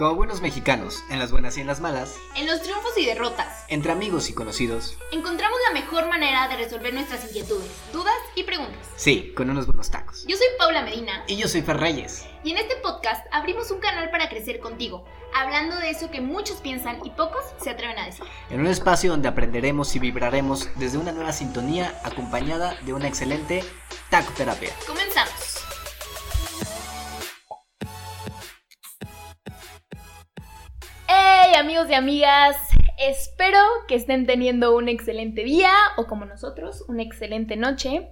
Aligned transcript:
Como 0.00 0.14
buenos 0.14 0.40
mexicanos, 0.40 1.04
en 1.10 1.18
las 1.18 1.30
buenas 1.30 1.58
y 1.58 1.60
en 1.60 1.66
las 1.66 1.82
malas, 1.82 2.16
En 2.34 2.46
los 2.46 2.62
triunfos 2.62 2.96
y 2.96 3.04
derrotas, 3.04 3.66
entre 3.68 3.92
amigos 3.92 4.30
y 4.30 4.32
conocidos, 4.32 4.96
encontramos 5.12 5.58
la 5.68 5.78
mejor 5.78 6.08
manera 6.08 6.48
de 6.48 6.56
resolver 6.56 6.94
nuestras 6.94 7.22
inquietudes, 7.24 7.70
dudas 7.92 8.14
y 8.34 8.44
preguntas. 8.44 8.78
sí, 8.96 9.34
con 9.36 9.50
unos 9.50 9.66
buenos 9.66 9.90
tacos. 9.90 10.24
Yo 10.26 10.38
soy 10.38 10.46
Paula 10.58 10.80
Medina 10.80 11.22
Y 11.26 11.36
yo 11.36 11.48
soy 11.48 11.60
Fer 11.60 11.76
Reyes. 11.76 12.24
y 12.42 12.52
en 12.52 12.56
este 12.56 12.76
podcast 12.76 13.26
abrimos 13.30 13.70
un 13.70 13.80
canal 13.80 14.10
para 14.10 14.30
crecer 14.30 14.60
contigo, 14.60 15.04
hablando 15.34 15.76
de 15.76 15.90
eso 15.90 16.10
que 16.10 16.22
muchos 16.22 16.62
piensan 16.62 17.04
y 17.04 17.10
pocos 17.10 17.44
se 17.62 17.68
atreven 17.68 17.98
a 17.98 18.06
decir. 18.06 18.24
En 18.48 18.60
un 18.60 18.68
espacio 18.68 19.10
donde 19.10 19.28
aprenderemos 19.28 19.94
y 19.96 19.98
vibraremos 19.98 20.70
desde 20.76 20.96
una 20.96 21.12
nueva 21.12 21.34
sintonía 21.34 22.00
acompañada 22.04 22.74
de 22.86 22.94
una 22.94 23.06
excelente 23.06 23.62
tacoterapia. 24.08 24.70
Comenzamos. 24.86 25.59
Amigos 31.60 31.90
y 31.90 31.94
amigas! 31.94 32.56
Espero 32.96 33.58
que 33.86 33.94
estén 33.94 34.24
teniendo 34.24 34.74
un 34.74 34.88
excelente 34.88 35.44
día 35.44 35.70
o 35.98 36.06
como 36.06 36.24
nosotros, 36.24 36.86
una 36.88 37.02
excelente 37.02 37.54
noche. 37.54 38.08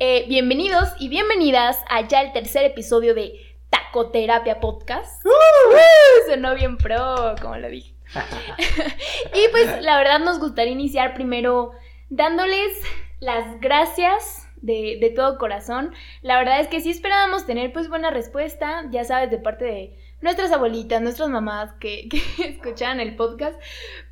Eh, 0.00 0.24
bienvenidos 0.26 0.88
y 0.98 1.10
bienvenidas 1.10 1.78
a 1.90 2.08
ya 2.08 2.22
el 2.22 2.32
tercer 2.32 2.64
episodio 2.64 3.14
de 3.14 3.34
Tacoterapia 3.68 4.58
Podcast. 4.58 5.22
¡Uh! 5.26 6.30
Sonó 6.30 6.54
bien 6.54 6.78
pro, 6.78 7.34
como 7.42 7.58
lo 7.58 7.68
dije. 7.68 7.94
y 9.34 9.50
pues 9.50 9.82
la 9.82 9.98
verdad 9.98 10.20
nos 10.20 10.40
gustaría 10.40 10.72
iniciar 10.72 11.12
primero 11.12 11.72
dándoles 12.08 12.72
las 13.20 13.60
gracias 13.60 14.48
de, 14.56 14.96
de 14.98 15.10
todo 15.10 15.36
corazón. 15.36 15.92
La 16.22 16.38
verdad 16.38 16.58
es 16.58 16.68
que 16.68 16.80
sí 16.80 16.88
esperábamos 16.88 17.44
tener 17.44 17.70
pues 17.70 17.90
buena 17.90 18.10
respuesta, 18.10 18.88
ya 18.90 19.04
sabes, 19.04 19.30
de 19.30 19.36
parte 19.36 19.66
de 19.66 20.01
nuestras 20.22 20.50
abuelitas, 20.52 21.02
nuestras 21.02 21.28
mamás 21.28 21.72
que, 21.74 22.08
que 22.10 22.20
escuchaban 22.48 23.00
el 23.00 23.16
podcast, 23.16 23.60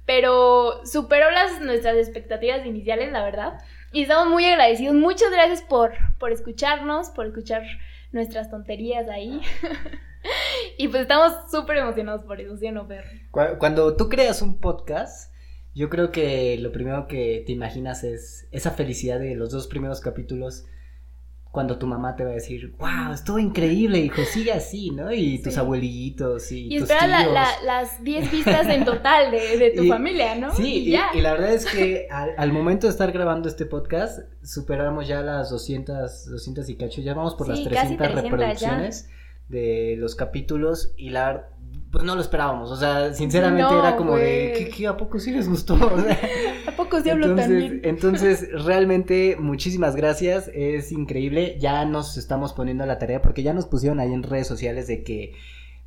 pero 0.07 0.85
superó 0.85 1.31
las, 1.31 1.61
nuestras 1.61 1.97
expectativas 1.97 2.67
iniciales, 2.67 3.13
la 3.13 3.25
verdad. 3.25 3.59
Y 3.93 4.03
estamos 4.03 4.29
muy 4.29 4.45
agradecidos. 4.45 4.95
Muchas 4.95 5.31
gracias 5.33 5.63
por, 5.63 5.93
por 6.19 6.31
escucharnos, 6.33 7.11
por 7.11 7.27
escuchar 7.27 7.63
nuestras 8.13 8.51
tonterías 8.51 9.09
ahí. 9.09 9.41
y 10.79 10.89
pues 10.89 11.03
estamos 11.03 11.33
súper 11.51 11.79
emocionados 11.79 12.23
por 12.25 12.41
eso, 12.41 12.57
¿sí 12.57 12.67
o 12.67 12.73
no, 12.73 12.87
Fer? 12.87 13.05
Cu- 13.31 13.59
Cuando 13.59 13.97
tú 13.97 14.09
creas 14.09 14.43
un 14.43 14.61
podcast, 14.61 15.33
yo 15.75 15.89
creo 15.91 16.11
que 16.13 16.57
lo 16.59 16.73
primero 16.73 17.07
que 17.09 17.43
te 17.47 17.53
imaginas 17.53 18.05
es 18.05 18.49
esa 18.53 18.71
felicidad 18.73 19.19
de 19.19 19.35
los 19.35 19.51
dos 19.51 19.67
primeros 19.67 20.01
capítulos. 20.01 20.67
Cuando 21.53 21.79
tu 21.79 21.87
mamá 21.89 22.15
te 22.15 22.23
va 22.23 22.31
a 22.31 22.35
decir, 22.35 22.75
wow, 22.79 23.13
estuvo 23.13 23.39
increíble, 23.41 23.99
hijo, 23.99 24.23
sigue 24.23 24.53
así, 24.53 24.91
¿no? 24.93 25.13
Y 25.13 25.43
tus 25.43 25.59
abuelitos 25.59 26.53
y, 26.53 26.67
Y 26.73 26.79
tus 26.79 26.89
espera 26.89 27.09
la- 27.09 27.23
tíos. 27.23 27.35
la- 27.35 27.63
las 27.65 28.05
10 28.05 28.31
vistas 28.31 28.69
en 28.69 28.85
total 28.85 29.33
de, 29.33 29.59
de 29.59 29.71
tu 29.73 29.83
Y- 29.85 29.89
familia, 29.89 30.37
¿no? 30.37 30.55
Sí, 30.55 30.85
y 30.87 30.91
ya. 30.93 31.09
y 31.13 31.21
la 31.21 31.33
verdad 31.33 31.53
es 31.53 31.67
que 31.67 32.07
al, 32.09 32.31
al 32.37 32.53
momento 32.53 32.87
de 32.87 32.93
estar 32.93 33.11
grabando 33.11 33.49
este 33.49 33.67
podcast, 33.67 34.21
superamos 34.45 35.09
ya 35.09 35.23
las 35.23 35.51
200, 35.51 36.31
200 36.31 36.69
y 36.69 36.77
cacho, 36.77 37.01
ya 37.01 37.15
vamos 37.15 37.35
por 37.35 37.47
Sí, 37.49 37.65
las 37.65 37.75
casi 37.75 37.97
300 37.97 38.13
300 38.13 38.23
ya. 38.23 38.31
reproducciones 38.37 39.09
de 39.49 39.97
los 39.99 40.15
capítulos 40.15 40.93
y 40.97 41.11
la 41.11 41.49
pues 41.91 42.05
no 42.05 42.15
lo 42.15 42.21
esperábamos, 42.21 42.71
o 42.71 42.77
sea, 42.77 43.13
sinceramente 43.15 43.63
No, 43.75 43.81
era 43.81 43.97
como 43.97 44.17
de. 44.17 44.55
¿qué, 44.57 44.69
qué, 44.69 44.87
a 44.87 44.97
poco 44.97 45.19
sí 45.19 45.33
les 45.33 45.49
gustó? 45.49 45.75
O 45.95 46.01
sea, 46.01 46.19
¿A 46.69 46.73
poco 46.77 47.01
sí 47.01 47.11
hablo 47.11 47.27
entonces, 47.27 47.47
también? 47.49 47.81
entonces, 47.85 48.65
realmente, 48.65 49.37
muchísimas 49.39 49.97
gracias, 49.97 50.51
es 50.55 50.93
increíble, 50.93 51.57
ya 51.59 51.85
nos 51.85 52.17
estamos 52.17 52.53
poniendo 52.53 52.85
a 52.85 52.87
la 52.87 52.99
tarea 52.99 53.21
porque 53.23 53.43
ya 53.43 53.53
nos 53.55 53.67
pusieron 53.67 53.99
ahí 54.01 54.13
en 54.13 54.23
redes 54.23 54.47
sociales 54.47 54.87
de 54.87 55.03
que 55.03 55.33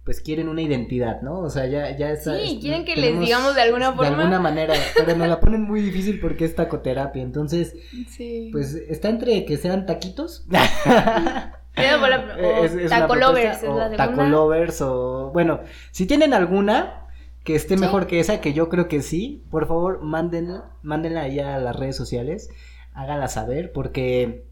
pues 0.03 0.19
quieren 0.19 0.49
una 0.49 0.61
identidad, 0.61 1.21
¿no? 1.21 1.39
O 1.39 1.49
sea, 1.49 1.65
ya, 1.65 1.95
ya 1.95 2.11
está. 2.11 2.37
Sí, 2.37 2.57
quieren 2.61 2.83
que 2.83 2.97
les 2.97 3.17
digamos 3.17 3.55
de 3.55 3.61
alguna 3.61 3.91
De 3.91 3.95
forma. 3.95 4.17
alguna 4.17 4.39
manera, 4.41 4.73
pero 4.97 5.15
nos 5.15 5.29
la 5.29 5.39
ponen 5.39 5.61
muy 5.61 5.81
difícil 5.81 6.19
porque 6.19 6.43
es 6.43 6.55
tacoterapia, 6.55 7.23
entonces, 7.23 7.73
Sí. 8.09 8.49
pues 8.51 8.73
está 8.75 9.07
entre 9.07 9.45
que 9.45 9.55
sean 9.55 9.85
taquitos. 9.85 10.45
O 11.75 12.63
Es- 12.65 12.73
es 12.75 12.89
taco 12.89 13.15
lovers 13.15 13.57
es 13.57 13.63
la 13.63 13.89
segunda. 13.89 13.95
Taco 13.97 14.23
lovers 14.23 14.81
o 14.81 15.31
bueno, 15.33 15.61
si 15.91 16.05
tienen 16.05 16.33
alguna 16.33 17.07
que 17.43 17.55
esté 17.55 17.75
Sí. 17.75 17.81
mejor 17.81 18.07
que 18.07 18.19
esa, 18.19 18.39
que 18.41 18.53
yo 18.53 18.69
creo 18.69 18.87
que 18.87 19.01
sí, 19.01 19.43
por 19.51 19.67
favor, 19.67 20.01
mándenla, 20.01 20.65
mándenla 20.81 21.21
ahí 21.21 21.39
a 21.39 21.57
las 21.57 21.75
redes 21.75 21.95
sociales, 21.95 22.49
háganla 22.93 23.27
saber 23.27 23.71
porque 23.73 24.45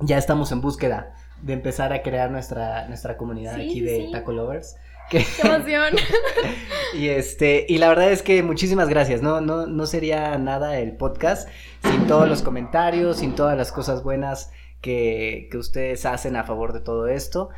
ya 0.00 0.16
estamos 0.18 0.50
en 0.52 0.60
búsqueda 0.60 1.14
de 1.42 1.52
empezar 1.52 1.92
a 1.92 2.02
crear 2.02 2.30
nuestra 2.30 2.88
nuestra 2.88 3.16
comunidad 3.18 3.56
Sí, 3.56 3.62
aquí 3.62 3.80
de 3.80 3.96
sí. 4.06 4.12
Taco 4.12 4.32
Lovers. 4.32 4.76
Que, 5.10 5.18
Qué 5.18 5.46
emoción. 5.46 5.94
y 6.94 7.08
este, 7.08 7.66
y 7.68 7.76
la 7.76 7.90
verdad 7.90 8.10
es 8.10 8.22
que 8.22 8.42
muchísimas 8.42 8.88
gracias. 8.88 9.20
No, 9.20 9.42
no, 9.42 9.66
no 9.66 9.86
sería 9.86 10.38
nada 10.38 10.78
el 10.78 10.96
podcast 10.96 11.46
sin 11.82 12.06
todos 12.06 12.26
los 12.26 12.40
comentarios, 12.40 13.18
sin 13.18 13.34
todas 13.34 13.54
las 13.58 13.70
cosas 13.70 14.02
buenas 14.02 14.50
que, 14.84 15.48
que 15.50 15.56
ustedes 15.56 16.04
hacen 16.04 16.36
a 16.36 16.44
favor 16.44 16.74
de 16.74 16.80
todo 16.80 17.08
esto. 17.08 17.48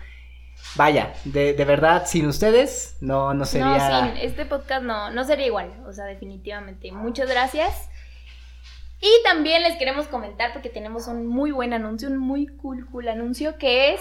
Vaya, 0.77 1.13
de, 1.25 1.55
de 1.55 1.65
verdad, 1.65 2.05
sin 2.07 2.27
ustedes 2.27 2.97
no, 3.01 3.35
no 3.35 3.45
sería. 3.45 3.91
No, 3.91 4.07
sin 4.07 4.17
este 4.19 4.47
podcast 4.47 4.85
no, 4.85 5.11
no 5.11 5.25
sería 5.25 5.47
igual. 5.47 5.73
O 5.89 5.93
sea, 5.93 6.05
definitivamente. 6.05 6.93
Muchas 6.93 7.29
gracias. 7.29 7.91
Y 9.01 9.11
también 9.25 9.63
les 9.65 9.77
queremos 9.77 10.07
comentar 10.07 10.53
porque 10.53 10.71
tenemos 10.71 11.09
un 11.09 11.27
muy 11.27 11.51
buen 11.51 11.73
anuncio, 11.73 12.09
un 12.09 12.17
muy 12.17 12.47
cool, 12.47 12.87
cool 12.91 13.09
anuncio, 13.09 13.59
que 13.59 13.95
es 13.95 14.01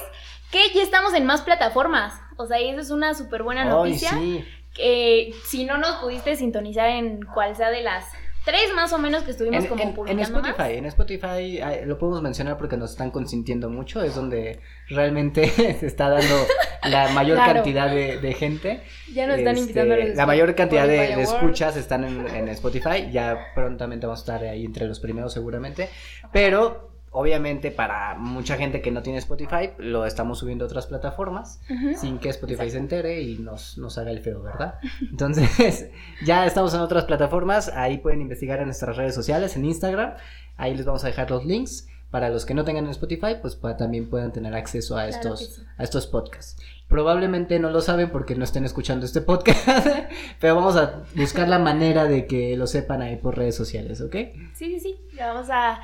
que 0.51 0.69
ya 0.75 0.83
estamos 0.83 1.15
en 1.15 1.25
más 1.25 1.41
plataformas. 1.41 2.13
O 2.37 2.45
sea, 2.45 2.61
y 2.61 2.69
eso 2.69 2.79
es 2.79 2.91
una 2.91 3.15
súper 3.15 3.41
buena 3.41 3.65
noticia. 3.65 4.11
sí. 4.11 4.45
que 4.73 5.33
si 5.45 5.65
no 5.65 5.79
nos 5.79 5.95
pudiste 5.95 6.35
sintonizar 6.35 6.89
en 6.89 7.25
cual 7.25 7.55
sea 7.55 7.71
de 7.71 7.81
las 7.81 8.05
tres 8.45 8.73
más 8.75 8.93
o 8.93 8.97
menos 8.97 9.23
que 9.23 9.31
estuvimos 9.31 9.63
En, 9.63 9.69
como 9.69 9.81
en- 10.05 10.09
en 10.11 10.17
más. 10.17 10.29
Spotify, 10.29 10.73
en 10.77 10.85
Spotify 10.85 11.59
lo 11.85 11.97
podemos 11.97 12.21
mencionar 12.21 12.57
porque 12.57 12.77
nos 12.77 12.91
están 12.91 13.11
consintiendo 13.11 13.69
mucho, 13.69 14.01
es 14.03 14.15
donde 14.15 14.59
realmente 14.87 15.47
se 15.79 15.85
está 15.87 16.09
dando 16.09 16.35
la 16.83 17.09
mayor 17.09 17.37
Claro. 17.37 17.53
cantidad 17.55 17.89
de, 17.89 18.19
de 18.19 18.33
gente. 18.33 18.81
Ya 19.13 19.27
nos 19.27 19.37
están 19.39 19.55
Este, 19.55 19.61
invitando 19.61 19.93
a 19.95 19.97
los 19.97 20.15
La 20.15 20.25
mayor 20.25 20.53
cantidad 20.55 20.87
de, 20.87 21.21
escuchas 21.21 21.75
están 21.77 22.03
en, 22.03 22.27
en 22.27 22.47
Spotify. 22.49 23.09
Ya 23.11 23.47
prontamente 23.55 24.05
vamos 24.05 24.19
a 24.19 24.23
estar 24.35 24.43
ahí 24.49 24.63
entre 24.65 24.85
los 24.85 24.99
primeros, 24.99 25.33
seguramente. 25.33 25.89
Pero, 26.31 26.94
obviamente, 27.15 27.71
para 27.71 28.15
mucha 28.15 28.57
gente 28.57 28.81
que 28.81 28.91
no 28.91 29.01
tiene 29.01 29.19
Spotify, 29.19 29.71
lo 29.77 30.05
estamos 30.05 30.39
subiendo 30.39 30.65
a 30.65 30.67
otras 30.67 30.85
plataformas. 30.85 31.61
Sin 31.95 32.19
que 32.19 32.27
Spotify 32.27 32.69
se 32.69 32.77
entere 32.77 33.21
y 33.21 33.37
nos, 33.37 33.77
nos 33.77 33.97
haga 33.97 34.11
el 34.11 34.19
feo, 34.19 34.41
¿verdad? 34.43 34.79
Entonces, 35.01 35.89
ya 36.25 36.45
estamos 36.45 36.73
en 36.73 36.81
otras 36.81 37.05
plataformas. 37.05 37.69
Ahí 37.69 37.99
pueden 37.99 38.19
investigar 38.19 38.59
en 38.59 38.65
nuestras 38.65 38.97
redes 38.97 39.15
sociales, 39.15 39.55
en 39.55 39.63
Instagram. 39.63 40.15
Ahí 40.57 40.75
les 40.75 40.85
vamos 40.85 41.05
a 41.05 41.07
dejar 41.07 41.31
los 41.31 41.45
links. 41.45 41.87
Para 42.11 42.29
los 42.29 42.45
que 42.45 42.53
no 42.53 42.63
tengan 42.63 42.87
Spotify, 42.87 43.35
pues 43.41 43.59
también 43.77 44.09
puedan 44.09 44.31
tener 44.31 44.53
acceso 44.53 44.95
a 44.95 45.07
estos, 45.07 45.55
sí. 45.55 45.61
a 45.77 45.83
estos 45.83 46.07
podcasts. 46.07 46.61
Probablemente 46.87 47.59
no 47.59 47.71
lo 47.71 47.81
saben 47.81 48.09
porque 48.09 48.35
no 48.35 48.43
estén 48.43 48.63
escuchando 48.63 49.05
este 49.05 49.19
podcast, 49.19 49.87
pero 50.39 50.55
vamos 50.55 50.77
a 50.77 51.03
buscar 51.15 51.49
la 51.49 51.59
manera 51.59 52.05
de 52.05 52.25
que 52.25 52.55
lo 52.55 52.67
sepan 52.67 53.01
ahí 53.01 53.17
por 53.17 53.37
redes 53.37 53.55
sociales, 53.55 53.99
¿ok? 54.01 54.15
Sí, 54.53 54.79
sí, 54.79 54.79
sí. 54.79 55.01
Vamos 55.17 55.47
a, 55.49 55.79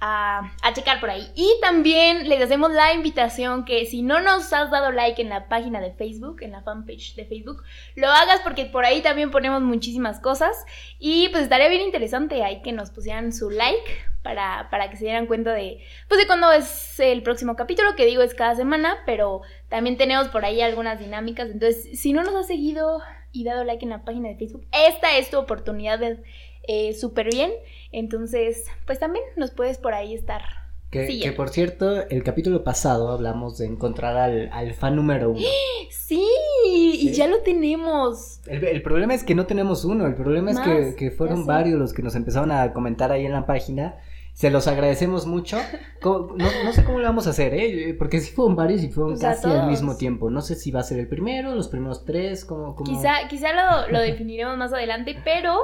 a, 0.00 0.52
a 0.62 0.72
checar 0.74 1.00
por 1.00 1.10
ahí. 1.10 1.26
Y 1.34 1.48
también 1.60 2.28
les 2.28 2.40
hacemos 2.42 2.70
la 2.72 2.92
invitación 2.92 3.64
que 3.64 3.86
si 3.86 4.02
no 4.02 4.20
nos 4.20 4.52
has 4.52 4.70
dado 4.70 4.92
like 4.92 5.20
en 5.20 5.28
la 5.28 5.48
página 5.48 5.80
de 5.80 5.92
Facebook, 5.92 6.42
en 6.42 6.52
la 6.52 6.62
fanpage 6.62 7.14
de 7.14 7.24
Facebook, 7.24 7.62
lo 7.94 8.08
hagas 8.08 8.40
porque 8.42 8.66
por 8.66 8.84
ahí 8.84 9.00
también 9.00 9.30
ponemos 9.30 9.62
muchísimas 9.62 10.20
cosas. 10.20 10.64
Y 10.98 11.28
pues 11.30 11.44
estaría 11.44 11.68
bien 11.68 11.82
interesante 11.82 12.42
ahí 12.42 12.62
que 12.62 12.72
nos 12.72 12.90
pusieran 12.90 13.32
su 13.32 13.50
like 13.50 13.90
para, 14.22 14.68
para 14.70 14.90
que 14.90 14.96
se 14.96 15.04
dieran 15.04 15.26
cuenta 15.26 15.52
de, 15.52 15.78
pues 16.08 16.20
de 16.20 16.26
cuándo 16.26 16.50
es 16.52 16.98
el 17.00 17.22
próximo 17.22 17.54
capítulo, 17.54 17.94
que 17.94 18.06
digo 18.06 18.22
es 18.22 18.34
cada 18.34 18.56
semana, 18.56 18.98
pero 19.06 19.42
también 19.68 19.96
tenemos 19.96 20.28
por 20.28 20.44
ahí 20.44 20.60
algunas 20.60 20.98
dinámicas. 20.98 21.48
Entonces, 21.48 21.98
si 21.98 22.12
no 22.12 22.22
nos 22.22 22.34
has 22.34 22.48
seguido 22.48 23.00
y 23.32 23.44
dado 23.44 23.64
like 23.64 23.84
en 23.84 23.90
la 23.90 24.04
página 24.04 24.28
de 24.28 24.36
Facebook, 24.36 24.66
esta 24.72 25.16
es 25.16 25.30
tu 25.30 25.38
oportunidad 25.38 25.98
de 25.98 26.22
eh, 26.68 26.94
súper 26.94 27.30
bien. 27.30 27.52
Entonces, 27.92 28.64
pues 28.86 28.98
también 28.98 29.24
nos 29.36 29.50
puedes 29.50 29.78
por 29.78 29.94
ahí 29.94 30.14
estar. 30.14 30.42
Que, 30.90 31.18
que 31.20 31.32
por 31.32 31.48
cierto, 31.48 32.06
el 32.08 32.22
capítulo 32.22 32.62
pasado 32.62 33.10
hablamos 33.10 33.58
de 33.58 33.66
encontrar 33.66 34.16
al, 34.16 34.48
al 34.52 34.72
fan 34.74 34.96
número 34.96 35.30
uno. 35.30 35.40
Sí, 35.90 36.24
y 36.64 37.08
Sí. 37.08 37.14
ya 37.14 37.26
lo 37.26 37.40
tenemos. 37.40 38.40
El, 38.46 38.62
el 38.64 38.82
problema 38.82 39.12
es 39.14 39.24
que 39.24 39.34
no 39.34 39.46
tenemos 39.46 39.84
uno, 39.84 40.06
el 40.06 40.14
problema 40.14 40.52
es 40.52 40.60
que, 40.60 40.94
que 40.96 41.10
fueron 41.10 41.46
varios 41.46 41.78
los 41.80 41.92
que 41.92 42.02
nos 42.02 42.14
empezaron 42.14 42.52
a 42.52 42.72
comentar 42.72 43.10
ahí 43.10 43.26
en 43.26 43.32
la 43.32 43.44
página. 43.44 43.96
Se 44.32 44.50
los 44.50 44.68
agradecemos 44.68 45.26
mucho. 45.26 45.58
No, 46.04 46.28
no 46.36 46.72
sé 46.72 46.84
cómo 46.84 47.00
lo 47.00 47.04
vamos 47.06 47.26
a 47.26 47.30
hacer, 47.30 47.52
¿eh? 47.54 47.92
Porque 47.98 48.20
sí 48.20 48.32
fueron 48.32 48.54
varios 48.54 48.84
y 48.84 48.88
fueron 48.88 49.14
Pues 49.18 49.22
casi 49.22 49.50
al 49.50 49.66
mismo 49.68 49.96
tiempo. 49.96 50.30
No 50.30 50.40
sé 50.40 50.54
si 50.54 50.70
va 50.70 50.78
a 50.80 50.84
ser 50.84 51.00
el 51.00 51.08
primero, 51.08 51.52
los 51.56 51.66
primeros 51.66 52.04
tres, 52.04 52.44
como... 52.44 52.76
como... 52.76 52.88
Quizá, 52.88 53.26
quizá 53.28 53.48
lo, 53.52 53.90
lo 53.90 53.98
definiremos 54.00 54.56
más 54.56 54.72
adelante, 54.72 55.16
pero 55.24 55.58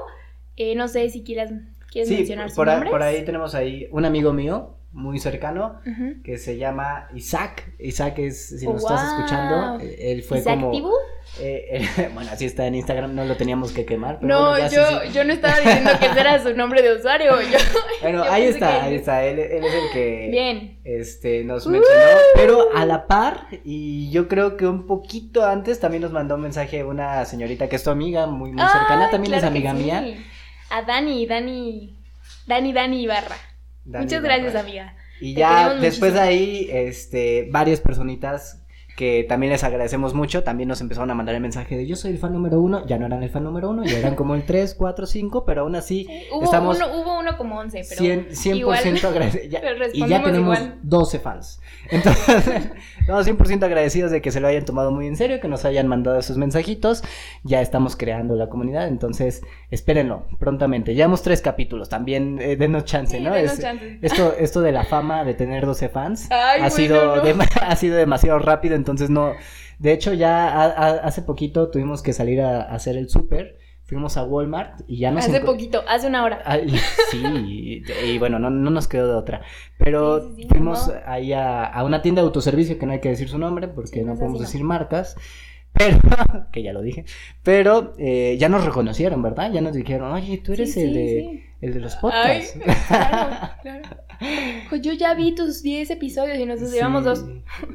eh, 0.70 0.74
no 0.74 0.88
sé 0.88 1.08
si 1.10 1.22
quieras, 1.24 1.50
quieres 1.90 2.08
Sí, 2.08 2.16
mencionar 2.16 2.48
sus 2.48 2.56
por, 2.56 2.90
por 2.90 3.02
ahí 3.02 3.24
tenemos 3.24 3.54
ahí 3.54 3.88
un 3.90 4.04
amigo 4.04 4.32
mío 4.32 4.76
muy 4.94 5.18
cercano 5.18 5.80
que 6.22 6.36
se 6.36 6.58
llama 6.58 7.08
Isaac. 7.14 7.72
Isaac 7.78 8.18
es, 8.18 8.60
si 8.60 8.66
nos 8.66 8.82
estás 8.82 9.12
escuchando, 9.14 9.82
él 9.98 10.22
fue 10.22 10.40
¿Isaac 10.40 10.60
como... 10.60 10.72
Eh, 11.40 11.88
eh, 11.96 12.10
bueno, 12.14 12.30
así 12.30 12.44
está 12.44 12.66
en 12.66 12.74
Instagram, 12.74 13.14
no 13.14 13.24
lo 13.24 13.36
teníamos 13.36 13.72
que 13.72 13.86
quemar. 13.86 14.18
Pero 14.20 14.34
No, 14.34 14.50
bueno, 14.50 14.58
ya 14.58 14.68
sí, 14.68 14.76
yo, 14.76 15.00
sí. 15.06 15.12
yo 15.14 15.24
no 15.24 15.32
estaba 15.32 15.56
diciendo 15.60 15.90
que 15.98 16.06
ese 16.06 16.20
era 16.20 16.42
su 16.42 16.54
nombre 16.54 16.82
de 16.82 16.94
usuario. 16.94 17.40
Yo, 17.40 17.58
Bueno, 18.02 18.22
yo 18.24 18.30
ahí 18.30 18.42
está, 18.44 18.68
que- 18.68 18.80
ahí 18.80 18.94
está, 18.96 19.24
él, 19.24 19.38
él 19.38 19.64
es 19.64 19.74
el 19.74 19.90
que... 19.94 20.28
Bien. 20.30 20.78
este, 20.84 21.42
nos 21.44 21.66
mencionó, 21.66 22.04
pero 22.34 22.66
a 22.76 22.84
la 22.84 23.06
par, 23.06 23.46
y 23.64 24.10
yo 24.10 24.28
creo 24.28 24.58
que 24.58 24.66
un 24.66 24.86
poquito 24.86 25.46
antes 25.46 25.80
también 25.80 26.02
nos 26.02 26.12
mandó 26.12 26.34
un 26.34 26.42
mensaje 26.42 26.84
una 26.84 27.24
señorita 27.24 27.66
que 27.68 27.76
es 27.76 27.82
tu 27.84 27.88
amiga, 27.90 28.26
muy, 28.26 28.52
muy 28.52 28.62
cercana, 28.68 29.08
también 29.10 29.32
es 29.32 29.40
claro 29.40 29.54
amiga 29.54 29.70
sí. 29.74 29.82
mía. 29.82 30.24
A 30.72 30.82
Dani, 30.82 31.26
Dani, 31.26 31.94
Dani, 32.46 32.72
Dani 32.72 33.02
Ibarra. 33.02 33.36
Dani 33.84 34.06
Muchas 34.06 34.22
gracias, 34.22 34.54
amiga. 34.54 34.96
Y 35.20 35.34
Te 35.34 35.40
ya 35.40 35.74
después 35.74 36.14
de 36.14 36.20
ahí, 36.20 36.68
este, 36.72 37.48
varias 37.50 37.80
personitas 37.80 38.61
que 38.96 39.24
también 39.28 39.52
les 39.52 39.64
agradecemos 39.64 40.12
mucho, 40.14 40.42
también 40.42 40.68
nos 40.68 40.80
empezaron 40.80 41.10
a 41.10 41.14
mandar 41.14 41.34
el 41.34 41.40
mensaje 41.40 41.76
de 41.76 41.86
yo 41.86 41.96
soy 41.96 42.12
el 42.12 42.18
fan 42.18 42.32
número 42.32 42.60
uno, 42.60 42.86
ya 42.86 42.98
no 42.98 43.06
eran 43.06 43.22
el 43.22 43.30
fan 43.30 43.44
número 43.44 43.70
uno, 43.70 43.84
ya 43.84 43.98
eran 43.98 44.14
como 44.16 44.34
el 44.34 44.44
3, 44.44 44.74
4, 44.74 45.06
5, 45.06 45.44
pero 45.46 45.62
aún 45.62 45.74
así 45.76 46.06
Hubo, 46.32 46.44
estamos 46.44 46.76
uno, 46.76 46.88
hubo 47.00 47.18
uno 47.18 47.36
como 47.38 47.58
11, 47.58 47.82
pero 47.88 48.02
100%, 48.02 48.30
100 48.32 48.56
igual. 48.56 48.78
agradecidos. 48.78 49.60
Y 49.94 50.06
ya 50.08 50.22
tenemos 50.22 50.58
igual. 50.58 50.78
12 50.82 51.18
fans. 51.20 51.60
Entonces, 51.90 52.44
estamos 53.00 53.26
100% 53.26 53.62
agradecidos 53.64 54.10
de 54.10 54.20
que 54.22 54.30
se 54.30 54.40
lo 54.40 54.48
hayan 54.48 54.64
tomado 54.64 54.90
muy 54.92 55.06
en 55.06 55.16
serio, 55.16 55.40
que 55.40 55.48
nos 55.48 55.64
hayan 55.64 55.88
mandado 55.88 56.18
esos 56.18 56.36
mensajitos. 56.36 57.02
Ya 57.44 57.60
estamos 57.60 57.96
creando 57.96 58.36
la 58.36 58.48
comunidad, 58.48 58.88
entonces 58.88 59.42
espérenlo 59.70 60.26
prontamente. 60.38 60.94
Llevamos 60.94 61.22
tres 61.22 61.40
capítulos, 61.42 61.88
también 61.88 62.38
eh, 62.40 62.56
denos 62.56 62.84
chance, 62.84 63.16
Sí, 63.16 63.22
¿no? 63.22 63.32
denos 63.34 63.52
Es- 63.54 63.60
chance. 63.60 63.98
Esto, 64.02 64.34
esto 64.38 64.60
de 64.60 64.72
la 64.72 64.84
fama 64.84 65.24
de 65.24 65.34
tener 65.34 65.64
12 65.66 65.88
fans 65.88 66.28
Ay, 66.30 66.38
ha, 66.62 66.68
bueno, 66.68 66.70
sido 66.76 67.16
no. 67.16 67.22
dema- 67.22 67.48
ha 67.66 67.76
sido 67.76 67.96
demasiado 67.96 68.38
rápido, 68.38 68.74
entonces 68.74 68.82
no. 69.10 69.32
De 69.78 69.92
hecho, 69.92 70.12
ya 70.12 70.48
a- 70.48 70.64
a- 70.66 70.98
hace 71.04 71.22
poquito 71.22 71.70
tuvimos 71.70 72.02
que 72.02 72.12
salir 72.12 72.40
a, 72.40 72.62
a 72.62 72.74
hacer 72.74 72.96
el 72.96 73.08
súper. 73.08 73.58
Fuimos 73.84 74.16
a 74.16 74.24
Walmart 74.24 74.80
y 74.86 74.98
ya 75.00 75.10
nos 75.10 75.26
Hace 75.26 75.40
poquito, 75.40 75.82
hace 75.86 76.06
una 76.06 76.24
hora. 76.24 76.42
Sí, 77.10 77.22
y, 77.22 77.84
y 78.06 78.18
bueno, 78.18 78.38
no, 78.38 78.48
no 78.48 78.70
nos 78.70 78.88
quedó 78.88 79.06
de 79.08 79.14
otra. 79.14 79.42
Pero 79.76 80.20
Sí, 80.20 80.34
sí, 80.36 80.42
sí, 80.44 80.48
fuimos 80.48 80.86
¿no? 80.88 80.94
ahí 81.04 81.32
a, 81.34 81.64
a 81.64 81.84
una 81.84 82.00
tienda 82.00 82.22
de 82.22 82.26
autoservicio 82.26 82.78
que 82.78 82.86
no 82.86 82.92
hay 82.92 83.00
que 83.00 83.10
decir 83.10 83.28
su 83.28 83.38
nombre 83.38 83.68
porque 83.68 84.00
Sí, 84.00 84.04
no 84.04 84.14
podemos 84.14 84.40
así 84.40 84.52
decir 84.52 84.64
marcas. 84.64 85.16
Pero, 85.74 85.98
que 86.52 86.62
ya 86.62 86.72
lo 86.72 86.80
dije, 86.80 87.04
pero 87.42 87.92
eh, 87.98 88.36
ya 88.38 88.48
nos 88.48 88.64
reconocieron, 88.64 89.20
¿verdad? 89.22 89.50
Ya 89.52 89.60
nos 89.60 89.74
dijeron, 89.74 90.12
oye, 90.12 90.38
tú 90.38 90.52
eres 90.52 90.72
Sí, 90.72 90.80
el, 90.80 90.92
sí, 90.92 90.94
de, 90.98 91.06
sí. 91.30 91.44
El 91.62 91.72
de 91.72 91.80
los 91.80 91.94
Ay, 91.94 92.00
podcasts. 92.02 92.58
claro, 92.88 93.50
claro. 93.62 93.88
Pues 94.68 94.82
yo 94.82 94.92
ya 94.92 95.14
vi 95.14 95.34
tus 95.34 95.62
10 95.62 95.90
episodios 95.90 96.38
y 96.38 96.44
nosotros 96.44 96.72
llevamos 96.72 97.04
dos. 97.04 97.24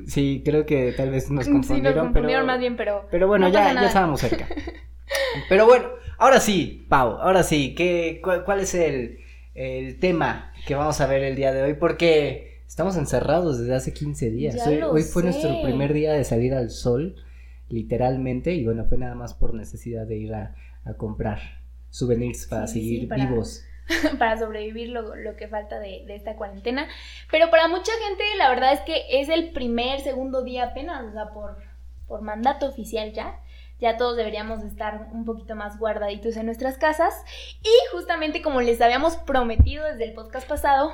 Sí, 0.06 0.42
creo 0.46 0.66
que 0.66 0.94
tal 0.96 1.10
vez 1.10 1.30
nos 1.32 1.46
Sí, 1.46 1.52
nos 1.52 1.62
confundieron. 1.66 2.06
confundieron 2.06 2.44
pero... 2.44 2.46
más 2.54 2.60
bien, 2.60 2.78
pero. 2.78 3.08
Pero 3.10 3.28
bueno, 3.28 3.48
no 3.48 3.54
ya, 3.54 3.74
ya 3.74 3.88
estábamos 3.88 4.22
cerca. 4.22 4.48
Pero 5.50 5.66
bueno, 5.66 5.86
ahora 6.18 6.40
sí, 6.42 6.86
Pau, 6.90 7.12
ahora 7.22 7.42
sí, 7.44 7.74
¿qué, 7.76 8.20
cuál, 8.24 8.44
cuál 8.44 8.60
es 8.60 8.74
el, 8.74 9.20
el 9.56 10.00
tema 10.00 10.52
que 10.66 10.76
vamos 10.76 11.00
a 11.00 11.08
ver 11.08 11.24
el 11.24 11.36
día 11.36 11.54
de 11.54 11.62
hoy? 11.64 11.76
Porque 11.76 12.62
estamos 12.68 12.98
encerrados 12.98 13.60
desde 13.60 13.74
hace 13.76 13.94
15 13.94 14.32
días. 14.32 14.56
Ya 14.56 14.68
hoy, 14.68 14.82
hoy 14.82 15.04
fue 15.04 15.22
sé. 15.22 15.30
nuestro 15.30 15.62
primer 15.64 15.94
día 15.94 16.12
de 16.14 16.24
salir 16.26 16.54
al 16.54 16.70
sol, 16.72 17.16
literalmente, 17.70 18.54
y 18.54 18.66
bueno, 18.66 18.86
fue 18.86 18.98
nada 18.98 19.16
más 19.16 19.34
por 19.34 19.54
necesidad 19.54 20.06
de 20.08 20.18
ir 20.18 20.34
a, 20.34 20.56
a 20.86 20.94
comprar 20.96 21.40
souvenirs 21.90 22.48
para 22.48 22.68
Sí, 22.68 22.74
sí, 22.74 22.80
seguir 22.86 23.00
sí, 23.02 23.06
para- 23.08 23.26
vivos. 23.30 23.64
para 24.20 24.38
sobrevivir 24.38 24.90
lo, 24.90 25.16
lo 25.16 25.36
que 25.36 25.48
falta 25.48 25.80
de, 25.80 26.04
de 26.06 26.16
esta 26.16 26.36
cuarentena. 26.36 26.88
Pero 27.32 27.50
para 27.50 27.68
mucha 27.68 27.92
gente, 28.08 28.24
la 28.38 28.50
verdad 28.50 28.74
es 28.74 28.82
que 28.82 29.06
es 29.22 29.30
el 29.30 29.52
primer, 29.52 30.02
segundo 30.02 30.44
día 30.44 30.66
apenas, 30.66 31.06
o 31.06 31.12
sea, 31.12 31.30
por, 31.30 31.58
por 32.08 32.22
mandato 32.22 32.68
oficial 32.68 33.14
ya. 33.14 33.40
Ya 33.80 33.96
todos 33.96 34.18
deberíamos 34.18 34.64
estar 34.64 35.08
un 35.12 35.24
poquito 35.24 35.56
más 35.56 35.78
guardaditos 35.78 36.36
en 36.36 36.48
nuestras 36.48 36.78
casas. 36.78 37.14
Y 37.62 37.96
justamente 37.96 38.42
como 38.42 38.62
les 38.62 38.82
habíamos 38.82 39.18
prometido 39.18 39.86
desde 39.86 40.06
el 40.06 40.14
podcast 40.14 40.48
pasado, 40.48 40.92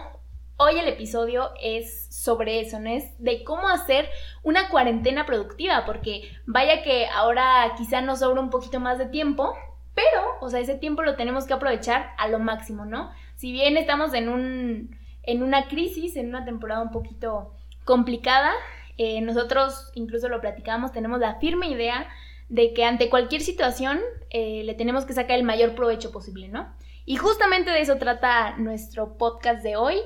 hoy 0.57 0.80
el 0.80 0.88
episodio 0.88 1.51
es 1.62 2.07
sobre 2.13 2.60
eso, 2.60 2.80
¿no? 2.80 2.90
Es 2.90 3.06
de 3.19 3.44
cómo 3.45 3.69
hacer 3.69 4.10
una 4.44 4.69
cuarentena 4.69 5.25
productiva, 5.25 5.86
porque 5.86 6.30
vaya 6.45 6.84
que 6.84 7.07
ahora 7.07 7.74
quizá 7.78 8.01
nos 8.01 8.19
sobra 8.19 8.42
un 8.42 8.50
poquito 8.50 8.81
más 8.81 8.98
de 8.98 9.06
tiempo, 9.06 9.54
pero, 9.95 10.22
o 10.42 10.50
sea, 10.50 10.60
ese 10.60 10.75
tiempo 10.75 11.04
lo 11.04 11.16
tenemos 11.16 11.45
que 11.45 11.54
aprovechar 11.54 12.12
a 12.18 12.28
lo 12.28 12.40
máximo, 12.40 12.86
¿no? 12.86 13.12
Si 13.36 13.51
bien 13.51 13.78
estamos 13.78 14.13
en 14.13 14.30
un 14.30 15.04
en 15.24 15.42
una 15.42 15.68
crisis, 15.68 16.16
en 16.18 16.30
una 16.30 16.45
temporada 16.45 16.81
un 16.81 16.92
poquito 16.92 17.54
complicada, 17.86 18.51
eh, 18.98 19.22
nosotros 19.22 19.92
incluso 19.95 20.30
lo 20.30 20.42
platicamos, 20.42 20.92
tenemos 20.92 21.19
la 21.19 21.36
firme 21.36 21.68
idea 21.68 22.07
de 22.50 22.74
que 22.74 22.84
ante 22.84 23.10
cualquier 23.10 23.42
situación 23.42 24.00
eh, 24.30 24.63
le 24.63 24.75
tenemos 24.75 25.06
que 25.06 25.13
sacar 25.13 25.38
el 25.38 25.44
mayor 25.44 25.75
provecho 25.75 26.12
posible, 26.12 26.50
¿no? 26.50 26.72
Y 27.06 27.16
justamente 27.16 27.72
de 27.72 27.81
eso 27.81 27.98
trata 27.98 28.56
nuestro 28.57 29.18
podcast 29.18 29.63
de 29.63 29.75
hoy. 29.75 29.98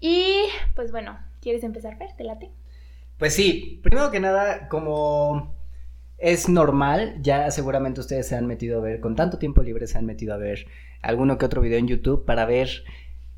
Y 0.00 0.44
pues 0.74 0.90
bueno, 0.90 1.18
¿quieres 1.40 1.62
empezar, 1.62 1.96
Fer? 1.98 2.12
¿Te 2.16 2.24
late? 2.24 2.50
Pues 3.18 3.34
sí, 3.34 3.80
primero 3.82 4.10
que 4.10 4.20
nada, 4.20 4.68
como 4.68 5.54
es 6.22 6.48
normal, 6.48 7.16
ya 7.20 7.50
seguramente 7.50 8.00
ustedes 8.00 8.28
se 8.28 8.36
han 8.36 8.46
metido 8.46 8.78
a 8.78 8.82
ver, 8.82 9.00
con 9.00 9.16
tanto 9.16 9.38
tiempo 9.38 9.62
libre 9.62 9.88
se 9.88 9.98
han 9.98 10.06
metido 10.06 10.32
a 10.32 10.36
ver 10.36 10.66
alguno 11.02 11.36
que 11.36 11.44
otro 11.44 11.60
video 11.60 11.78
en 11.78 11.88
YouTube 11.88 12.24
para 12.24 12.46
ver 12.46 12.84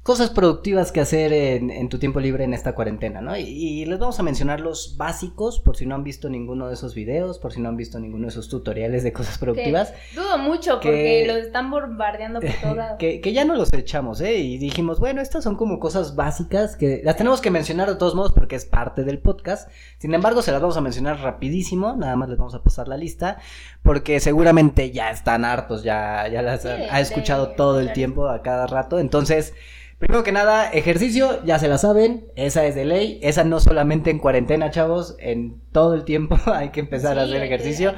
cosas 0.04 0.28
productivas 0.30 0.92
que 0.92 1.00
hacer 1.00 1.32
en, 1.32 1.70
en 1.70 1.88
tu 1.88 1.98
tiempo 1.98 2.20
libre 2.20 2.44
en 2.44 2.52
esta 2.52 2.74
cuarentena, 2.74 3.22
¿no? 3.22 3.36
Y, 3.36 3.42
y 3.42 3.84
les 3.86 3.98
vamos 3.98 4.20
a 4.20 4.22
mencionar 4.22 4.60
los 4.60 4.96
básicos 4.98 5.60
por 5.60 5.76
si 5.78 5.86
no 5.86 5.94
han 5.94 6.04
visto 6.04 6.28
ninguno 6.28 6.68
de 6.68 6.74
esos 6.74 6.94
videos, 6.94 7.38
por 7.38 7.54
si 7.54 7.60
no 7.62 7.70
han 7.70 7.76
visto 7.78 7.98
ninguno 7.98 8.24
de 8.26 8.28
esos 8.28 8.48
tutoriales 8.50 9.02
de 9.02 9.12
cosas 9.14 9.38
productivas. 9.38 9.92
Que 10.12 10.20
dudo 10.20 10.36
mucho 10.38 10.78
que- 10.78 10.88
porque 10.88 11.24
los 11.26 11.36
están 11.38 11.70
bombardeando 11.70 12.40
por 12.40 12.50
todas. 12.62 12.96
Que, 12.98 13.20
que 13.22 13.32
ya 13.32 13.44
no 13.46 13.56
los 13.56 13.72
echamos, 13.72 14.20
¿eh? 14.20 14.36
Y 14.36 14.58
dijimos, 14.58 15.00
bueno, 15.00 15.22
estas 15.22 15.42
son 15.42 15.56
como 15.56 15.80
cosas 15.80 16.14
básicas 16.14 16.76
que 16.76 17.00
las 17.02 17.16
tenemos 17.16 17.40
que 17.40 17.50
mencionar 17.50 17.88
de 17.88 17.96
todos 17.96 18.14
modos 18.14 18.32
porque 18.32 18.56
es 18.56 18.66
parte 18.66 19.04
del 19.04 19.18
podcast. 19.20 19.70
Sin 19.98 20.12
embargo, 20.12 20.42
se 20.42 20.52
las 20.52 20.60
vamos 20.60 20.76
a 20.76 20.82
mencionar 20.82 21.18
rapidísimo, 21.20 21.96
nada 21.96 22.14
más 22.14 22.28
les 22.28 22.36
vamos 22.38 22.54
a 22.54 22.62
pasar 22.62 22.88
la 22.88 22.98
lista, 22.98 23.38
porque 23.84 24.18
seguramente 24.18 24.90
ya 24.90 25.10
están 25.10 25.44
hartos, 25.44 25.84
ya, 25.84 26.26
ya 26.26 26.42
las 26.42 26.62
Sí, 26.62 26.68
ha- 26.68 27.00
escuchado 27.00 27.50
todo 27.50 27.78
el 27.78 27.92
tiempo, 27.92 28.26
a 28.28 28.42
cada 28.42 28.66
rato. 28.66 28.98
Entonces, 28.98 29.54
primero 29.98 30.24
que 30.24 30.32
nada, 30.32 30.70
ejercicio, 30.72 31.44
ya 31.44 31.58
se 31.60 31.68
la 31.68 31.78
saben, 31.78 32.26
esa 32.34 32.64
es 32.66 32.74
de 32.74 32.84
ley, 32.86 33.20
esa 33.22 33.44
no 33.44 33.60
solamente 33.60 34.10
en 34.10 34.18
cuarentena, 34.18 34.70
chavos, 34.70 35.14
en 35.20 35.60
todo 35.70 35.94
el 35.94 36.04
tiempo 36.04 36.36
hay 36.52 36.70
que 36.70 36.80
empezar 36.80 37.18
a 37.18 37.22
hacer 37.22 37.42
ejercicio. 37.42 37.94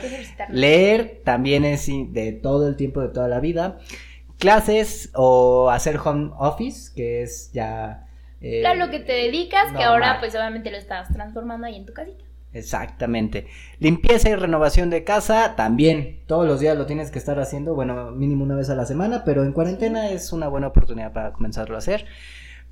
Leer 0.50 1.22
también 1.24 1.64
es 1.64 1.86
de 1.86 2.32
todo 2.32 2.68
el 2.68 2.76
tiempo, 2.76 3.00
de 3.00 3.08
toda 3.08 3.28
la 3.28 3.40
vida. 3.40 3.78
Clases 4.38 5.10
o 5.14 5.70
hacer 5.70 5.96
home 6.04 6.30
office, 6.38 6.92
que 6.94 7.22
es 7.22 7.52
ya... 7.52 8.06
eh, 8.42 8.60
Claro, 8.60 8.80
lo 8.86 8.90
que 8.90 9.00
te 9.00 9.12
dedicas, 9.12 9.72
que 9.72 9.82
ahora 9.82 10.18
pues 10.20 10.34
obviamente 10.34 10.70
lo 10.70 10.76
estás 10.76 11.10
transformando 11.12 11.66
ahí 11.66 11.76
en 11.76 11.86
tu 11.86 11.94
casita. 11.94 12.22
Exactamente. 12.58 13.46
Limpieza 13.78 14.30
y 14.30 14.34
renovación 14.34 14.90
de 14.90 15.04
casa, 15.04 15.54
también. 15.56 16.20
Todos 16.26 16.46
los 16.46 16.60
días 16.60 16.76
lo 16.76 16.86
tienes 16.86 17.10
que 17.10 17.18
estar 17.18 17.38
haciendo, 17.38 17.74
bueno, 17.74 18.10
mínimo 18.10 18.44
una 18.44 18.54
vez 18.56 18.70
a 18.70 18.74
la 18.74 18.86
semana, 18.86 19.22
pero 19.24 19.44
en 19.44 19.52
cuarentena 19.52 20.10
es 20.10 20.32
una 20.32 20.48
buena 20.48 20.68
oportunidad 20.68 21.12
para 21.12 21.32
comenzarlo 21.32 21.74
a 21.74 21.78
hacer. 21.78 22.06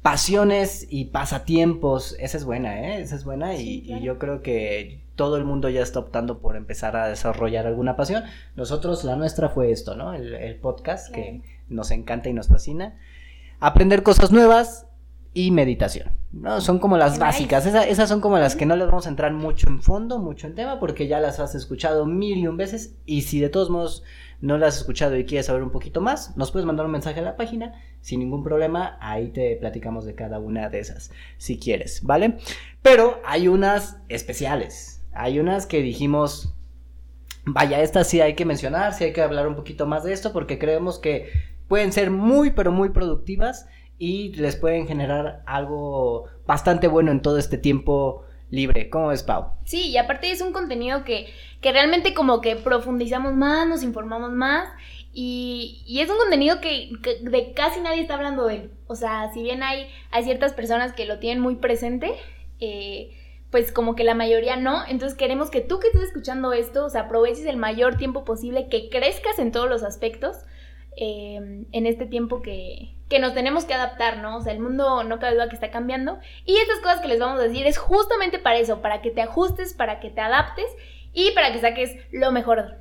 Pasiones 0.03 0.87
y 0.91 1.07
pasatiempos, 1.07 2.14
esa 2.19 2.37
es 2.37 2.45
buena, 2.45 2.79
¿eh? 2.81 3.00
Esa 3.00 3.17
es 3.17 3.25
buena 3.25 3.55
y, 3.55 3.59
Sí, 3.59 3.83
claro. 3.87 4.03
y 4.03 4.05
yo 4.05 4.19
creo 4.19 4.43
que 4.43 5.00
todo 5.17 5.37
el 5.38 5.45
mundo 5.45 5.69
ya 5.71 5.81
está 5.81 5.99
optando 6.00 6.41
por 6.41 6.57
empezar 6.57 6.97
a 6.97 7.09
desarrollar 7.09 7.67
alguna 7.67 7.97
pasión. 7.97 8.25
Nosotros, 8.55 9.05
la 9.05 9.17
nuestra 9.17 9.49
fue 9.49 9.71
esto, 9.71 9.95
¿no? 9.97 10.12
El, 10.12 10.35
el 10.35 10.57
podcast 10.57 11.11
que 11.14 11.41
nos 11.69 11.91
encanta 11.91 12.29
y 12.29 12.35
nos 12.35 12.49
fascina. 12.49 12.99
Aprender 13.61 14.03
cosas 14.03 14.31
nuevas 14.31 14.87
y 15.35 15.50
meditación. 15.50 16.11
¿no? 16.33 16.61
Son 16.61 16.79
como 16.79 16.97
las 16.97 17.19
básicas. 17.19 17.67
Esa- 17.67 17.87
esas 17.87 18.09
son 18.09 18.21
como 18.21 18.38
las 18.38 18.57
que 18.57 18.67
no 18.67 18.75
les 18.76 18.87
vamos 18.88 19.07
a 19.07 19.11
entrar 19.11 19.33
mucho 19.33 19.69
en 19.69 19.83
fondo, 19.83 20.19
mucho 20.19 20.47
en 20.47 20.55
tema, 20.55 20.81
porque 20.81 21.07
ya 21.07 21.21
las 21.21 21.38
has 21.41 21.55
escuchado 21.55 22.07
mil 22.07 22.38
y 22.38 22.47
un 22.49 22.57
veces. 22.57 22.95
Y 23.07 23.23
si 23.23 23.38
de 23.41 23.49
todos 23.50 23.71
modos 23.71 24.03
no 24.41 24.59
las 24.59 24.75
has 24.75 24.81
escuchado 24.81 25.17
y 25.17 25.25
quieres 25.25 25.47
saber 25.47 25.62
un 25.62 25.71
poquito 25.71 26.00
más, 26.00 26.37
nos 26.37 26.50
puedes 26.50 26.67
mandar 26.67 26.87
un 26.87 26.93
mensaje 26.93 27.21
a 27.21 27.23
la 27.23 27.37
página 27.37 27.75
sin 28.00 28.21
ningún 28.21 28.43
problema. 28.43 28.97
Ahí 29.00 29.29
te 29.29 29.57
platicamos 29.57 30.05
de 30.07 30.14
cada 30.14 30.38
una 30.38 30.69
de 30.71 30.81
esas, 30.81 31.11
si 31.38 31.59
quieres, 31.59 32.03
¿vale? 32.03 32.38
Pero 32.83 33.21
hay 33.25 33.47
unas 33.49 33.99
especiales. 34.09 35.03
Hay 35.12 35.38
unas 35.38 35.67
que 35.67 35.83
dijimos, 35.83 36.53
Vaya, 37.47 37.83
estas 37.83 38.09
sí 38.09 38.21
hay 38.23 38.35
que 38.35 38.47
mencionar, 38.47 38.95
sí 38.95 39.05
hay 39.05 39.12
que 39.12 39.21
hablar 39.21 39.47
un 39.47 39.55
poquito 39.55 39.87
más 39.87 40.03
de 40.03 40.14
esto 40.14 40.33
porque 40.33 40.59
creemos 40.59 40.99
que 40.99 41.29
pueden 41.69 41.93
ser 41.93 42.11
muy, 42.11 42.53
pero 42.53 42.73
muy 42.73 42.88
productivas 42.88 43.67
y 43.98 44.34
les 44.34 44.56
pueden 44.56 44.86
generar 44.86 45.42
algo 45.46 46.24
bastante 46.46 46.88
bueno 46.88 47.10
en 47.10 47.22
todo 47.22 47.38
este 47.38 47.58
tiempo 47.58 48.24
libre. 48.50 48.90
¿Cómo 48.90 49.08
ves, 49.08 49.22
Pau? 49.22 49.52
Sí, 49.64 49.88
y 49.88 49.96
aparte 49.96 50.30
es 50.30 50.40
un 50.40 50.52
contenido 50.52 51.04
que, 51.04 51.28
que 51.60 51.72
realmente 51.72 52.14
como 52.14 52.40
que 52.40 52.56
profundizamos 52.56 53.34
más, 53.34 53.66
nos 53.66 53.82
informamos 53.82 54.32
más 54.32 54.68
Y, 55.12 55.82
y 55.86 56.00
es 56.00 56.10
un 56.10 56.16
contenido 56.16 56.60
que, 56.60 56.90
de 57.22 57.52
casi 57.52 57.80
nadie 57.80 58.02
está 58.02 58.14
hablando 58.14 58.46
de 58.46 58.56
él. 58.56 58.70
O 58.88 58.96
sea, 58.96 59.30
si 59.32 59.42
bien 59.42 59.62
hay, 59.62 59.86
hay 60.10 60.24
ciertas 60.24 60.52
personas 60.52 60.92
que 60.92 61.06
lo 61.06 61.18
tienen 61.18 61.40
muy 61.40 61.56
presente, 61.56 62.12
eh, 62.58 63.16
pues 63.50 63.70
como 63.70 63.94
que 63.94 64.02
la 64.02 64.14
mayoría 64.14 64.56
no. 64.56 64.84
Entonces 64.88 65.16
queremos 65.16 65.50
que 65.50 65.60
tú 65.60 65.78
que 65.78 65.86
estés 65.86 66.02
escuchando 66.02 66.52
esto, 66.52 66.86
o 66.86 66.90
sea, 66.90 67.02
aproveches 67.02 67.46
el 67.46 67.56
mayor 67.56 67.96
tiempo 67.96 68.24
posible, 68.24 68.68
que 68.68 68.88
crezcas 68.88 69.38
en 69.38 69.52
todos 69.52 69.68
los 69.68 69.84
aspectos 69.84 70.36
eh, 70.96 71.64
en 71.70 71.86
este 71.86 72.06
tiempo 72.06 72.42
que, 72.42 72.96
que 73.14 73.21
nos 73.21 73.33
tenemos 73.33 73.64
que 73.64 73.75
adaptar, 73.75 74.18
¿no? 74.18 74.38
O 74.38 74.42
sea, 74.42 74.52
el 74.52 74.59
mundo 74.59 75.04
no 75.04 75.21
cabe 75.21 75.35
duda 75.35 75.49
que 75.49 75.54
está 75.54 75.71
cambiando. 75.71 76.18
Y 76.44 76.56
estas 76.56 76.80
cosas 76.80 76.99
que 76.99 77.06
les 77.06 77.21
vamos 77.21 77.38
a 77.38 77.44
decir 77.44 77.64
es 77.64 77.78
justamente 77.78 78.40
para 78.40 78.59
eso, 78.59 78.83
para 78.83 79.02
que 79.02 79.12
te 79.12 79.23
ajustes, 79.23 79.73
para 79.73 80.00
que 80.00 80.11
te 80.11 80.21
adaptes 80.21 80.66
y 81.12 81.30
para 81.30 81.52
que 81.52 81.61
saques 81.61 81.97
lo 82.11 82.33
mejor. 82.33 82.78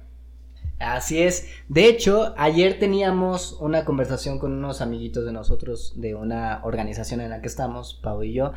Así 0.79 1.21
es. 1.21 1.51
De 1.69 1.85
hecho, 1.85 2.33
ayer 2.35 2.79
teníamos 2.79 3.57
una 3.61 3.85
conversación 3.85 4.39
con 4.39 4.53
unos 4.53 4.81
amiguitos 4.81 5.23
de 5.23 5.33
nosotros 5.33 5.93
de 6.01 6.15
una 6.15 6.61
organización 6.63 7.21
en 7.21 7.29
la 7.29 7.39
que 7.39 7.47
estamos, 7.47 7.99
Pau 8.01 8.23
y 8.23 8.33
yo. 8.33 8.53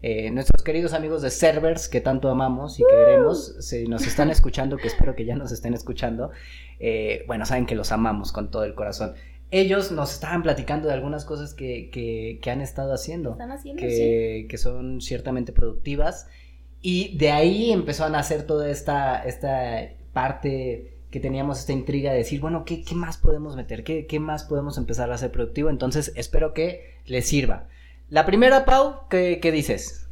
Eh, 0.00 0.30
nuestros 0.30 0.64
queridos 0.64 0.94
amigos 0.94 1.20
de 1.20 1.28
servers 1.28 1.86
que 1.86 2.00
tanto 2.00 2.30
amamos 2.30 2.80
y 2.80 2.82
que 2.82 2.88
queremos, 3.04 3.56
si 3.60 3.84
nos 3.84 4.06
están 4.06 4.30
escuchando, 4.30 4.78
que 4.78 4.88
espero 4.88 5.14
que 5.14 5.26
ya 5.26 5.36
nos 5.36 5.52
estén 5.52 5.74
escuchando, 5.74 6.30
eh, 6.78 7.24
bueno, 7.26 7.44
saben 7.44 7.66
que 7.66 7.74
los 7.74 7.92
amamos 7.92 8.32
con 8.32 8.50
todo 8.50 8.64
el 8.64 8.74
corazón. 8.74 9.12
Ellos 9.50 9.90
nos 9.90 10.12
estaban 10.12 10.42
platicando 10.42 10.88
de 10.88 10.94
algunas 10.94 11.24
cosas 11.24 11.54
que, 11.54 11.90
que, 11.90 12.38
que 12.40 12.50
han 12.50 12.60
estado 12.60 12.92
haciendo, 12.92 13.32
Están 13.32 13.52
haciendo, 13.52 13.80
que, 13.80 14.46
que 14.48 14.58
son 14.58 15.00
ciertamente 15.00 15.52
productivas. 15.52 16.28
Y 16.80 17.16
de 17.18 17.30
ahí 17.30 17.72
empezó 17.72 18.04
a 18.04 18.10
nacer 18.10 18.46
toda 18.46 18.70
esta, 18.70 19.22
esta 19.24 19.90
parte 20.12 20.96
que 21.10 21.20
teníamos 21.20 21.58
esta 21.58 21.72
intriga 21.72 22.12
de 22.12 22.18
decir, 22.18 22.40
bueno, 22.40 22.64
¿qué, 22.64 22.84
qué 22.84 22.94
más 22.94 23.18
podemos 23.18 23.56
meter? 23.56 23.82
¿Qué, 23.82 24.06
¿Qué 24.06 24.20
más 24.20 24.44
podemos 24.44 24.78
empezar 24.78 25.10
a 25.10 25.14
hacer 25.14 25.32
productivo? 25.32 25.68
Entonces, 25.68 26.12
espero 26.14 26.54
que 26.54 26.98
les 27.04 27.26
sirva. 27.26 27.66
La 28.08 28.26
primera, 28.26 28.64
Pau, 28.64 29.08
¿qué, 29.08 29.40
qué 29.42 29.50
dices? 29.50 30.08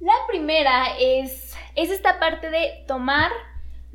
La 0.00 0.14
primera 0.28 0.98
es, 0.98 1.54
es 1.76 1.90
esta 1.90 2.18
parte 2.18 2.50
de 2.50 2.84
tomar 2.86 3.30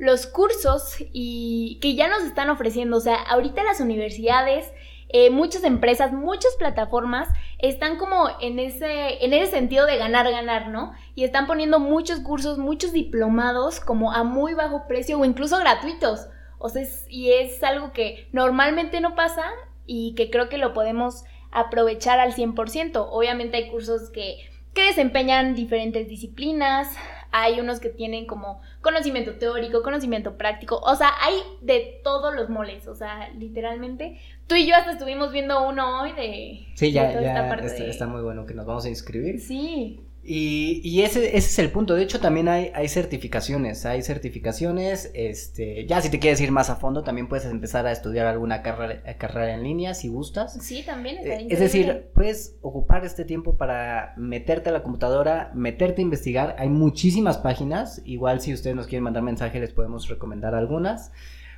los 0.00 0.26
cursos 0.26 0.96
y 1.12 1.78
que 1.82 1.94
ya 1.94 2.08
nos 2.08 2.22
están 2.22 2.48
ofreciendo. 2.48 2.96
O 2.96 3.00
sea, 3.00 3.16
ahorita 3.16 3.62
las 3.62 3.80
universidades, 3.80 4.72
eh, 5.10 5.28
muchas 5.28 5.62
empresas, 5.62 6.10
muchas 6.10 6.56
plataformas 6.56 7.28
están 7.58 7.98
como 7.98 8.30
en 8.40 8.58
ese, 8.58 9.22
en 9.22 9.34
ese 9.34 9.50
sentido 9.50 9.84
de 9.84 9.98
ganar, 9.98 10.30
ganar, 10.30 10.68
¿no? 10.68 10.94
Y 11.14 11.24
están 11.24 11.46
poniendo 11.46 11.78
muchos 11.80 12.20
cursos, 12.20 12.56
muchos 12.56 12.92
diplomados 12.92 13.78
como 13.78 14.12
a 14.12 14.24
muy 14.24 14.54
bajo 14.54 14.86
precio 14.88 15.18
o 15.18 15.24
incluso 15.26 15.58
gratuitos. 15.58 16.28
O 16.58 16.70
sea, 16.70 16.82
y 17.10 17.32
es 17.32 17.62
algo 17.62 17.92
que 17.92 18.28
normalmente 18.32 19.02
no 19.02 19.14
pasa 19.14 19.44
y 19.84 20.14
que 20.14 20.30
creo 20.30 20.48
que 20.48 20.56
lo 20.56 20.72
podemos 20.72 21.24
aprovechar 21.52 22.20
al 22.20 22.32
100%. 22.32 23.06
Obviamente 23.10 23.58
hay 23.58 23.70
cursos 23.70 24.08
que, 24.08 24.38
que 24.72 24.84
desempeñan 24.84 25.54
diferentes 25.54 26.08
disciplinas, 26.08 26.88
hay 27.32 27.60
unos 27.60 27.80
que 27.80 27.90
tienen 27.90 28.26
como 28.26 28.62
conocimiento 28.82 29.34
teórico, 29.34 29.82
conocimiento 29.82 30.36
práctico, 30.36 30.78
o 30.78 30.94
sea, 30.94 31.10
hay 31.20 31.34
de 31.60 32.00
todos 32.02 32.34
los 32.34 32.48
moles, 32.48 32.86
o 32.88 32.94
sea, 32.94 33.28
literalmente. 33.38 34.18
Tú 34.46 34.54
y 34.54 34.66
yo 34.66 34.74
hasta 34.74 34.92
estuvimos 34.92 35.32
viendo 35.32 35.66
uno 35.68 36.02
hoy 36.02 36.12
de... 36.12 36.66
Sí, 36.74 36.86
de 36.86 36.92
ya, 36.92 37.08
toda 37.10 37.20
esta 37.22 37.42
ya 37.42 37.48
parte 37.48 37.66
está, 37.66 37.84
de- 37.84 37.90
está 37.90 38.06
muy 38.06 38.22
bueno 38.22 38.46
que 38.46 38.54
nos 38.54 38.66
vamos 38.66 38.84
a 38.84 38.88
inscribir. 38.88 39.40
Sí, 39.40 40.00
Y, 40.32 40.80
y 40.84 41.02
ese, 41.02 41.36
ese 41.36 41.38
es 41.38 41.58
el 41.58 41.72
punto. 41.72 41.96
De 41.96 42.04
hecho, 42.04 42.20
también 42.20 42.46
hay, 42.46 42.70
hay 42.72 42.88
certificaciones. 42.88 43.84
Hay 43.84 44.02
certificaciones. 44.02 45.10
Este, 45.12 45.84
ya 45.86 46.00
si 46.00 46.08
te 46.08 46.20
quieres 46.20 46.40
ir 46.40 46.52
más 46.52 46.70
a 46.70 46.76
fondo, 46.76 47.02
también 47.02 47.26
puedes 47.26 47.46
empezar 47.46 47.84
a 47.86 47.90
estudiar 47.90 48.28
alguna 48.28 48.62
carrera, 48.62 49.02
carrera 49.18 49.54
en 49.54 49.64
línea 49.64 49.92
si 49.92 50.06
gustas. 50.06 50.54
sí, 50.62 50.84
también 50.86 51.18
está 51.18 51.30
Eh, 51.30 51.46
es 51.48 51.60
increíble. 51.60 51.64
decir, 51.64 52.10
puedes 52.14 52.54
ocupar 52.62 53.04
este 53.04 53.24
tiempo 53.24 53.56
para 53.56 54.14
meterte 54.16 54.68
a 54.68 54.72
la 54.72 54.84
computadora, 54.84 55.50
meterte 55.52 56.00
a 56.00 56.04
investigar. 56.04 56.54
Hay 56.60 56.68
muchísimas 56.68 57.38
páginas. 57.38 58.00
Igual 58.04 58.40
si 58.40 58.54
ustedes 58.54 58.76
nos 58.76 58.86
quieren 58.86 59.02
mandar 59.02 59.24
mensaje, 59.24 59.58
les 59.58 59.72
podemos 59.72 60.08
recomendar 60.08 60.54
algunas. 60.54 61.10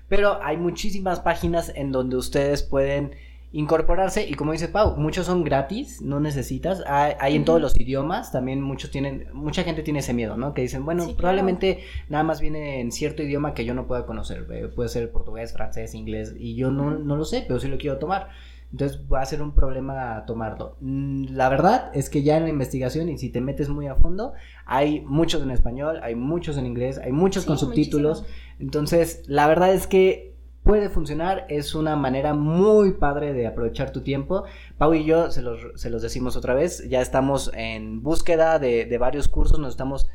Pero 0.09 0.43
hay 0.43 0.57
muchísimas 0.57 1.21
páginas 1.21 1.71
en 1.75 1.93
donde 1.93 2.17
ustedes 2.17 2.63
pueden 2.63 3.13
incorporarse 3.53 4.27
y 4.29 4.35
como 4.35 4.53
dice 4.53 4.69
Pau, 4.69 4.97
muchos 4.97 5.27
son 5.27 5.45
gratis, 5.45 6.01
no 6.03 6.21
necesitas, 6.21 6.83
hay, 6.87 7.13
hay 7.21 7.37
en 7.37 7.45
todos 7.45 7.61
los 7.61 7.79
idiomas, 7.79 8.33
también 8.33 8.63
muchos 8.63 8.91
tienen, 8.91 9.27
mucha 9.35 9.63
gente 9.63 9.83
tiene 9.83 9.99
ese 10.01 10.15
miedo, 10.15 10.37
¿no? 10.37 10.55
Que 10.55 10.63
dicen, 10.63 10.85
bueno, 10.85 11.03
Sí, 11.03 11.09
claro. 11.09 11.19
probablemente 11.19 11.81
nada 12.09 12.25
más 12.25 12.41
viene 12.41 12.81
en 12.81 12.93
cierto 12.93 13.23
idioma 13.23 13.53
que 13.55 13.65
yo 13.65 13.75
no 13.75 13.87
pueda 13.87 14.07
conocer, 14.07 14.47
eh, 14.51 14.69
puede 14.75 14.89
ser 14.89 15.11
portugués, 15.13 15.53
francés, 15.53 15.95
inglés, 15.95 16.35
y 16.39 16.57
yo 16.57 16.71
no, 16.71 16.99
no 16.99 17.17
lo 17.17 17.25
sé, 17.27 17.45
pero 17.47 17.61
sí 17.61 17.69
lo 17.69 17.77
quiero 17.79 17.99
tomar. 17.99 18.29
Entonces 18.71 19.01
va 19.13 19.21
a 19.21 19.27
ser 19.27 19.43
un 19.43 19.55
problema 19.55 20.25
tomarlo. 20.27 20.79
Mm, 20.81 21.27
La 21.35 21.51
verdad 21.51 21.91
es 21.93 22.09
que 22.09 22.23
ya 22.23 22.39
en 22.39 22.45
la 22.45 22.49
investigación 22.49 23.11
y 23.11 23.19
si 23.19 23.29
te 23.29 23.43
metes 23.43 23.69
muy 23.69 23.87
a 23.87 23.97
fondo, 23.97 24.33
hay 24.65 25.03
muchos 25.03 25.43
en 25.43 25.51
español, 25.51 26.01
hay 26.03 26.15
muchos 26.15 26.57
en 26.57 26.65
inglés, 26.65 26.97
hay 26.97 27.13
muchos 27.13 27.43
Sí, 27.43 27.49
con 27.49 27.59
subtítulos. 27.59 28.21
muchísimo. 28.23 28.57
Entonces, 28.61 29.25
la 29.27 29.47
verdad 29.47 29.75
es 29.75 29.87
que 29.87 30.32
puede 30.63 30.89
funcionar, 30.89 31.47
es 31.49 31.75
una 31.75 31.97
manera 31.97 32.35
muy 32.35 32.93
padre 32.93 33.33
de 33.33 33.47
aprovechar 33.47 33.93
tu 33.93 34.03
tiempo. 34.03 34.45
Pau 34.79 34.95
y 34.95 35.05
yo, 35.05 35.31
se 35.31 35.43
los, 35.43 35.61
se 35.75 35.91
los 35.91 36.03
decimos 36.03 36.37
otra 36.37 36.55
vez, 36.55 36.89
ya 36.89 37.01
estamos 37.01 37.51
en 37.55 38.03
búsqueda 38.03 38.59
de, 38.59 38.85
de 38.87 38.99
varios 38.99 39.29
cursos, 39.29 39.59
nos 39.59 39.71
estamos 39.71 40.09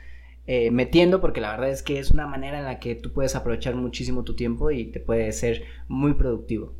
eh, 0.49 0.71
metiendo 0.71 1.19
porque 1.19 1.41
la 1.41 1.51
verdad 1.51 1.69
es 1.69 1.83
que 1.83 1.99
es 1.99 2.11
una 2.11 2.25
manera 2.25 2.57
en 2.57 2.63
la 2.63 2.79
que 2.79 2.95
tú 2.95 3.11
puedes 3.11 3.35
aprovechar 3.35 3.75
muchísimo 3.75 4.23
tu 4.23 4.33
tiempo 4.33 4.71
y 4.71 4.85
te 4.85 5.01
puede 5.01 5.31
ser 5.33 5.63
muy 5.89 6.13
productivo. 6.13 6.73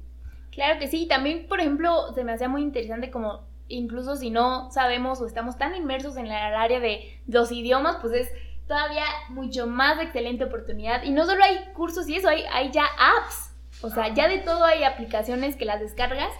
Claro 0.52 0.80
que 0.80 0.88
sí, 0.88 1.06
también, 1.08 1.48
por 1.48 1.60
ejemplo, 1.60 2.14
se 2.16 2.24
me 2.24 2.32
hacía 2.32 2.48
muy 2.48 2.62
interesante 2.62 3.12
como 3.12 3.42
incluso 3.68 4.16
si 4.16 4.30
no 4.30 4.72
sabemos 4.72 5.20
o 5.20 5.26
estamos 5.26 5.58
tan 5.58 5.76
inmersos 5.76 6.16
en 6.16 6.28
el 6.28 6.32
área 6.32 6.80
de 6.80 7.20
los 7.28 7.52
idiomas, 7.52 7.98
pues 8.02 8.14
es 8.14 8.32
todavía 8.68 9.04
mucho 9.30 9.68
más 9.68 10.02
excelente 10.02 10.46
oportunidad. 10.46 11.04
Y 11.04 11.12
no 11.12 11.26
solo 11.26 11.44
hay 11.44 11.74
cursos 11.74 12.08
y 12.08 12.16
eso, 12.16 12.30
hay, 12.30 12.44
hay 12.52 12.72
ya 12.72 12.86
apps. 12.86 13.47
O 13.82 13.90
sea, 13.90 14.14
ya 14.14 14.28
de 14.28 14.40
todo 14.40 14.64
hay 14.66 14.84
aplicaciones 14.84 15.56
que 15.56 15.66
las 15.66 15.80
descargas 15.80 16.32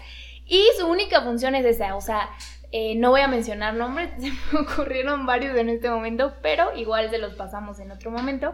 y 0.46 0.64
su 0.78 0.88
única 0.88 1.22
función 1.22 1.56
es 1.56 1.66
esa. 1.66 1.96
O 1.96 2.02
sea, 2.02 2.30
eh, 2.72 2.96
no 2.96 3.12
voy 3.12 3.22
a 3.22 3.28
mencionar 3.28 3.74
nombres, 3.74 4.12
se 4.20 4.32
me 4.32 4.60
ocurrieron 4.60 5.26
varios 5.26 5.56
en 5.58 5.70
este 5.70 5.90
momento, 5.90 6.34
pero 6.42 6.76
igual 6.76 7.10
se 7.10 7.18
los 7.18 7.34
pasamos 7.36 7.80
en 7.80 7.92
otro 7.92 8.12
momento. 8.12 8.54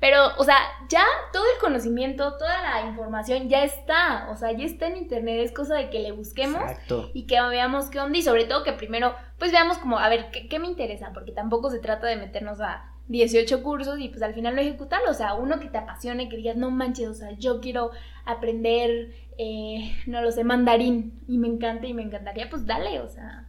Pero, 0.00 0.36
o 0.36 0.44
sea, 0.44 0.56
ya 0.90 1.04
todo 1.32 1.44
el 1.54 1.60
conocimiento, 1.60 2.36
toda 2.36 2.60
la 2.60 2.86
información 2.86 3.48
ya 3.48 3.64
está. 3.64 4.28
O 4.30 4.36
sea, 4.36 4.52
ya 4.52 4.64
está 4.66 4.88
en 4.88 4.98
internet. 4.98 5.40
Es 5.40 5.52
cosa 5.52 5.76
de 5.76 5.88
que 5.88 6.00
le 6.00 6.12
busquemos 6.12 6.60
Exacto. 6.60 7.10
y 7.14 7.26
que 7.26 7.40
veamos 7.40 7.86
qué 7.86 8.00
onda. 8.00 8.18
Y 8.18 8.22
sobre 8.22 8.44
todo 8.44 8.64
que 8.64 8.72
primero, 8.72 9.14
pues 9.38 9.50
veamos 9.50 9.78
como, 9.78 9.98
a 9.98 10.08
ver, 10.10 10.30
¿qué, 10.30 10.48
qué 10.48 10.58
me 10.58 10.66
interesa? 10.66 11.12
Porque 11.14 11.32
tampoco 11.32 11.70
se 11.70 11.78
trata 11.78 12.06
de 12.06 12.16
meternos 12.16 12.60
a 12.60 12.93
18 13.08 13.62
cursos 13.62 13.98
y 14.00 14.08
pues 14.08 14.22
al 14.22 14.34
final 14.34 14.54
no 14.54 14.60
ejecutarlo. 14.62 15.10
O 15.10 15.14
sea, 15.14 15.34
uno 15.34 15.60
que 15.60 15.68
te 15.68 15.78
apasione, 15.78 16.28
que 16.28 16.36
digas, 16.36 16.56
no 16.56 16.70
manches, 16.70 17.08
o 17.08 17.14
sea, 17.14 17.32
yo 17.32 17.60
quiero 17.60 17.90
aprender, 18.24 19.12
eh, 19.38 19.92
no 20.06 20.22
lo 20.22 20.30
sé, 20.32 20.44
mandarín 20.44 21.12
y 21.28 21.38
me 21.38 21.48
encanta 21.48 21.86
y 21.86 21.94
me 21.94 22.02
encantaría, 22.02 22.48
pues 22.50 22.66
dale, 22.66 23.00
o 23.00 23.08
sea. 23.08 23.48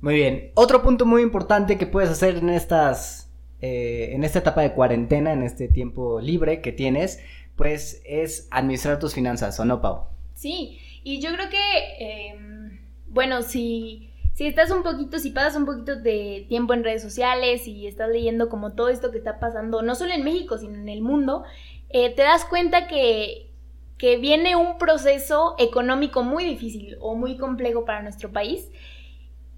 Muy 0.00 0.14
bien. 0.16 0.50
Otro 0.54 0.82
punto 0.82 1.06
muy 1.06 1.22
importante 1.22 1.78
que 1.78 1.86
puedes 1.86 2.10
hacer 2.10 2.36
en 2.38 2.48
estas. 2.50 3.30
eh, 3.60 4.10
en 4.14 4.24
esta 4.24 4.40
etapa 4.40 4.62
de 4.62 4.72
cuarentena, 4.72 5.32
en 5.32 5.42
este 5.44 5.68
tiempo 5.68 6.20
libre 6.20 6.60
que 6.60 6.72
tienes, 6.72 7.20
pues 7.54 8.02
es 8.04 8.48
administrar 8.50 8.98
tus 8.98 9.14
finanzas, 9.14 9.60
¿o 9.60 9.64
no, 9.64 9.80
Pau? 9.80 10.08
Sí, 10.34 10.78
y 11.04 11.20
yo 11.20 11.30
creo 11.32 11.48
que, 11.48 12.30
em, 12.30 12.80
bueno, 13.06 13.42
si, 13.42 14.11
si 14.32 14.46
estás 14.46 14.70
un 14.70 14.82
poquito, 14.82 15.18
si 15.18 15.30
pasas 15.30 15.56
un 15.56 15.66
poquito 15.66 15.96
de 15.96 16.46
tiempo 16.48 16.72
en 16.72 16.84
redes 16.84 17.02
sociales 17.02 17.66
y 17.68 17.86
estás 17.86 18.08
leyendo 18.08 18.48
como 18.48 18.74
todo 18.74 18.88
esto 18.88 19.10
que 19.10 19.18
está 19.18 19.38
pasando, 19.38 19.82
no 19.82 19.94
solo 19.94 20.12
en 20.14 20.24
México, 20.24 20.56
sino 20.58 20.74
en 20.74 20.88
el 20.88 21.02
mundo, 21.02 21.44
eh, 21.90 22.14
te 22.14 22.22
das 22.22 22.44
cuenta 22.46 22.86
que, 22.86 23.50
que 23.98 24.16
viene 24.16 24.56
un 24.56 24.78
proceso 24.78 25.54
económico 25.58 26.22
muy 26.22 26.44
difícil 26.44 26.96
o 27.00 27.14
muy 27.14 27.36
complejo 27.36 27.84
para 27.84 28.02
nuestro 28.02 28.32
país. 28.32 28.70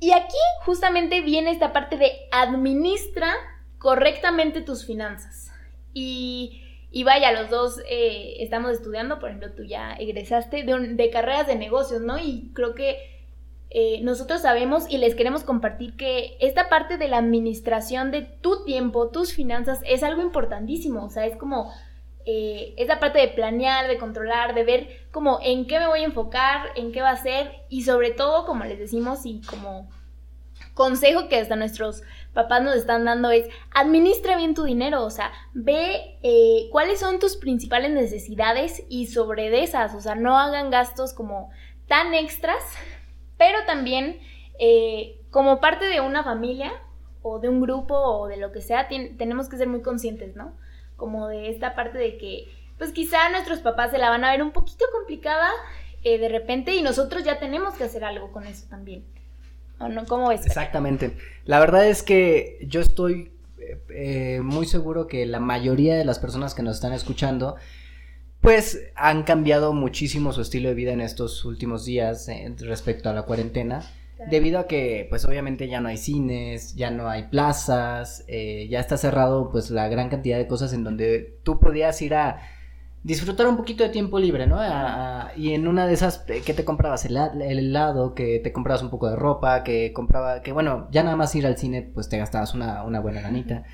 Y 0.01 0.11
aquí 0.11 0.37
justamente 0.65 1.21
viene 1.21 1.51
esta 1.51 1.73
parte 1.73 1.97
de 1.97 2.13
administra 2.33 3.33
correctamente 3.79 4.61
tus 4.61 4.85
finanzas. 4.85 5.53
Y, 5.93 6.63
y 6.91 7.05
vaya, 7.05 7.33
los 7.33 7.49
dos 7.49 7.81
eh, 7.89 8.37
estamos 8.41 8.73
estudiando, 8.73 9.19
por 9.19 9.29
ejemplo, 9.29 9.53
tú 9.53 9.63
ya 9.63 9.95
egresaste 9.95 10.65
de, 10.65 11.11
carreras 11.11 11.47
de 11.47 11.55
negocios, 11.55 12.01
¿no? 12.03 12.19
Y 12.19 12.51
creo 12.55 12.75
que 12.75 13.14
eh, 13.77 13.99
nosotros 14.03 14.43
sabemos 14.43 14.85
y 14.89 14.99
les 14.99 15.17
queremos 15.17 15.43
compartir 15.43 15.97
que 15.97 16.37
esta 16.39 16.69
parte 16.69 16.97
de 16.97 17.09
la 17.09 17.19
administración 17.19 18.13
de 18.13 18.23
tu 18.23 18.65
tiempo, 18.65 19.11
tus 19.11 19.35
finanzas, 19.35 19.81
es 19.85 20.05
algo 20.05 20.23
importantísimo. 20.23 21.05
O 21.05 21.11
sea, 21.11 21.27
es 21.27 21.37
como 21.37 21.73
eh, 22.25 22.75
esa 22.77 23.01
parte 23.01 23.19
de 23.19 23.27
planear, 23.27 23.89
de 23.89 23.99
controlar, 23.99 24.55
de 24.55 24.63
ver 24.63 24.89
como 25.11 25.41
en 25.43 25.67
qué 25.67 25.81
me 25.81 25.89
voy 25.89 26.03
a 26.03 26.05
enfocar, 26.05 26.69
en 26.77 26.93
qué 26.93 27.03
va 27.03 27.11
a 27.11 27.17
ser 27.17 27.51
y 27.69 27.83
sobre 27.83 28.13
todo, 28.13 28.47
como 28.47 28.63
les 28.63 28.79
decimos 28.79 29.27
y 29.27 29.41
como 29.41 29.91
consejo 30.75 31.29
que 31.29 31.41
hasta 31.41 31.57
nuestros 31.57 32.03
papás 32.33 32.63
nos 32.63 32.77
están 32.77 33.05
dando 33.05 33.33
es 33.33 33.49
administra 33.75 34.37
bien 34.37 34.55
tu 34.55 34.63
dinero, 34.63 35.05
o 35.05 35.11
sea, 35.11 35.33
ve 35.53 36.19
eh, 36.23 36.69
cuáles 36.71 37.01
son 37.01 37.19
tus 37.19 37.37
principales 37.37 37.91
necesidades 37.91 38.85
y 38.89 39.09
sobre 39.09 39.63
esas, 39.65 39.97
o 39.97 40.01
sea, 40.01 40.15
no 40.15 40.39
hagan 40.39 40.71
gastos 40.71 41.13
como 41.13 41.51
tan 41.89 42.15
extras, 42.15 42.63
pero 43.37 43.59
también 43.67 44.21
eh, 44.59 45.21
como 45.31 45.61
parte 45.61 45.87
de 45.87 46.01
una 46.01 46.23
familia 46.23 46.73
o 47.23 47.39
de 47.39 47.49
un 47.49 47.61
grupo 47.61 47.95
o 47.95 48.29
de 48.29 48.37
lo 48.37 48.53
que 48.53 48.61
sea, 48.61 48.89
tenemos 48.89 49.49
que 49.49 49.57
ser 49.57 49.69
muy 49.69 49.83
conscientes, 49.83 50.37
¿no? 50.37 50.53
Como 50.97 51.29
de 51.29 51.51
esta 51.51 51.75
parte 51.75 51.99
de 51.99 52.19
que, 52.19 52.45
pues 52.79 52.93
quizá 52.93 53.31
nuestros 53.31 53.61
papás 53.61 53.91
se 53.91 53.99
la 53.99 54.11
van 54.11 54.25
a 54.25 54.31
ver 54.31 54.43
un 54.43 54.53
poquito 54.53 54.85
complicada 54.93 55.51
eh, 56.03 56.19
de 56.19 56.29
repente 56.29 56.75
y 56.75 56.83
nosotros 56.83 57.25
ya 57.25 57.39
tenemos 57.39 57.75
que 57.75 57.85
hacer 57.85 58.05
algo 58.05 58.31
con 58.31 58.47
eso 58.47 58.67
también. 58.69 59.05
¿O 59.81 59.89
no? 59.89 60.05
¿Cómo 60.07 60.31
es? 60.31 60.47
Exactamente. 60.47 61.17
La 61.47 61.59
verdad 61.59 61.87
es 61.89 62.03
que 62.03 62.59
yo 62.69 62.81
estoy 62.81 63.33
eh, 63.89 64.41
muy 64.43 64.67
seguro 64.67 65.07
que 65.07 65.27
la 65.27 65.41
mayoría 65.41 65.97
de 65.97 66.05
las 66.05 66.19
personas 66.19 66.55
que 66.55 66.63
nos 66.63 66.77
están 66.77 66.93
escuchando 66.93 67.57
pues 68.45 68.93
han 68.95 69.23
cambiado 69.23 69.73
muchísimo 69.73 70.31
su 70.35 70.43
estilo 70.43 70.69
de 70.69 70.75
vida 70.75 70.93
en 70.93 71.01
estos 71.01 71.47
últimos 71.47 71.87
días 71.87 72.29
eh, 72.29 72.55
respecto 72.59 73.09
a 73.09 73.15
la 73.15 73.23
cuarentena. 73.23 73.83
Debido 74.31 74.59
a 74.59 74.67
que, 74.67 75.07
pues 75.09 75.25
obviamente 75.25 75.67
ya 75.67 75.81
no 75.81 75.89
hay 75.89 75.97
cines, 75.97 76.75
ya 76.77 76.91
no 76.91 77.09
hay 77.09 77.25
plazas, 77.25 78.23
eh, 78.29 78.69
ya 78.71 78.81
está 78.81 78.99
cerrado 78.99 79.51
pues 79.51 79.71
la 79.71 79.89
gran 79.89 80.11
cantidad 80.11 80.37
de 80.37 80.47
cosas 80.47 80.75
en 80.75 80.85
donde 80.85 81.39
tú 81.43 81.59
podías 81.59 82.01
ir 82.03 82.15
a 82.15 82.39
disfrutar 83.03 83.47
un 83.49 83.57
poquito 83.57 83.83
de 83.83 83.89
tiempo 83.89 84.19
libre, 84.19 84.47
¿no? 84.47 84.61
y 85.37 85.55
en 85.55 85.67
una 85.67 85.87
de 85.87 85.95
esas, 85.95 86.25
eh, 86.29 86.43
¿qué 86.45 86.53
te 86.53 86.67
comprabas? 86.67 87.07
El, 87.07 87.17
helado, 87.17 88.15
que 88.15 88.41
te 88.41 88.53
comprabas 88.53 88.83
un 88.83 88.91
poco 88.91 89.09
de 89.09 89.17
ropa, 89.17 89.65
que 89.65 89.95
compraba, 89.95 90.43
que 90.43 90.53
bueno, 90.53 90.89
ya 90.91 91.03
nada 91.03 91.17
más 91.17 91.35
ir 91.35 91.47
al 91.47 91.57
cine, 91.57 91.83
pues 91.83 92.11
te 92.11 92.19
gastabas 92.19 92.53
una, 92.53 92.83
una 92.85 93.01
buena 93.01 93.23
ganita. 93.23 93.65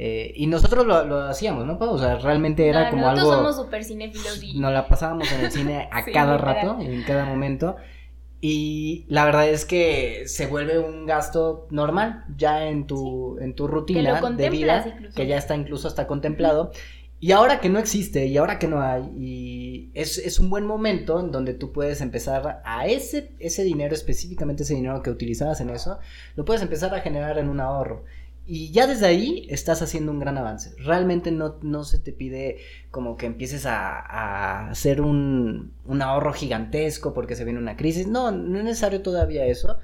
Eh, 0.00 0.32
y 0.36 0.46
nosotros 0.46 0.86
lo, 0.86 1.22
hacíamos, 1.22 1.66
¿no? 1.66 1.76
O 1.76 1.98
sea, 1.98 2.18
realmente 2.18 2.68
era 2.68 2.88
como 2.88 3.08
algo... 3.08 3.20
Nosotros 3.20 3.56
somos 3.56 3.66
súper 3.66 3.84
cinéfilos 3.84 4.40
y... 4.44 4.56
Nos 4.56 4.72
la 4.72 4.86
pasábamos 4.86 5.30
en 5.32 5.40
el 5.40 5.50
cine 5.50 5.88
a 5.92 6.04
cada 6.04 6.38
rato, 6.38 6.78
en 6.80 7.02
cada 7.02 7.24
momento. 7.24 7.74
Y 8.40 9.06
la 9.08 9.24
verdad 9.24 9.48
es 9.48 9.64
que 9.64 10.22
se 10.26 10.46
vuelve 10.46 10.78
un 10.78 11.04
gasto 11.04 11.66
normal 11.70 12.24
ya 12.36 12.68
en 12.68 12.86
tu, 12.86 13.38
en 13.40 13.56
tu 13.56 13.66
rutina 13.66 14.20
de 14.20 14.50
vida, 14.50 14.84
que 15.16 15.26
ya 15.26 15.36
está 15.36 15.56
incluso 15.56 15.88
hasta 15.88 16.06
contemplado. 16.06 16.70
Y 17.18 17.32
ahora 17.32 17.58
que 17.58 17.68
no 17.68 17.80
existe 17.80 18.26
y 18.26 18.36
ahora 18.36 18.60
que 18.60 18.68
no 18.68 18.80
hay, 18.80 19.02
y 19.16 19.90
es, 19.94 20.18
es, 20.18 20.38
un 20.38 20.48
buen 20.48 20.64
momento 20.64 21.18
en 21.18 21.32
donde 21.32 21.52
tú 21.52 21.72
puedes 21.72 22.00
empezar 22.00 22.62
a 22.64 22.86
ese, 22.86 23.32
ese 23.40 23.64
dinero, 23.64 23.92
específicamente 23.92 24.62
ese 24.62 24.74
dinero 24.74 25.02
que 25.02 25.10
utilizabas 25.10 25.60
en 25.60 25.70
eso, 25.70 25.98
lo 26.36 26.44
puedes 26.44 26.62
empezar 26.62 26.94
a 26.94 27.00
generar 27.00 27.38
en 27.38 27.48
un 27.48 27.58
ahorro. 27.58 28.04
Y 28.50 28.72
ya 28.72 28.86
desde 28.86 29.04
ahí 29.04 29.46
estás 29.50 29.82
haciendo 29.82 30.10
un 30.10 30.20
gran 30.20 30.38
avance. 30.38 30.74
Realmente 30.78 31.30
no, 31.30 31.58
no 31.60 31.84
se 31.84 31.98
te 31.98 32.14
pide 32.14 32.56
como 32.90 33.18
que 33.18 33.26
empieces 33.26 33.66
a, 33.66 34.00
a 34.00 34.70
hacer 34.70 35.02
un, 35.02 35.74
un, 35.84 36.00
ahorro 36.00 36.32
gigantesco 36.32 37.12
porque 37.12 37.36
se 37.36 37.44
viene 37.44 37.58
una 37.58 37.76
crisis. 37.76 38.06
No, 38.06 38.30
no 38.30 38.58
es 38.58 38.64
necesario 38.64 39.02
todavía 39.02 39.44
eso 39.44 39.76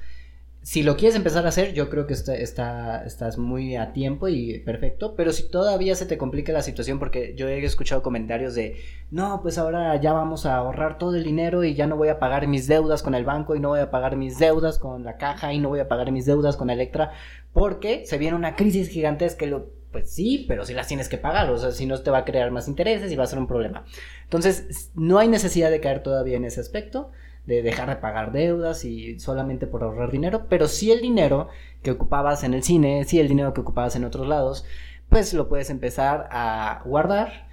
si 0.64 0.82
lo 0.82 0.96
quieres 0.96 1.14
empezar 1.14 1.44
a 1.44 1.50
hacer, 1.50 1.74
yo 1.74 1.90
creo 1.90 2.06
que 2.06 2.14
está, 2.14 2.34
está, 2.34 3.04
estás 3.04 3.36
muy 3.36 3.76
a 3.76 3.92
tiempo 3.92 4.28
y 4.28 4.60
perfecto, 4.60 5.14
pero 5.14 5.30
si 5.30 5.50
todavía 5.50 5.94
se 5.94 6.06
te 6.06 6.16
complica 6.16 6.54
la 6.54 6.62
situación, 6.62 6.98
porque 6.98 7.34
yo 7.36 7.48
he 7.48 7.62
escuchado 7.62 8.02
comentarios 8.02 8.54
de, 8.54 8.76
no, 9.10 9.42
pues 9.42 9.58
ahora 9.58 9.94
ya 10.00 10.14
vamos 10.14 10.46
a 10.46 10.56
ahorrar 10.56 10.96
todo 10.96 11.16
el 11.16 11.22
dinero 11.22 11.64
y 11.64 11.74
ya 11.74 11.86
no 11.86 11.98
voy 11.98 12.08
a 12.08 12.18
pagar 12.18 12.48
mis 12.48 12.66
deudas 12.66 13.02
con 13.02 13.14
el 13.14 13.26
banco 13.26 13.54
y 13.54 13.60
no 13.60 13.68
voy 13.68 13.80
a 13.80 13.90
pagar 13.90 14.16
mis 14.16 14.38
deudas 14.38 14.78
con 14.78 15.04
la 15.04 15.18
caja 15.18 15.52
y 15.52 15.58
no 15.58 15.68
voy 15.68 15.80
a 15.80 15.88
pagar 15.88 16.10
mis 16.12 16.24
deudas 16.24 16.56
con 16.56 16.70
Electra, 16.70 17.12
porque 17.54 18.04
se 18.04 18.18
viene 18.18 18.36
una 18.36 18.56
crisis 18.56 18.90
gigantesca 18.90 19.46
lo, 19.46 19.70
pues 19.92 20.10
sí, 20.10 20.44
pero 20.46 20.66
si 20.66 20.74
las 20.74 20.88
tienes 20.88 21.08
que 21.08 21.16
pagar, 21.16 21.48
o 21.50 21.56
sea, 21.56 21.70
si 21.70 21.86
no 21.86 22.02
te 22.02 22.10
va 22.10 22.18
a 22.18 22.24
crear 22.24 22.50
más 22.50 22.68
intereses 22.68 23.10
y 23.10 23.16
va 23.16 23.24
a 23.24 23.28
ser 23.28 23.38
un 23.38 23.46
problema. 23.46 23.86
Entonces, 24.24 24.90
no 24.94 25.18
hay 25.18 25.28
necesidad 25.28 25.70
de 25.70 25.80
caer 25.80 26.02
todavía 26.02 26.36
en 26.36 26.44
ese 26.44 26.60
aspecto 26.60 27.12
de 27.46 27.62
dejar 27.62 27.88
de 27.88 27.96
pagar 27.96 28.32
deudas 28.32 28.84
y 28.84 29.20
solamente 29.20 29.66
por 29.66 29.84
ahorrar 29.84 30.10
dinero, 30.10 30.46
pero 30.48 30.66
si 30.66 30.90
el 30.90 31.00
dinero 31.00 31.48
que 31.82 31.92
ocupabas 31.92 32.42
en 32.42 32.54
el 32.54 32.64
cine, 32.64 33.04
si 33.04 33.20
el 33.20 33.28
dinero 33.28 33.54
que 33.54 33.60
ocupabas 33.60 33.94
en 33.96 34.04
otros 34.04 34.26
lados, 34.26 34.64
pues 35.08 35.32
lo 35.32 35.48
puedes 35.48 35.70
empezar 35.70 36.28
a 36.30 36.82
guardar. 36.84 37.48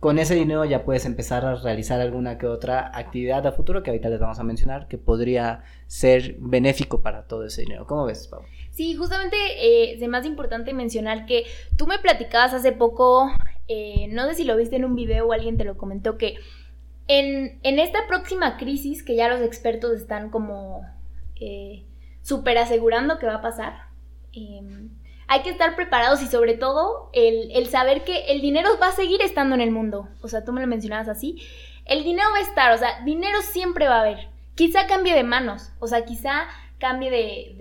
Con 0.00 0.18
ese 0.18 0.34
dinero 0.34 0.66
ya 0.66 0.84
puedes 0.84 1.06
empezar 1.06 1.46
a 1.46 1.54
realizar 1.54 2.00
alguna 2.00 2.36
que 2.36 2.46
otra 2.46 2.90
actividad 2.94 3.46
a 3.46 3.52
futuro 3.52 3.82
que 3.82 3.90
ahorita 3.90 4.10
les 4.10 4.20
vamos 4.20 4.38
a 4.38 4.44
mencionar 4.44 4.88
que 4.88 4.98
podría 4.98 5.62
ser 5.86 6.36
benéfico 6.38 7.00
para 7.00 7.26
todo 7.26 7.46
ese 7.46 7.62
dinero. 7.62 7.86
¿Cómo 7.86 8.04
ves, 8.04 8.28
Pau? 8.28 8.42
Sí, 8.76 8.94
justamente 8.94 9.36
eh, 9.38 9.94
es 9.94 10.06
más 10.06 10.26
importante 10.26 10.74
mencionar 10.74 11.24
que 11.24 11.46
tú 11.78 11.86
me 11.86 11.98
platicabas 11.98 12.52
hace 12.52 12.72
poco, 12.72 13.32
eh, 13.68 14.06
no 14.10 14.28
sé 14.28 14.34
si 14.34 14.44
lo 14.44 14.54
viste 14.54 14.76
en 14.76 14.84
un 14.84 14.94
video 14.94 15.26
o 15.26 15.32
alguien 15.32 15.56
te 15.56 15.64
lo 15.64 15.78
comentó, 15.78 16.18
que 16.18 16.34
en, 17.08 17.58
esta 17.62 18.06
próxima 18.06 18.58
crisis, 18.58 19.02
que 19.02 19.16
ya 19.16 19.30
los 19.30 19.40
expertos 19.40 19.92
están 19.92 20.28
como 20.28 20.82
eh, 21.40 21.84
súper 22.20 22.58
asegurando 22.58 23.18
que 23.18 23.24
va 23.24 23.36
a 23.36 23.40
pasar, 23.40 23.86
em, 24.34 24.90
hay 25.26 25.40
que 25.40 25.48
estar 25.48 25.74
preparados 25.74 26.20
y 26.22 26.26
sobre 26.26 26.52
todo 26.52 27.08
el, 27.14 27.52
el, 27.52 27.68
saber 27.68 28.04
que 28.04 28.26
el 28.26 28.42
dinero 28.42 28.68
va 28.78 28.88
a 28.88 28.92
seguir 28.92 29.22
estando 29.22 29.54
en 29.54 29.62
el 29.62 29.70
mundo. 29.70 30.06
O 30.20 30.28
sea, 30.28 30.44
tú 30.44 30.52
me 30.52 30.60
lo 30.60 30.66
mencionabas 30.66 31.08
así. 31.08 31.38
El 31.86 32.04
dinero 32.04 32.28
va 32.30 32.40
a 32.40 32.48
estar, 32.48 32.72
o 32.72 32.78
sea, 32.78 33.02
dinero 33.06 33.40
siempre 33.40 33.88
va 33.88 33.96
a 33.96 34.00
haber. 34.02 34.28
Quizá 34.54 34.86
cambie 34.86 35.14
de 35.14 35.24
manos, 35.24 35.72
o 35.78 35.86
sea, 35.86 36.04
quizá 36.04 36.46
cambie 36.78 37.10
de, 37.10 37.54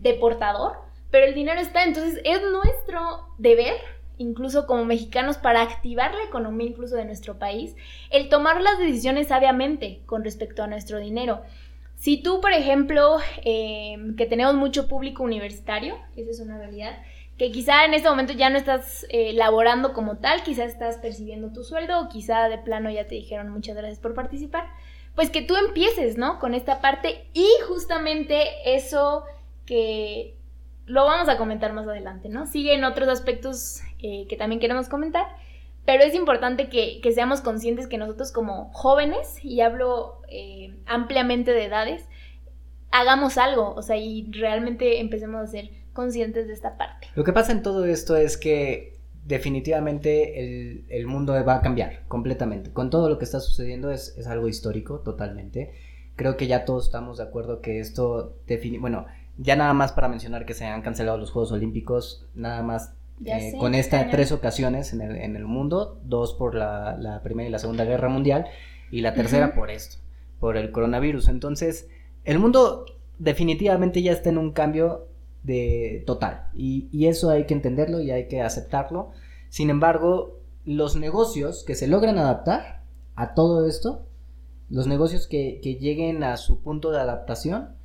de 0.00 0.14
portador, 0.14 0.78
pero 1.10 1.26
el 1.26 1.34
dinero 1.34 1.60
está. 1.60 1.84
Entonces 1.84 2.20
es 2.24 2.40
nuestro 2.42 3.26
deber 3.38 3.74
incluso 4.20 4.66
como 4.66 4.84
mexicanos, 4.84 5.38
para 5.38 5.62
activar 5.62 6.14
la 6.14 6.24
economía 6.24 6.68
incluso 6.68 6.94
de 6.94 7.06
nuestro 7.06 7.38
país, 7.38 7.74
el 8.10 8.28
tomar 8.28 8.60
las 8.60 8.78
decisiones 8.78 9.28
sabiamente 9.28 10.02
con 10.04 10.22
respecto 10.22 10.62
a 10.62 10.66
nuestro 10.66 10.98
dinero. 10.98 11.40
Si 11.96 12.22
tú, 12.22 12.40
por 12.40 12.52
ejemplo, 12.52 13.16
em, 13.44 14.16
que 14.16 14.26
tenemos 14.26 14.54
mucho 14.54 14.88
público 14.88 15.22
universitario, 15.22 15.96
esa 16.16 16.30
es 16.30 16.40
una 16.40 16.58
realidad, 16.58 16.98
que 17.38 17.50
quizá 17.50 17.86
en 17.86 17.94
este 17.94 18.10
momento 18.10 18.34
ya 18.34 18.50
no 18.50 18.58
estás 18.58 19.06
eh, 19.08 19.32
laborando 19.32 19.94
como 19.94 20.18
tal, 20.18 20.42
quizá 20.42 20.64
estás 20.64 20.98
percibiendo 20.98 21.50
tu 21.52 21.64
sueldo 21.64 22.00
o 22.00 22.08
quizá 22.10 22.50
de 22.50 22.58
plano 22.58 22.90
ya 22.90 23.06
te 23.06 23.14
dijeron 23.14 23.48
muchas 23.48 23.74
gracias 23.74 24.00
por 24.00 24.12
participar, 24.12 24.66
pues 25.14 25.30
que 25.30 25.40
tú 25.40 25.56
empieces, 25.56 26.18
¿no? 26.18 26.38
Con 26.38 26.52
esta 26.52 26.82
parte 26.82 27.24
y 27.32 27.48
justamente 27.66 28.76
eso 28.76 29.24
que 29.70 30.34
lo 30.84 31.04
vamos 31.04 31.28
a 31.28 31.38
comentar 31.38 31.72
más 31.72 31.86
adelante, 31.86 32.28
¿no? 32.28 32.44
Siguen 32.44 32.82
otros 32.82 33.08
aspectos 33.08 33.82
eh, 34.00 34.26
que 34.28 34.36
también 34.36 34.60
queremos 34.60 34.88
comentar, 34.88 35.24
pero 35.86 36.02
es 36.02 36.12
importante 36.12 36.68
que, 36.68 37.00
seamos 37.14 37.40
conscientes 37.40 37.86
que 37.86 37.96
nosotros 37.96 38.32
como 38.32 38.72
jóvenes, 38.72 39.38
y 39.44 39.60
hablo 39.60 40.22
eh, 40.28 40.74
ampliamente 40.86 41.52
de 41.52 41.66
edades, 41.66 42.04
hagamos 42.90 43.38
algo, 43.38 43.72
o 43.76 43.82
sea, 43.82 43.96
y 43.96 44.28
realmente 44.32 44.98
empecemos 44.98 45.40
a 45.40 45.46
ser 45.46 45.70
conscientes 45.92 46.48
de 46.48 46.54
esta 46.54 46.76
parte. 46.76 47.06
Lo 47.14 47.22
que 47.22 47.32
pasa 47.32 47.52
en 47.52 47.62
todo 47.62 47.84
esto 47.84 48.16
es 48.16 48.36
que 48.36 48.98
definitivamente 49.24 50.40
el, 50.40 50.84
el 50.88 51.06
mundo 51.06 51.32
va 51.46 51.54
a 51.54 51.60
cambiar 51.60 52.08
completamente. 52.08 52.72
Con 52.72 52.90
todo 52.90 53.08
lo 53.08 53.18
que 53.18 53.24
está 53.24 53.38
sucediendo 53.38 53.92
es, 53.92 54.16
es 54.18 54.26
algo 54.26 54.48
histórico 54.48 54.98
totalmente. 54.98 55.72
Creo 56.16 56.36
que 56.36 56.48
ya 56.48 56.64
todos 56.64 56.86
estamos 56.86 57.18
de 57.18 57.22
acuerdo 57.22 57.60
que 57.60 57.78
esto 57.78 58.40
define, 58.48 58.80
bueno, 58.80 59.06
ya 59.42 59.56
nada 59.56 59.72
más 59.72 59.92
para 59.92 60.08
mencionar 60.08 60.44
que 60.44 60.54
se 60.54 60.66
han 60.66 60.82
cancelado 60.82 61.16
los 61.16 61.30
Juegos 61.30 61.50
Olímpicos, 61.50 62.26
nada 62.34 62.62
más 62.62 62.92
eh, 63.24 63.54
con 63.58 63.74
estas 63.74 64.10
tres 64.10 64.32
ocasiones 64.32 64.92
en 64.92 65.00
el, 65.00 65.16
en 65.16 65.34
el, 65.34 65.46
mundo, 65.46 65.98
dos 66.04 66.34
por 66.34 66.54
la, 66.54 66.96
la, 66.98 67.22
Primera 67.22 67.48
y 67.48 67.52
la 67.52 67.58
Segunda 67.58 67.84
Guerra 67.84 68.10
Mundial 68.10 68.46
y 68.90 69.00
la 69.00 69.14
tercera 69.14 69.54
por 69.54 69.70
esto, 69.70 69.96
por 70.40 70.58
el 70.58 70.70
coronavirus. 70.70 71.28
Entonces, 71.28 71.88
el 72.24 72.38
mundo 72.38 72.84
definitivamente 73.18 74.02
ya 74.02 74.12
está 74.12 74.28
en 74.28 74.38
un 74.38 74.52
cambio 74.52 75.06
de 75.42 76.04
total 76.06 76.48
y, 76.54 76.88
y 76.92 77.06
eso 77.06 77.30
hay 77.30 77.46
que 77.46 77.54
entenderlo 77.54 78.00
y 78.00 78.10
hay 78.10 78.28
que 78.28 78.42
aceptarlo. 78.42 79.12
Sin 79.48 79.70
embargo, 79.70 80.38
los 80.66 80.96
negocios 80.96 81.64
que 81.64 81.74
se 81.74 81.88
logran 81.88 82.18
adaptar 82.18 82.82
a 83.16 83.32
todo 83.32 83.66
esto, 83.66 84.06
los 84.68 84.86
negocios 84.86 85.26
que, 85.26 85.60
que 85.62 85.76
lleguen 85.76 86.24
a 86.24 86.36
su 86.36 86.60
punto 86.60 86.90
de 86.90 87.00
adaptación, 87.00 87.79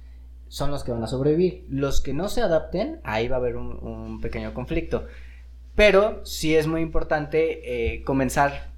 son 0.47 0.71
los 0.71 0.83
que 0.83 0.91
van 0.91 1.03
a 1.03 1.07
sobrevivir. 1.07 1.65
Los 1.69 2.01
que 2.01 2.13
no 2.13 2.29
se 2.29 2.41
adapten, 2.41 2.99
ahí 3.03 3.27
va 3.27 3.37
a 3.37 3.39
haber 3.39 3.57
un, 3.57 4.21
pequeño 4.21 4.53
conflicto. 4.53 5.07
Pero 5.75 6.25
sí 6.25 6.55
es 6.55 6.67
muy 6.67 6.81
importante 6.81 7.93
eh, 7.95 8.03
comenzar 8.03 8.69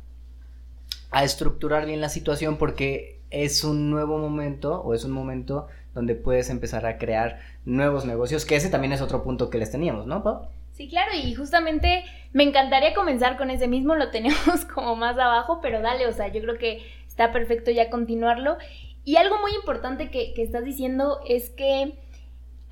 a 1.11 1.23
estructurar 1.23 1.85
bien 1.85 2.01
la 2.01 2.09
situación 2.09 2.57
porque 2.57 3.19
es 3.29 3.63
un 3.63 3.89
nuevo 3.89 4.17
momento 4.17 4.81
o 4.81 4.93
es 4.93 5.03
un 5.03 5.11
momento 5.11 5.67
donde 5.93 6.15
puedes 6.15 6.49
empezar 6.49 6.85
a 6.85 6.97
crear 6.97 7.39
nuevos 7.65 8.05
negocios, 8.05 8.45
que 8.45 8.55
ese 8.55 8.69
también 8.69 8.93
es 8.93 9.01
otro 9.01 9.23
punto 9.23 9.49
que 9.49 9.57
les 9.57 9.71
teníamos, 9.71 10.05
¿no, 10.05 10.23
Pau? 10.23 10.47
Sí, 10.73 10.87
claro, 10.87 11.11
y 11.15 11.33
justamente 11.33 12.03
me 12.33 12.43
encantaría 12.43 12.93
comenzar 12.93 13.35
con 13.35 13.49
ese 13.49 13.67
mismo, 13.67 13.95
lo 13.95 14.11
tenemos 14.11 14.65
como 14.73 14.95
más 14.95 15.17
abajo, 15.17 15.59
pero 15.59 15.81
dale, 15.81 16.05
o 16.05 16.13
sea, 16.13 16.27
yo 16.27 16.41
creo 16.41 16.57
que 16.57 16.83
está 17.07 17.31
perfecto 17.31 17.71
ya 17.71 17.89
continuarlo. 17.89 18.57
Y 19.07 19.15
algo 19.15 19.39
muy 19.39 19.55
importante 19.55 20.11
que, 20.11 20.33
estás 20.35 20.65
diciendo 20.65 21.21
es 21.25 21.49
que 21.49 21.97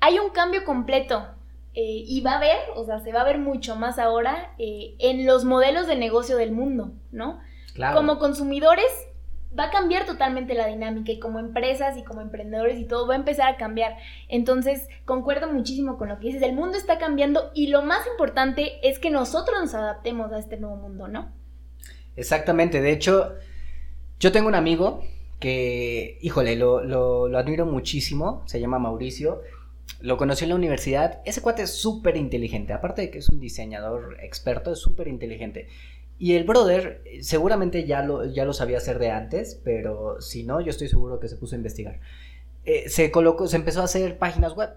hay 0.00 0.18
un 0.18 0.28
cambio 0.28 0.66
completo 0.66 1.26
eh, 1.72 2.04
y 2.06 2.20
va 2.20 2.32
a 2.32 2.36
haber, 2.36 2.58
o 2.74 2.84
sea, 2.84 3.00
se 3.00 3.10
va 3.10 3.22
a 3.22 3.24
ver 3.24 3.38
mucho 3.38 3.74
más 3.74 3.98
ahora 3.98 4.52
eh, 4.58 4.96
en 4.98 5.24
los 5.24 5.46
modelos 5.46 5.86
de 5.86 5.96
negocio 5.96 6.36
del 6.36 6.52
mundo, 6.52 6.92
¿no? 7.10 7.40
Claro. 7.72 7.96
Como 7.96 8.18
consumidores 8.18 8.84
va 9.58 9.68
a 9.68 9.70
cambiar 9.70 10.04
totalmente 10.04 10.52
la 10.52 10.66
dinámica 10.66 11.10
y 11.10 11.18
como 11.18 11.38
empresas 11.38 11.96
y 11.96 12.04
como 12.04 12.20
emprendedores 12.20 12.78
y 12.78 12.84
todo 12.84 13.06
va 13.06 13.14
a 13.14 13.16
empezar 13.16 13.54
a 13.54 13.56
cambiar. 13.56 13.96
Entonces, 14.28 14.90
concuerdo 15.06 15.50
muchísimo 15.50 15.96
con 15.96 16.10
lo 16.10 16.18
que 16.18 16.26
dices, 16.26 16.42
el 16.42 16.52
mundo 16.52 16.76
está 16.76 16.98
cambiando 16.98 17.50
y 17.54 17.68
lo 17.68 17.80
más 17.80 18.06
importante 18.06 18.86
es 18.86 18.98
que 18.98 19.08
nosotros 19.08 19.58
nos 19.58 19.72
adaptemos 19.72 20.30
a 20.32 20.38
este 20.38 20.58
nuevo 20.58 20.76
mundo, 20.76 21.08
¿no? 21.08 21.32
Exactamente, 22.14 22.82
de 22.82 22.92
hecho, 22.92 23.36
yo 24.20 24.32
tengo 24.32 24.48
un 24.48 24.54
amigo 24.54 25.02
que, 25.38 26.18
híjole, 26.20 26.56
lo, 26.56 26.82
lo, 26.82 27.28
lo 27.28 27.38
admiro 27.38 27.66
muchísimo, 27.66 28.42
se 28.46 28.60
llama 28.60 28.78
Mauricio, 28.78 29.42
lo 30.00 30.16
conocí 30.16 30.44
en 30.44 30.50
la 30.50 30.56
universidad, 30.56 31.20
ese 31.24 31.40
cuate 31.40 31.62
es 31.62 31.70
súper 31.70 32.16
inteligente, 32.16 32.72
aparte 32.72 33.02
de 33.02 33.10
que 33.10 33.18
es 33.18 33.28
un 33.28 33.40
diseñador 33.40 34.18
experto, 34.22 34.72
es 34.72 34.78
súper 34.78 35.08
inteligente. 35.08 35.68
Y 36.18 36.34
el 36.34 36.44
brother 36.44 37.02
eh, 37.04 37.22
seguramente 37.22 37.84
ya 37.84 38.02
lo, 38.02 38.24
ya 38.24 38.44
lo 38.44 38.52
sabía 38.52 38.78
hacer 38.78 38.98
de 38.98 39.10
antes, 39.10 39.60
pero 39.64 40.20
si 40.20 40.44
no, 40.44 40.60
yo 40.60 40.70
estoy 40.70 40.88
seguro 40.88 41.20
que 41.20 41.28
se 41.28 41.36
puso 41.36 41.54
a 41.54 41.58
investigar. 41.58 42.00
Eh, 42.64 42.88
se 42.88 43.10
colocó, 43.10 43.46
se 43.46 43.56
empezó 43.56 43.82
a 43.82 43.84
hacer 43.84 44.18
páginas 44.18 44.54
web. 44.54 44.70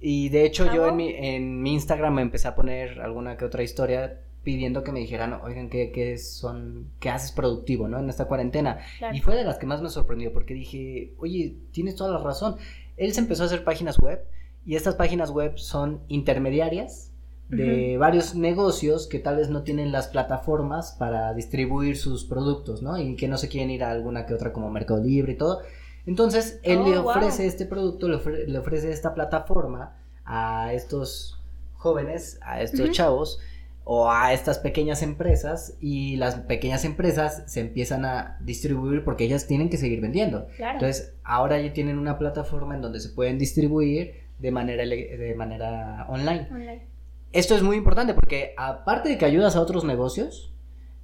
Y 0.00 0.28
de 0.28 0.44
hecho 0.44 0.66
¿Ah, 0.68 0.74
yo 0.74 0.82
no? 0.82 0.88
en 0.88 0.96
mi, 0.96 1.14
en 1.14 1.62
mi 1.62 1.72
Instagram 1.72 2.14
me 2.14 2.22
empecé 2.22 2.48
a 2.48 2.54
poner 2.54 3.00
alguna 3.00 3.36
que 3.36 3.46
otra 3.46 3.62
historia 3.62 4.20
pidiendo 4.46 4.84
que 4.84 4.92
me 4.92 5.00
dijeran, 5.00 5.32
oigan, 5.42 5.68
¿qué, 5.68 5.90
qué 5.90 6.16
son, 6.18 6.86
qué 7.00 7.10
haces 7.10 7.32
productivo, 7.32 7.88
¿no? 7.88 7.98
En 7.98 8.08
esta 8.08 8.26
cuarentena. 8.26 8.78
Claro. 8.98 9.16
Y 9.16 9.20
fue 9.20 9.34
de 9.34 9.42
las 9.42 9.58
que 9.58 9.66
más 9.66 9.82
me 9.82 9.90
sorprendió 9.90 10.32
porque 10.32 10.54
dije, 10.54 11.12
oye, 11.18 11.56
tienes 11.72 11.96
toda 11.96 12.12
la 12.16 12.24
razón. 12.24 12.54
Él 12.96 13.12
se 13.12 13.18
empezó 13.20 13.42
a 13.42 13.46
hacer 13.46 13.64
páginas 13.64 13.98
web 13.98 14.24
y 14.64 14.76
estas 14.76 14.94
páginas 14.94 15.32
web 15.32 15.58
son 15.58 16.00
intermediarias 16.06 17.10
de 17.48 17.96
varios 17.98 18.34
negocios 18.36 19.08
que 19.08 19.18
tal 19.18 19.36
vez 19.36 19.50
no 19.50 19.62
tienen 19.62 19.90
las 19.90 20.06
plataformas 20.08 20.96
para 20.98 21.34
distribuir 21.34 21.96
sus 21.96 22.24
productos, 22.24 22.82
¿no? 22.82 22.96
Y 23.00 23.16
que 23.16 23.26
no 23.28 23.38
se 23.38 23.48
quieren 23.48 23.70
ir 23.70 23.82
a 23.82 23.90
alguna 23.90 24.26
que 24.26 24.34
otra 24.34 24.52
como 24.52 24.70
Mercado 24.70 25.02
Libre 25.02 25.32
y 25.32 25.36
todo. 25.36 25.60
Entonces, 26.06 26.60
él 26.62 26.78
Oh, 26.82 26.88
le 26.88 26.98
wow. 26.98 27.08
ofrece 27.10 27.46
este 27.46 27.66
producto, 27.66 28.08
le, 28.08 28.16
ofre- 28.16 28.46
le 28.46 28.58
ofrece 28.58 28.92
esta 28.92 29.12
plataforma 29.12 29.96
a 30.24 30.72
estos 30.72 31.40
jóvenes, 31.74 32.38
a 32.42 32.62
estos 32.62 32.90
chavos 32.92 33.40
o 33.88 34.10
a 34.10 34.32
estas 34.32 34.58
pequeñas 34.58 35.00
empresas 35.02 35.76
y 35.80 36.16
las 36.16 36.34
pequeñas 36.34 36.84
empresas 36.84 37.44
se 37.46 37.60
empiezan 37.60 38.04
a 38.04 38.36
distribuir 38.40 39.04
porque 39.04 39.22
ellas 39.22 39.46
tienen 39.46 39.70
que 39.70 39.76
seguir 39.76 40.00
vendiendo. 40.00 40.48
Claro. 40.56 40.72
Entonces, 40.74 41.14
ahora 41.22 41.60
ya 41.60 41.72
tienen 41.72 41.96
una 41.96 42.18
plataforma 42.18 42.74
en 42.74 42.82
donde 42.82 42.98
se 42.98 43.10
pueden 43.10 43.38
distribuir 43.38 44.24
de 44.40 44.50
manera, 44.50 44.84
de 44.84 45.34
manera 45.36 46.04
online. 46.08 46.48
Online. 46.50 46.82
Esto 47.32 47.54
es 47.54 47.62
muy 47.62 47.76
importante 47.76 48.12
porque 48.12 48.54
aparte 48.56 49.08
de 49.08 49.18
que 49.18 49.24
ayudas 49.24 49.54
a 49.54 49.60
otros 49.60 49.84
negocios, 49.84 50.52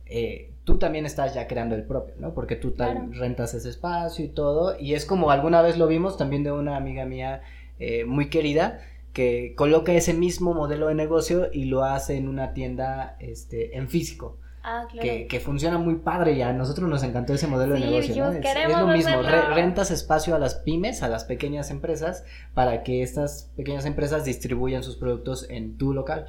eh, 0.06 0.50
tú 0.64 0.78
también 0.78 1.06
estás 1.06 1.34
ya 1.34 1.46
creando 1.46 1.76
el 1.76 1.84
propio, 1.84 2.14
¿no? 2.18 2.34
Porque 2.34 2.56
tú 2.56 2.74
Claro. 2.74 3.08
rentas 3.12 3.54
ese 3.54 3.68
espacio 3.68 4.24
y 4.24 4.28
todo. 4.28 4.76
Y 4.80 4.94
es 4.94 5.06
como 5.06 5.30
alguna 5.30 5.62
vez 5.62 5.78
lo 5.78 5.86
vimos 5.86 6.16
también 6.16 6.42
de 6.42 6.50
una 6.50 6.76
amiga 6.76 7.04
mía 7.04 7.42
eh, 7.78 8.04
muy 8.04 8.28
querida 8.28 8.80
que 9.12 9.54
coloca 9.56 9.92
ese 9.92 10.14
mismo 10.14 10.54
modelo 10.54 10.88
de 10.88 10.94
negocio 10.94 11.48
y 11.52 11.66
lo 11.66 11.84
hace 11.84 12.16
en 12.16 12.28
una 12.28 12.52
tienda 12.54 13.16
este, 13.20 13.76
en 13.76 13.88
físico. 13.88 14.38
Ah, 14.64 14.86
claro. 14.88 15.02
Que, 15.08 15.26
que 15.26 15.40
funciona 15.40 15.76
muy 15.76 15.96
padre 15.96 16.36
ya. 16.36 16.50
A 16.50 16.52
nosotros 16.52 16.88
nos 16.88 17.02
encantó 17.02 17.34
ese 17.34 17.48
modelo 17.48 17.74
Sí, 17.76 17.82
de 17.82 17.90
negocio. 17.90 18.30
Es, 18.30 18.36
es 18.36 18.40
"Queremos 18.42 18.80
lo 18.80 18.86
mismo, 18.86 19.10
hacerlo". 19.20 19.28
re- 19.48 19.54
rentas 19.54 19.90
espacio 19.90 20.36
a 20.36 20.38
las 20.38 20.54
pymes, 20.54 21.02
a 21.02 21.08
las 21.08 21.24
pequeñas 21.24 21.70
empresas, 21.72 22.24
para 22.54 22.84
que 22.84 23.02
estas 23.02 23.50
pequeñas 23.56 23.86
empresas 23.86 24.24
distribuyan 24.24 24.84
sus 24.84 24.96
productos 24.96 25.46
en 25.50 25.76
tu 25.78 25.92
local. 25.92 26.26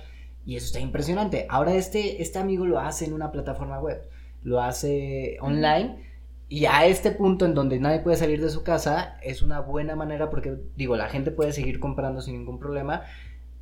Y 0.47 0.55
eso 0.57 0.65
está 0.65 0.79
impresionante. 0.79 1.45
Ahora 1.49 1.75
este, 1.75 2.21
este 2.23 2.39
amigo 2.39 2.65
lo 2.65 2.79
hace 2.79 3.05
en 3.05 3.13
una 3.13 3.31
plataforma 3.31 3.79
web, 3.79 4.01
lo 4.43 4.61
hace 4.61 5.37
online. 5.39 6.03
Y 6.53 6.67
a 6.67 6.85
este 6.85 7.09
punto 7.09 7.47
en 7.47 7.55
donde 7.55 7.79
nadie 7.79 8.01
puede 8.01 8.15
salir 8.15 8.39
de 8.39 8.51
su 8.51 8.61
casa, 8.61 9.17
es 9.23 9.41
una 9.41 9.59
buena 9.59 9.95
manera 9.95 10.29
porque, 10.29 10.55
digo, 10.75 10.95
la 10.95 11.09
gente 11.09 11.31
puede 11.31 11.51
seguir 11.51 11.79
comprando 11.79 12.21
sin 12.21 12.37
ningún 12.37 12.59
problema 12.59 13.01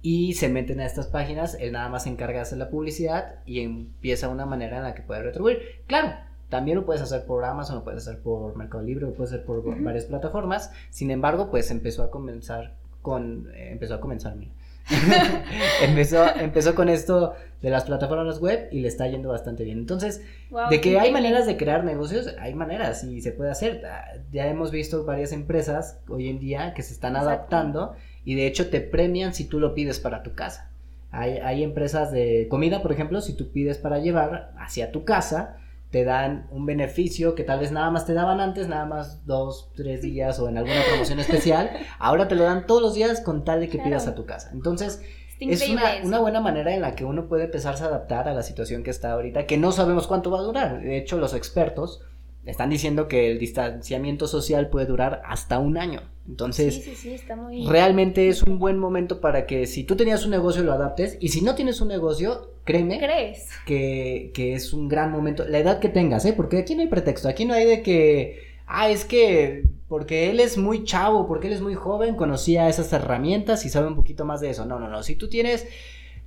y 0.01 0.34
se 0.34 0.49
meten 0.49 0.82
a 0.82 0.86
estas 0.86 1.08
páginas, 1.08 1.56
él 1.58 1.71
nada 1.71 1.88
más 1.88 2.04
se 2.04 2.10
encarga 2.10 2.39
de 2.39 2.41
hacer 2.41 2.58
la 2.58 2.69
publicidad 2.69 3.36
y 3.45 3.62
empieza 3.62 4.27
una 4.27 4.45
manera 4.45 4.75
en 4.75 4.84
la 4.84 4.93
que 4.93 5.04
puede 5.04 5.23
retribuir. 5.23 5.60
Claro, 5.88 6.17
también 6.49 6.75
lo 6.75 6.86
puedes 6.86 7.01
hacer 7.01 7.25
por 7.25 7.45
Amazon, 7.45 7.77
lo 7.77 7.86
puedes 7.86 8.06
hacer 8.06 8.21
por 8.21 8.58
Mercado 8.58 8.84
Libre, 8.84 9.06
lo 9.06 9.13
puedes 9.13 9.32
hacer 9.32 9.45
por 9.45 9.63
varias 9.82 10.04
plataformas. 10.04 10.73
Sin 10.89 11.12
embargo, 11.12 11.49
pues 11.49 11.71
empezó 11.71 12.04
a 12.04 12.12
comenzar 12.12 12.75
con, 13.01 13.47
eh, 13.56 13.71
empezó 13.71 13.95
a 13.95 14.01
comenzar, 14.01 14.36
mira. 14.36 14.51
empezó, 15.83 16.25
empezó 16.35 16.75
con 16.75 16.89
esto 16.89 17.33
de 17.61 17.69
las 17.69 17.85
plataformas 17.85 18.39
web 18.39 18.67
y 18.71 18.79
le 18.79 18.87
está 18.87 19.07
yendo 19.07 19.29
bastante 19.29 19.63
bien. 19.63 19.77
Entonces, 19.79 20.21
Wow, 20.49 20.69
de 20.69 20.81
que 20.81 20.99
hay 20.99 21.11
maneras 21.11 21.45
de 21.45 21.57
crear 21.57 21.83
negocios, 21.83 22.33
hay 22.39 22.53
maneras 22.53 23.03
y 23.03 23.21
se 23.21 23.31
puede 23.31 23.51
hacer. 23.51 23.83
Ah, 23.85 24.05
Ya 24.31 24.47
hemos 24.47 24.71
visto 24.71 25.05
varias 25.05 25.31
empresas 25.31 25.97
hoy 26.09 26.29
en 26.29 26.39
día 26.39 26.73
que 26.73 26.81
se 26.83 26.93
están 26.93 27.13
Exacto. 27.15 27.29
adaptando 27.29 27.95
y 28.25 28.35
de 28.35 28.47
hecho 28.47 28.69
te 28.69 28.81
premian 28.81 29.33
si 29.33 29.45
tú 29.45 29.59
lo 29.59 29.73
pides 29.73 29.99
para 29.99 30.23
tu 30.23 30.33
casa. 30.33 30.69
Hay, 31.11 31.37
hay 31.39 31.63
empresas 31.63 32.11
de 32.11 32.47
comida, 32.49 32.81
por 32.81 32.91
ejemplo, 32.91 33.21
si 33.21 33.33
tú 33.33 33.51
pides 33.51 33.77
para 33.77 33.99
llevar 33.99 34.53
hacia 34.57 34.91
tu 34.91 35.03
casa, 35.03 35.57
te 35.91 36.04
dan 36.06 36.47
un 36.51 36.65
beneficio 36.65 37.36
que 37.36 37.43
tal 37.43 37.60
vez 37.60 37.71
nada 37.71 37.91
más 37.91 38.06
te 38.06 38.13
daban 38.13 38.39
antes, 38.39 38.67
nada 38.67 38.86
más 38.86 39.25
dos, 39.25 39.71
tres 39.75 40.01
días 40.01 40.39
o 40.39 40.47
en 40.49 40.58
alguna 40.58 40.82
promoción 40.89 41.19
especial. 41.19 41.69
Ahora 41.99 42.27
te 42.27 42.36
lo 42.36 42.43
dan 42.43 42.65
todos 42.65 42.82
los 42.82 42.93
días 42.93 43.21
con 43.21 43.43
tal 43.43 43.60
de 43.60 43.67
que 43.67 43.73
Claro. 43.77 43.89
pidas 43.89 44.08
a 44.08 44.15
tu 44.15 44.25
casa. 44.25 44.49
Entonces, 44.54 45.01
es 45.39 45.67
una 46.04 46.19
buena 46.19 46.39
manera 46.39 46.73
en 46.73 46.82
la 46.82 46.95
que 46.95 47.04
uno 47.04 47.27
puede 47.27 47.45
empezarse 47.45 47.84
a 47.84 47.88
adaptar 47.88 48.27
a 48.27 48.34
la 48.34 48.43
situación 48.43 48.84
que 48.84 48.91
está 48.91 49.12
ahorita, 49.12 49.45
que 49.47 49.58
no 49.58 49.71
sabemos 49.71 50.08
cuánto 50.08 50.32
va 50.32 50.39
a 50.39 50.43
durar. 50.43 50.82
De 50.82 50.97
hecho, 50.97 51.17
los 51.17 51.34
expertos 51.34 52.01
están 52.45 52.69
diciendo 52.69 53.08
que 53.08 53.32
el 53.32 53.39
distanciamiento 53.39 54.27
social 54.27 54.69
puede 54.69 54.86
durar 54.86 55.21
hasta 55.25 55.60
un 55.60 55.77
año. 55.77 56.01
Entonces, 56.27 56.75
Sí, 56.75 56.81
sí, 56.81 56.95
sí, 56.95 57.13
está 57.13 57.36
muy... 57.36 57.65
realmente 57.67 58.27
es 58.29 58.43
un 58.43 58.60
buen 58.60 58.77
momento 58.77 59.19
para 59.19 59.45
que 59.45 59.65
si 59.65 59.84
tú 59.84 59.95
tenías 59.95 60.23
un 60.23 60.31
negocio 60.31 60.63
lo 60.63 60.71
adaptes 60.71 61.17
y 61.19 61.29
si 61.29 61.41
no 61.41 61.55
tienes 61.55 61.81
un 61.81 61.88
negocio, 61.88 62.51
créeme 62.63 62.99
¿Crees? 62.99 63.47
que, 63.65 64.31
que 64.34 64.53
es 64.53 64.71
un 64.73 64.88
gran 64.88 65.12
momento, 65.12 65.45
la 65.47 65.60
edad 65.60 65.79
que 65.79 65.89
tengas, 65.89 66.23
¿eh? 66.25 66.34
Porque 66.34 66.60
aquí 66.60 66.75
no 66.75 66.81
hay 66.81 66.88
pretexto, 66.88 67.27
aquí 67.27 67.45
no 67.45 67.53
hay 67.53 67.65
de 67.65 67.81
que, 67.81 68.39
ah, 68.67 68.89
es 68.89 69.03
que 69.03 69.63
porque 69.88 70.29
él 70.29 70.39
es 70.39 70.57
muy 70.57 70.86
chavo, 70.86 71.27
porque 71.27 71.47
él 71.47 71.53
es 71.53 71.60
muy 71.62 71.75
joven, 71.75 72.15
conocía 72.15 72.69
esas 72.69 72.93
herramientas 72.93 73.65
y 73.65 73.69
sabe 73.69 73.88
un 73.88 73.95
poquito 73.95 74.23
más 74.23 74.39
de 74.39 74.49
eso. 74.51 74.63
No, 74.65 74.79
no, 74.79 74.88
no, 74.88 75.03
si 75.03 75.15
tú 75.15 75.27
tienes 75.27 75.67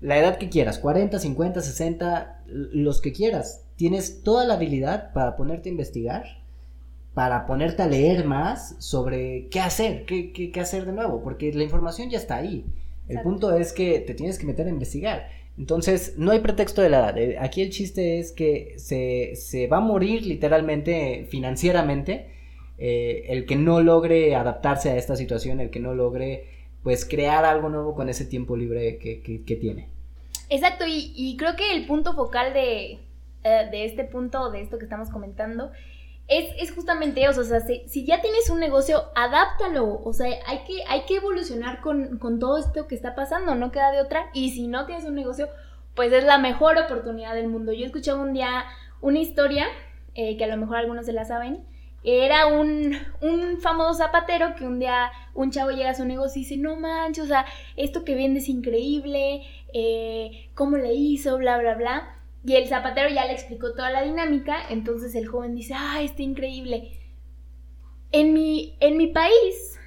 la 0.02 0.18
edad 0.18 0.36
que 0.36 0.50
quieras, 0.50 0.78
40, 0.78 1.18
50, 1.18 1.62
60, 1.62 2.42
los 2.46 3.00
que 3.00 3.12
quieras, 3.12 3.64
tienes 3.76 4.22
toda 4.22 4.44
la 4.44 4.54
habilidad 4.54 5.14
para 5.14 5.34
ponerte 5.34 5.70
a 5.70 5.72
investigar, 5.72 6.43
para 7.14 7.46
ponerte 7.46 7.82
a 7.82 7.86
leer 7.86 8.24
más 8.24 8.76
sobre 8.80 9.48
qué 9.48 9.60
hacer, 9.60 10.04
qué, 10.04 10.32
qué, 10.32 10.50
qué 10.50 10.60
hacer 10.60 10.84
de 10.84 10.92
nuevo, 10.92 11.22
porque 11.22 11.52
la 11.52 11.62
información 11.62 12.10
ya 12.10 12.18
está 12.18 12.36
ahí. 12.36 12.64
El 13.06 13.16
Exacto. 13.18 13.28
punto 13.30 13.56
es 13.56 13.72
que 13.72 14.00
te 14.00 14.14
tienes 14.14 14.38
que 14.38 14.46
meter 14.46 14.66
a 14.66 14.70
investigar. 14.70 15.28
Entonces, 15.56 16.14
no 16.16 16.32
hay 16.32 16.40
pretexto 16.40 16.82
de 16.82 16.88
la 16.90 16.98
edad. 16.98 17.18
Eh, 17.18 17.36
Aquí 17.38 17.62
el 17.62 17.70
chiste 17.70 18.18
es 18.18 18.32
que 18.32 18.74
se, 18.78 19.36
se 19.36 19.68
va 19.68 19.76
a 19.76 19.80
morir 19.80 20.26
literalmente 20.26 21.26
financieramente 21.30 22.30
eh, 22.78 23.26
el 23.28 23.46
que 23.46 23.54
no 23.54 23.80
logre 23.80 24.34
adaptarse 24.34 24.90
a 24.90 24.96
esta 24.96 25.14
situación, 25.14 25.60
el 25.60 25.70
que 25.70 25.78
no 25.78 25.94
logre 25.94 26.46
pues 26.82 27.04
crear 27.04 27.44
algo 27.44 27.68
nuevo 27.68 27.94
con 27.94 28.08
ese 28.08 28.24
tiempo 28.24 28.56
libre 28.56 28.98
que, 28.98 29.20
que- 29.22 29.42
que 29.44 29.56
tiene. 29.56 29.88
Exacto, 30.50 30.84
y, 30.86 31.12
y 31.14 31.36
creo 31.36 31.54
que 31.56 31.72
el 31.76 31.86
punto 31.86 32.14
focal 32.14 32.52
de, 32.52 32.98
eh, 33.44 33.68
de 33.70 33.84
este 33.84 34.04
punto, 34.04 34.50
de 34.50 34.60
esto 34.60 34.76
que 34.78 34.84
estamos 34.84 35.08
comentando, 35.10 35.70
es, 36.26 36.52
es 36.58 36.74
justamente 36.74 37.22
eso, 37.24 37.42
o 37.42 37.44
sea, 37.44 37.60
si, 37.60 38.06
ya 38.06 38.20
tienes 38.22 38.48
un 38.48 38.58
negocio, 38.58 39.04
adáptalo, 39.14 40.00
o 40.02 40.12
sea, 40.12 40.26
hay 40.46 40.64
que, 40.64 40.82
hay 40.88 41.04
que 41.04 41.16
evolucionar 41.16 41.80
con, 41.80 42.18
con 42.18 42.38
todo 42.38 42.56
esto 42.58 42.86
que 42.86 42.94
está 42.94 43.14
pasando, 43.14 43.54
no 43.54 43.70
queda 43.70 43.92
de 43.92 44.00
otra, 44.00 44.30
y 44.32 44.50
si 44.50 44.66
no 44.66 44.86
tienes 44.86 45.04
un 45.04 45.14
negocio, 45.14 45.48
pues 45.94 46.12
es 46.12 46.24
la 46.24 46.38
mejor 46.38 46.78
oportunidad 46.78 47.34
del 47.34 47.48
mundo. 47.48 47.72
Yo 47.72 47.86
escuché 47.86 48.14
un 48.14 48.32
día 48.32 48.64
una 49.00 49.18
historia, 49.18 49.66
eh, 50.14 50.36
que 50.36 50.44
a 50.44 50.48
lo 50.48 50.56
mejor 50.56 50.76
algunos 50.78 51.06
se 51.06 51.12
la 51.12 51.24
saben, 51.24 51.64
era 52.04 52.46
un, 52.46 52.96
un 53.22 53.60
famoso 53.60 53.94
zapatero 53.94 54.54
que 54.56 54.66
un 54.66 54.78
día 54.78 55.10
un 55.32 55.50
chavo 55.50 55.70
llega 55.70 55.90
a 55.90 55.94
su 55.94 56.04
negocio 56.04 56.40
y 56.40 56.44
dice, 56.44 56.56
no 56.56 56.76
manches, 56.76 57.24
o 57.24 57.26
sea, 57.26 57.46
esto 57.76 58.04
que 58.04 58.14
vende 58.14 58.40
es 58.40 58.48
increíble, 58.48 59.42
eh, 59.72 60.50
cómo 60.54 60.76
le 60.76 60.94
hizo, 60.94 61.36
bla, 61.38 61.58
bla, 61.58 61.74
bla. 61.74 62.18
Y 62.44 62.56
el 62.56 62.68
zapatero 62.68 63.08
ya 63.08 63.24
le 63.24 63.32
explicó 63.32 63.72
toda 63.72 63.90
la 63.90 64.02
dinámica, 64.02 64.56
entonces 64.68 65.14
el 65.14 65.26
joven 65.26 65.54
dice, 65.54 65.74
ah, 65.76 66.02
está 66.02 66.22
increíble. 66.22 67.00
En 68.12 68.34
mi, 68.34 68.76
en 68.80 68.96
mi 68.96 69.08
país 69.08 69.78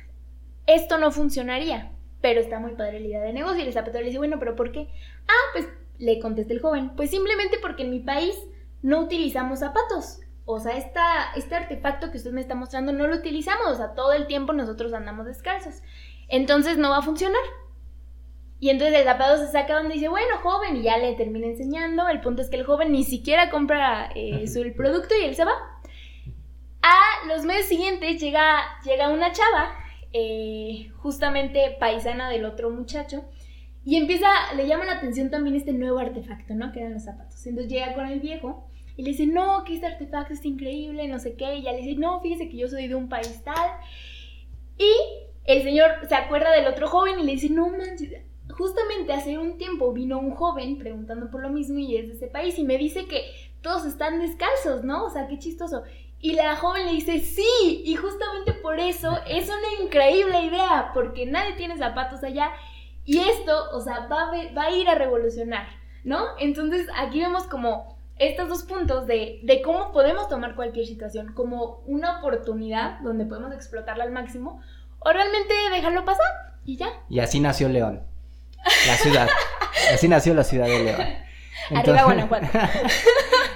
esto 0.65 0.97
no 0.97 1.11
funcionaría, 1.11 1.91
pero 2.21 2.39
está 2.39 2.59
muy 2.59 2.73
padre 2.73 2.99
la 2.99 3.07
idea 3.07 3.21
de 3.21 3.33
negocio. 3.33 3.63
Y 3.63 3.67
el 3.67 3.73
zapatero 3.73 3.99
le 3.99 4.07
dice, 4.07 4.17
bueno, 4.17 4.37
pero 4.39 4.55
¿por 4.55 4.71
qué? 4.71 4.89
Ah, 5.27 5.51
pues 5.53 5.67
le 5.99 6.19
contesta 6.19 6.53
el 6.53 6.61
joven, 6.61 6.95
pues 6.95 7.09
simplemente 7.09 7.57
porque 7.61 7.83
en 7.83 7.91
mi 7.91 7.99
país 7.99 8.35
no 8.81 9.01
utilizamos 9.01 9.59
zapatos. 9.59 10.19
O 10.45 10.59
sea, 10.59 10.77
esta, 10.77 11.33
este 11.35 11.55
artefacto 11.55 12.11
que 12.11 12.17
usted 12.17 12.31
me 12.31 12.41
está 12.41 12.55
mostrando 12.55 12.91
no 12.91 13.07
lo 13.07 13.15
utilizamos, 13.15 13.67
o 13.67 13.75
sea, 13.75 13.93
todo 13.93 14.13
el 14.13 14.27
tiempo 14.27 14.53
nosotros 14.53 14.93
andamos 14.93 15.25
descalzos. 15.25 15.81
entonces 16.27 16.77
no 16.77 16.89
va 16.89 16.97
a 16.97 17.01
funcionar. 17.01 17.41
Y 18.59 18.69
entonces 18.69 18.97
el 18.97 19.05
zapato 19.05 19.37
se 19.37 19.51
saca 19.51 19.75
donde 19.75 19.93
dice, 19.93 20.07
bueno, 20.07 20.37
joven, 20.41 20.77
y 20.77 20.83
ya 20.83 20.97
le 20.97 21.13
termina 21.13 21.45
enseñando. 21.45 22.07
El 22.07 22.21
punto 22.21 22.41
es 22.41 22.49
que 22.49 22.57
el 22.57 22.65
joven 22.65 22.91
ni 22.91 23.03
siquiera 23.03 23.49
compra 23.49 24.09
eh, 24.15 24.47
su, 24.47 24.61
el 24.61 24.73
producto 24.73 25.13
y 25.15 25.25
él 25.25 25.35
se 25.35 25.45
va. 25.45 25.53
A 26.81 27.27
los 27.27 27.45
meses 27.45 27.67
siguientes 27.67 28.19
llega, 28.19 28.59
llega 28.83 29.09
una 29.09 29.31
chava, 29.31 29.75
eh, 30.13 30.89
justamente 30.97 31.75
paisana 31.79 32.29
del 32.29 32.45
otro 32.45 32.69
muchacho, 32.71 33.25
y 33.85 33.95
empieza, 33.95 34.27
le 34.55 34.67
llama 34.67 34.85
la 34.85 34.93
atención 34.93 35.29
también 35.29 35.55
este 35.55 35.71
nuevo 35.71 35.99
artefacto, 35.99 36.55
¿no? 36.55 36.71
Que 36.71 36.79
eran 36.79 36.93
los 36.93 37.03
zapatos. 37.03 37.45
Entonces 37.45 37.71
llega 37.71 37.93
con 37.93 38.07
el 38.07 38.19
viejo 38.19 38.67
y 38.97 39.03
le 39.03 39.11
dice, 39.11 39.27
no, 39.27 39.63
que 39.63 39.75
este 39.75 39.85
artefacto 39.85 40.33
es 40.33 40.43
increíble, 40.43 41.07
no 41.07 41.19
sé 41.19 41.35
qué. 41.35 41.55
Y 41.55 41.61
ya 41.61 41.71
le 41.71 41.81
dice, 41.81 41.99
no, 41.99 42.19
fíjese 42.19 42.49
que 42.49 42.57
yo 42.57 42.67
soy 42.67 42.87
de 42.87 42.95
un 42.95 43.07
país 43.07 43.41
tal. 43.45 43.69
Y 44.77 44.91
el 45.45 45.63
señor 45.63 45.89
se 46.09 46.15
acuerda 46.15 46.51
del 46.51 46.67
otro 46.67 46.89
joven 46.89 47.19
y 47.19 47.23
le 47.23 47.31
dice, 47.33 47.49
no 47.49 47.69
manches, 47.69 48.11
justamente 48.57 49.13
hace 49.13 49.37
un 49.37 49.57
tiempo 49.57 49.93
vino 49.93 50.19
un 50.19 50.31
joven 50.31 50.77
preguntando 50.77 51.29
por 51.29 51.41
lo 51.41 51.49
mismo 51.49 51.77
y 51.79 51.95
es 51.95 52.07
de 52.07 52.13
ese 52.15 52.27
país 52.27 52.57
y 52.57 52.63
me 52.63 52.77
dice 52.77 53.05
que 53.05 53.23
todos 53.61 53.85
están 53.85 54.19
descalzos, 54.19 54.83
¿no? 54.83 55.05
O 55.05 55.09
sea, 55.09 55.27
qué 55.27 55.37
chistoso. 55.37 55.83
Y 56.19 56.33
la 56.33 56.55
joven 56.55 56.85
le 56.85 56.93
dice, 56.93 57.19
sí, 57.19 57.83
y 57.85 57.95
justamente 57.95 58.53
por 58.53 58.79
eso 58.79 59.19
es 59.27 59.47
una 59.49 59.83
increíble 59.83 60.41
idea, 60.41 60.91
porque 60.93 61.27
nadie 61.27 61.53
tiene 61.53 61.77
zapatos 61.77 62.23
allá 62.23 62.51
y 63.05 63.19
esto, 63.19 63.71
o 63.71 63.79
sea, 63.79 64.07
va 64.07 64.23
a, 64.23 64.53
va 64.53 64.63
a 64.63 64.71
ir 64.71 64.89
a 64.89 64.95
revolucionar, 64.95 65.67
¿no? 66.03 66.25
Entonces 66.39 66.87
aquí 66.95 67.19
vemos 67.19 67.43
como 67.43 67.95
estos 68.17 68.49
dos 68.49 68.63
puntos 68.63 69.05
de, 69.05 69.39
de 69.43 69.61
cómo 69.61 69.91
podemos 69.91 70.27
tomar 70.27 70.55
cualquier 70.55 70.87
situación 70.87 71.33
como 71.33 71.83
una 71.85 72.17
oportunidad 72.17 72.99
donde 73.01 73.25
podemos 73.25 73.53
explotarla 73.53 74.03
al 74.03 74.11
máximo 74.11 74.59
o 74.99 75.11
realmente 75.11 75.53
dejarlo 75.71 76.03
pasar 76.03 76.25
y 76.65 76.77
ya. 76.77 76.87
Y 77.09 77.19
así 77.19 77.39
nació 77.39 77.69
León. 77.69 78.01
La 78.87 78.95
ciudad. 78.95 79.27
Así 79.93 80.07
nació 80.07 80.33
la 80.33 80.43
ciudad 80.43 80.65
de 80.65 80.83
León. 80.83 81.01
Arriba 81.75 82.03
Guanajuato. 82.03 82.47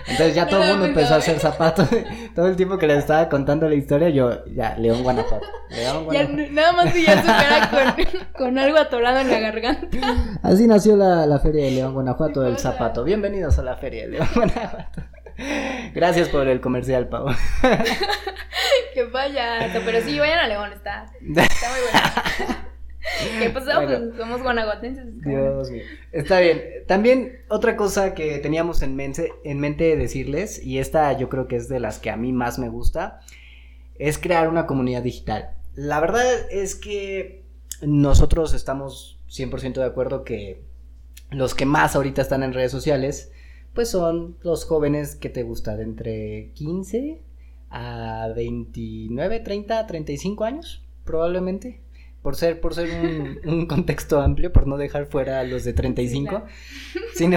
Entonces 0.08 0.36
ya 0.36 0.48
todo 0.48 0.64
el 0.64 0.70
mundo 0.72 0.86
empezó 0.88 1.14
a 1.14 1.18
hacer 1.18 1.40
zapatos. 1.40 1.88
Todo 2.36 2.48
el 2.48 2.56
tiempo 2.56 2.78
que 2.78 2.88
les 2.88 3.00
estaba 3.00 3.30
contando 3.30 3.70
la 3.70 3.76
historia, 3.76 4.10
yo, 4.10 4.44
ya, 4.46 4.76
León, 4.78 5.04
Guanajuato. 5.04 5.48
León, 5.70 6.06
Guanajuato. 6.06 6.52
nada 6.52 6.72
más 6.74 6.94
que 6.94 7.04
ya 7.04 7.22
cara 7.24 7.70
con, 7.70 8.06
con, 8.34 8.60
algo 8.60 8.78
atorado 8.78 9.20
en 9.20 9.30
la 9.30 9.40
garganta. 9.40 9.98
Así 10.44 10.68
nació 10.68 10.98
la, 10.98 11.26
la 11.26 11.40
Feria 11.40 11.66
de 11.66 11.72
León, 11.72 11.94
Guanajuato 11.94 12.42
del 12.42 12.58
zapato. 12.58 13.04
Bienvenidos 13.04 13.58
a 13.60 13.64
la 13.64 13.78
Feria 13.78 14.04
de 14.04 14.10
León, 14.10 14.28
Guanajuato. 14.34 15.02
Gracias 15.94 16.30
por 16.30 16.48
el 16.48 16.60
comercial, 16.60 17.08
Pau. 17.08 17.28
que 18.94 19.04
vaya. 19.06 19.72
Pero 19.86 20.02
sí, 20.02 20.20
vayan 20.20 20.40
a 20.40 20.48
León, 20.48 20.74
está, 20.74 21.06
está 21.22 21.70
muy 21.70 21.80
bueno. 21.92 22.71
¿Qué 23.40 23.50
pasó? 23.50 23.72
pues 23.86 24.16
somos 24.18 24.42
guanajuatenses. 24.42 25.22
Dios 25.24 25.72
mío. 25.72 25.84
Está 26.12 26.40
bien. 26.40 26.62
También 26.88 27.40
otra 27.50 27.76
cosa 27.76 28.14
que 28.14 28.38
teníamos 28.40 28.82
en 28.82 28.96
mente, 28.96 29.34
en 29.44 29.60
mente 29.60 29.96
decirles, 29.96 30.64
y 30.64 30.80
esta 30.80 31.18
yo 31.18 31.30
creo 31.30 31.48
que 31.48 31.56
es 31.56 31.68
de 31.68 31.80
las 31.80 32.00
que 32.00 32.10
a 32.10 32.18
mí 32.18 32.32
más 32.32 32.60
me 32.60 32.70
gusta, 32.70 33.20
es 33.98 34.18
crear 34.18 34.50
una 34.50 34.66
comunidad 34.66 35.04
digital. 35.04 35.56
La 35.76 36.00
verdad 36.00 36.26
es 36.52 36.76
que 36.76 37.44
nosotros 37.82 38.54
estamos 38.54 39.20
100% 39.30 39.74
de 39.74 39.86
acuerdo 39.86 40.24
que 40.24 40.64
los 41.32 41.56
que 41.56 41.66
más 41.66 41.96
ahorita 41.96 42.22
están 42.22 42.44
en 42.44 42.54
redes 42.54 42.72
sociales, 42.72 43.32
pues 43.74 43.90
son 43.90 44.38
los 44.42 44.66
jóvenes 44.66 45.16
que 45.16 45.30
te 45.30 45.44
gustan 45.44 45.78
de 45.78 45.84
entre 45.84 46.52
15 46.54 47.22
a 47.70 48.28
29, 48.36 49.40
30, 49.40 49.88
35 49.88 50.44
años, 50.44 50.84
probablemente 51.06 51.82
por 52.22 52.36
ser, 52.36 52.60
por 52.60 52.76
ser 52.76 52.90
un, 53.46 53.66
contexto 53.66 54.22
amplio, 54.22 54.54
por 54.54 54.68
no 54.68 54.78
dejar 54.78 55.08
fuera 55.08 55.40
a 55.40 55.44
los 55.44 55.64
de 55.64 55.74
35. 55.74 56.44
Sin, 57.16 57.34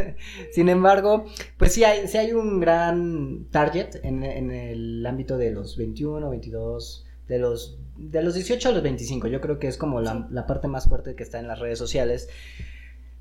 sin, 0.52 0.68
embargo, 0.68 1.24
pues 1.56 1.72
sí 1.72 1.84
hay, 1.84 2.06
sí 2.06 2.18
hay 2.18 2.32
un 2.32 2.60
gran 2.60 3.46
target 3.50 3.96
en, 4.04 4.22
el 4.22 5.04
ámbito 5.04 5.36
de 5.36 5.50
los 5.50 5.76
21, 5.76 6.30
22, 6.30 7.06
de 7.26 7.38
los, 7.38 7.78
de 7.96 8.22
los 8.22 8.34
18 8.34 8.68
a 8.68 8.72
los 8.72 8.82
25. 8.82 9.26
Yo 9.26 9.40
creo 9.40 9.58
que 9.58 9.66
es 9.66 9.76
como 9.76 10.00
la, 10.00 10.28
la 10.30 10.46
parte 10.46 10.68
más 10.68 10.88
fuerte 10.88 11.16
que 11.16 11.24
está 11.24 11.40
en 11.40 11.48
las 11.48 11.58
redes 11.58 11.78
sociales. 11.78 12.28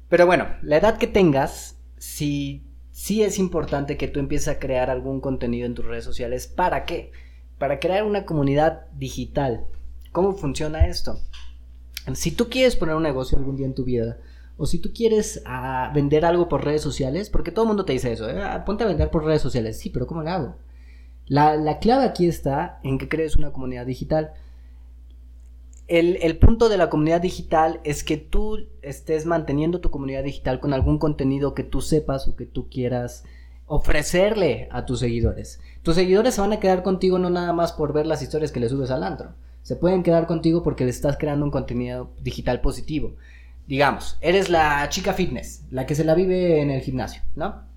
Pero 0.10 0.28
bueno, 0.28 0.48
la 0.62 0.78
edad 0.78 0.98
que 0.98 1.08
tengas, 1.08 1.80
sí, 1.98 2.68
sí 2.92 3.24
es 3.24 3.40
importante 3.40 3.98
que 3.98 4.08
tú 4.08 4.20
empieces 4.20 4.48
a 4.48 4.60
crear 4.60 4.92
algún 4.92 5.22
contenido 5.22 5.66
en 5.66 5.74
tus 5.74 5.86
redes 5.86 6.04
sociales. 6.04 6.48
¿Para 6.48 6.86
qué? 6.86 7.12
Para 7.58 7.80
crear 7.80 8.04
una 8.04 8.26
comunidad 8.26 8.86
digital 8.94 9.68
¿Cómo 10.12 10.34
funciona 10.34 10.88
esto? 10.88 11.20
Si 12.16 12.32
tú 12.32 12.50
quieres 12.50 12.76
poner 12.76 12.96
un 12.96 13.04
negocio 13.04 13.38
algún 13.38 13.56
día 13.56 13.68
en 13.68 13.76
tu 13.76 13.84
vida, 13.84 14.18
o 14.58 14.66
si 14.66 14.80
tú 14.80 14.92
quieres 14.94 15.42
ah, 15.46 15.92
vender 15.94 16.26
algo 16.26 16.50
por 16.50 16.66
redes 16.66 16.82
sociales, 16.82 17.30
porque 17.30 17.52
todo 17.52 17.64
el 17.64 17.70
mundo 17.70 17.86
te 17.86 17.94
dice 17.94 18.12
eso, 18.12 18.30
¿eh? 18.30 18.42
ponte 18.66 18.84
a 18.84 18.88
vender 18.88 19.12
por 19.12 19.24
redes 19.24 19.42
sociales, 19.42 19.78
sí, 19.78 19.90
pero 19.90 20.08
¿cómo 20.08 20.24
lo 20.24 20.30
hago? 20.30 20.56
La, 21.28 21.56
la 21.56 21.80
clave 21.80 22.06
aquí 22.06 22.28
está 22.28 22.80
en 22.84 22.98
que 22.98 23.08
crees 23.08 23.36
una 23.36 23.52
comunidad 23.52 23.86
digital. 23.86 24.34
El, 25.88 26.18
el, 26.22 26.38
punto 26.38 26.70
de 26.70 26.78
la 26.78 26.90
comunidad 26.90 27.22
digital 27.22 27.80
es 27.84 28.04
que 28.04 28.18
tú 28.18 28.68
estés 28.82 29.26
manteniendo 29.26 29.80
tu 29.80 29.92
comunidad 29.92 30.24
digital 30.24 30.60
con 30.60 30.74
algún 30.74 30.98
contenido 30.98 31.54
que 31.54 31.64
tú 31.64 31.82
sepas 31.82 32.28
o 32.28 32.36
que 32.36 32.46
tú 32.46 32.68
quieras 32.70 33.24
ofrecerle 33.66 34.68
a 34.72 34.86
tus 34.86 35.00
seguidores. 35.00 35.62
Tus 35.84 35.96
seguidores 35.96 36.36
se 36.36 36.42
van 36.42 36.54
a 36.54 36.60
quedar 36.60 36.84
contigo 36.84 37.18
no 37.20 37.30
nada 37.30 37.54
más 37.54 37.72
por 37.72 37.94
ver 37.94 38.08
las 38.08 38.22
historias 38.22 38.52
que 38.52 38.60
le 38.60 38.70
subes 38.70 38.92
al 38.92 39.04
antro 39.04 39.36
se 39.64 39.76
pueden 39.76 40.04
quedar 40.04 40.28
contigo 40.28 40.64
porque 40.64 40.84
le 40.84 40.90
estás 40.90 41.18
creando 41.18 41.46
un 41.46 41.52
contenido 41.52 42.12
digital 42.22 42.62
positivo. 42.62 43.16
Digamos, 43.68 44.18
eres 44.22 44.50
la 44.50 44.90
chica 44.90 45.14
fitness, 45.14 45.64
la 45.70 45.86
que 45.86 45.96
se 45.96 46.04
la 46.04 46.16
vive 46.16 46.62
en 46.62 46.72
el 46.72 46.82
gimnasio, 46.82 47.22
¿no? 47.36 47.70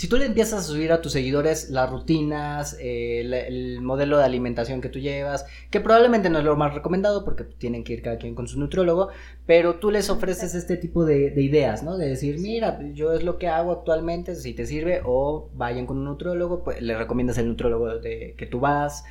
Si 0.00 0.08
tú 0.08 0.16
le 0.16 0.24
empiezas 0.24 0.60
a 0.60 0.62
subir 0.62 0.92
a 0.92 1.02
tus 1.02 1.12
seguidores 1.12 1.68
las 1.68 1.90
rutinas, 1.90 2.74
el, 2.80 3.82
modelo 3.82 4.16
de 4.16 4.24
alimentación 4.24 4.80
que 4.80 4.88
tú 4.88 4.98
llevas, 4.98 5.44
que 5.70 5.80
probablemente 5.80 6.30
no 6.30 6.38
es 6.38 6.44
lo 6.46 6.56
más 6.56 6.72
recomendado 6.72 7.22
porque 7.22 7.44
tienen 7.44 7.84
que 7.84 7.92
ir 7.92 8.00
cada 8.00 8.16
quien 8.16 8.34
con 8.34 8.48
su 8.48 8.58
nutriólogo, 8.58 9.10
pero 9.44 9.74
tú 9.74 9.90
les 9.90 10.08
ofreces 10.08 10.54
este 10.54 10.78
tipo 10.78 11.04
de, 11.04 11.34
ideas, 11.36 11.82
¿no? 11.82 11.98
De 11.98 12.08
decir, 12.08 12.38
mira, 12.38 12.80
yo 12.94 13.12
es 13.12 13.22
lo 13.22 13.36
que 13.36 13.48
hago 13.48 13.72
actualmente, 13.72 14.36
si 14.36 14.54
te 14.54 14.64
sirve, 14.64 15.02
o 15.04 15.50
vayan 15.52 15.84
con 15.84 15.98
un 15.98 16.06
nutriólogo, 16.06 16.64
pues 16.64 16.80
le 16.80 16.96
recomiendas 16.96 17.36
el 17.36 17.48
nutriólogo 17.48 17.98
de 17.98 18.34
que 18.38 18.46
tú 18.46 18.58
vas, 18.58 19.04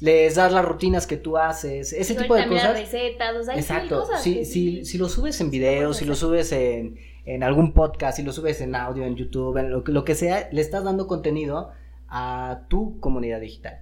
les 0.00 0.34
das 0.34 0.52
las 0.52 0.64
rutinas 0.64 1.06
que 1.06 1.16
tú 1.16 1.38
haces, 1.38 1.92
ese 1.92 2.14
tipo 2.14 2.34
de 2.34 2.46
cosas. 2.46 2.78
recetas, 2.78 3.48
Exacto. 3.48 4.04
si, 4.18 4.44
si, 4.44 4.84
si, 4.84 4.98
lo 4.98 5.08
subes 5.08 5.40
en 5.40 5.50
video, 5.50 5.94
si 5.94 6.04
lo 6.04 6.14
subes 6.14 6.52
en, 6.52 6.98
en, 7.24 7.42
algún 7.42 7.72
podcast, 7.72 8.18
si 8.18 8.22
lo 8.22 8.32
subes 8.32 8.60
en 8.60 8.74
audio, 8.74 9.04
en 9.04 9.16
YouTube, 9.16 9.56
en 9.56 9.70
lo, 9.70 9.82
lo 9.86 10.04
que 10.04 10.14
sea, 10.14 10.48
le 10.52 10.60
estás 10.60 10.84
dando 10.84 11.06
contenido 11.06 11.70
a 12.08 12.66
tu 12.68 13.00
comunidad 13.00 13.40
digital. 13.40 13.80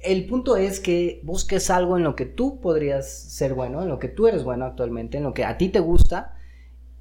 El 0.00 0.26
punto 0.26 0.56
es 0.56 0.80
que 0.80 1.20
busques 1.24 1.70
algo 1.70 1.96
en 1.96 2.04
lo 2.04 2.14
que 2.14 2.26
tú 2.26 2.60
podrías 2.60 3.08
ser 3.10 3.54
bueno, 3.54 3.82
en 3.82 3.88
lo 3.88 3.98
que 3.98 4.08
tú 4.08 4.28
eres 4.28 4.44
bueno 4.44 4.64
actualmente, 4.64 5.18
en 5.18 5.24
lo 5.24 5.34
que 5.34 5.44
a 5.44 5.58
ti 5.58 5.68
te 5.68 5.80
gusta 5.80 6.36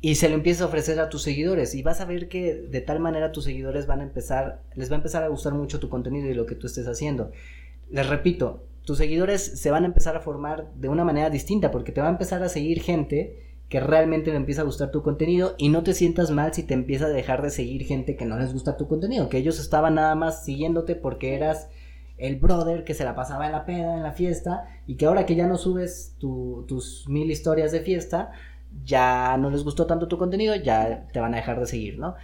y 0.02 0.16
se 0.16 0.30
lo 0.30 0.36
empieces 0.36 0.64
a 0.64 0.66
ofrecer 0.66 1.00
a 1.00 1.10
tus 1.10 1.22
seguidores 1.22 1.76
y 1.76 1.84
vas 1.84 2.02
a 2.02 2.06
ver 2.06 2.28
que 2.28 2.56
de 2.56 2.82
tal 2.82 3.00
manera 3.00 3.32
tus 3.32 3.44
seguidores 3.44 3.86
van 3.86 4.02
a 4.02 4.04
empezar, 4.04 4.64
les 4.76 4.90
va 4.90 4.96
a 4.96 4.98
empezar 4.98 5.24
a 5.24 5.28
gustar 5.28 5.54
mucho 5.54 5.80
tu 5.80 5.90
contenido 5.90 6.28
y 6.28 6.34
lo 6.34 6.48
que 6.48 6.56
tú 6.56 6.66
estés 6.66 6.88
haciendo 6.88 7.32
les 7.92 8.08
repito, 8.08 8.64
tus 8.84 8.98
seguidores 8.98 9.60
se 9.60 9.72
van 9.72 9.84
a 9.84 9.88
empezar 9.88 10.16
a 10.16 10.22
formar 10.22 10.72
de 10.76 10.90
una 10.90 11.04
manera 11.04 11.30
distinta 11.30 11.72
porque 11.72 11.92
te 11.92 12.02
va 12.02 12.08
a 12.08 12.12
empezar 12.12 12.42
a 12.44 12.50
seguir 12.50 12.82
gente 12.82 13.52
que 13.70 13.80
realmente 13.80 14.32
le 14.32 14.38
empieza 14.38 14.62
a 14.62 14.66
gustar 14.66 14.92
tu 14.92 15.02
contenido 15.02 15.56
y 15.58 15.70
no 15.70 15.84
te 15.84 15.94
sientas 15.94 16.32
mal 16.32 16.54
si 16.54 16.64
te 16.64 16.74
empieza 16.74 17.06
a 17.06 17.10
dejar 17.10 17.42
de 17.42 17.52
seguir 17.52 17.84
gente 17.86 18.18
que 18.18 18.26
no 18.26 18.38
les 18.38 18.52
gusta 18.52 18.76
tu 18.76 18.88
contenido, 18.88 19.30
que 19.30 19.38
ellos 19.38 19.60
estaban 19.60 19.96
nada 19.96 20.16
más 20.16 20.44
siguiéndote 20.44 20.96
porque 20.96 21.36
eras 21.36 21.70
el 22.18 22.36
brother 22.36 22.84
que 22.84 22.94
se 22.94 23.04
la 23.04 23.16
pasaba 23.16 23.46
en 23.46 23.54
la 23.54 23.66
peda, 23.66 23.96
en 23.96 24.04
la 24.04 24.12
fiesta, 24.12 24.66
y 24.86 24.96
que 24.96 25.06
ahora 25.06 25.26
que 25.26 25.36
ya 25.36 25.48
no 25.48 25.58
subes 25.58 26.16
tus 26.20 27.06
mil 27.08 27.32
historias 27.32 27.72
de 27.72 27.80
fiesta, 27.80 28.32
ya 28.84 29.38
no 29.38 29.50
les 29.50 29.64
gustó 29.64 29.88
tanto 29.88 30.08
tu 30.08 30.18
contenido, 30.18 30.54
ya 30.56 31.08
te 31.12 31.20
van 31.20 31.34
a 31.34 31.38
dejar 31.38 31.60
de 31.60 31.66
seguir, 31.66 31.98
¿no? 31.98 32.16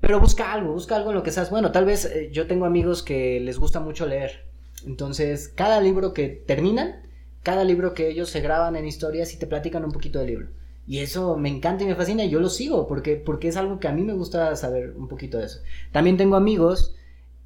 Pero 0.00 0.20
busca 0.20 0.52
algo, 0.52 0.72
busca 0.72 0.96
algo 0.96 1.10
en 1.10 1.16
lo 1.16 1.22
que 1.22 1.30
seas 1.30 1.50
bueno. 1.50 1.72
Tal 1.72 1.86
vez 1.86 2.04
eh, 2.04 2.28
yo 2.30 2.46
tengo 2.46 2.66
amigos 2.66 3.02
que 3.02 3.40
les 3.40 3.58
gusta 3.58 3.80
mucho 3.80 4.06
leer 4.06 4.46
entonces, 4.84 5.48
cada 5.48 5.80
libro 5.80 6.12
que 6.12 6.28
terminan, 6.28 7.02
cada 7.42 7.64
libro 7.64 7.94
que 7.94 8.08
ellos 8.08 8.28
se 8.28 8.40
graban 8.40 8.76
en 8.76 8.86
historias 8.86 9.32
y 9.32 9.38
te 9.38 9.46
platican 9.46 9.84
un 9.84 9.92
poquito 9.92 10.18
del 10.18 10.28
libro. 10.28 10.48
Y 10.86 10.98
eso 10.98 11.36
me 11.36 11.48
encanta 11.48 11.84
y 11.84 11.86
me 11.86 11.96
fascina 11.96 12.24
y 12.24 12.30
yo 12.30 12.38
lo 12.38 12.48
sigo 12.48 12.86
porque, 12.86 13.16
porque 13.16 13.48
es 13.48 13.56
algo 13.56 13.80
que 13.80 13.88
a 13.88 13.92
mí 13.92 14.02
me 14.02 14.14
gusta 14.14 14.54
saber 14.54 14.94
un 14.96 15.08
poquito 15.08 15.38
de 15.38 15.46
eso. 15.46 15.60
También 15.90 16.16
tengo 16.16 16.36
amigos, 16.36 16.94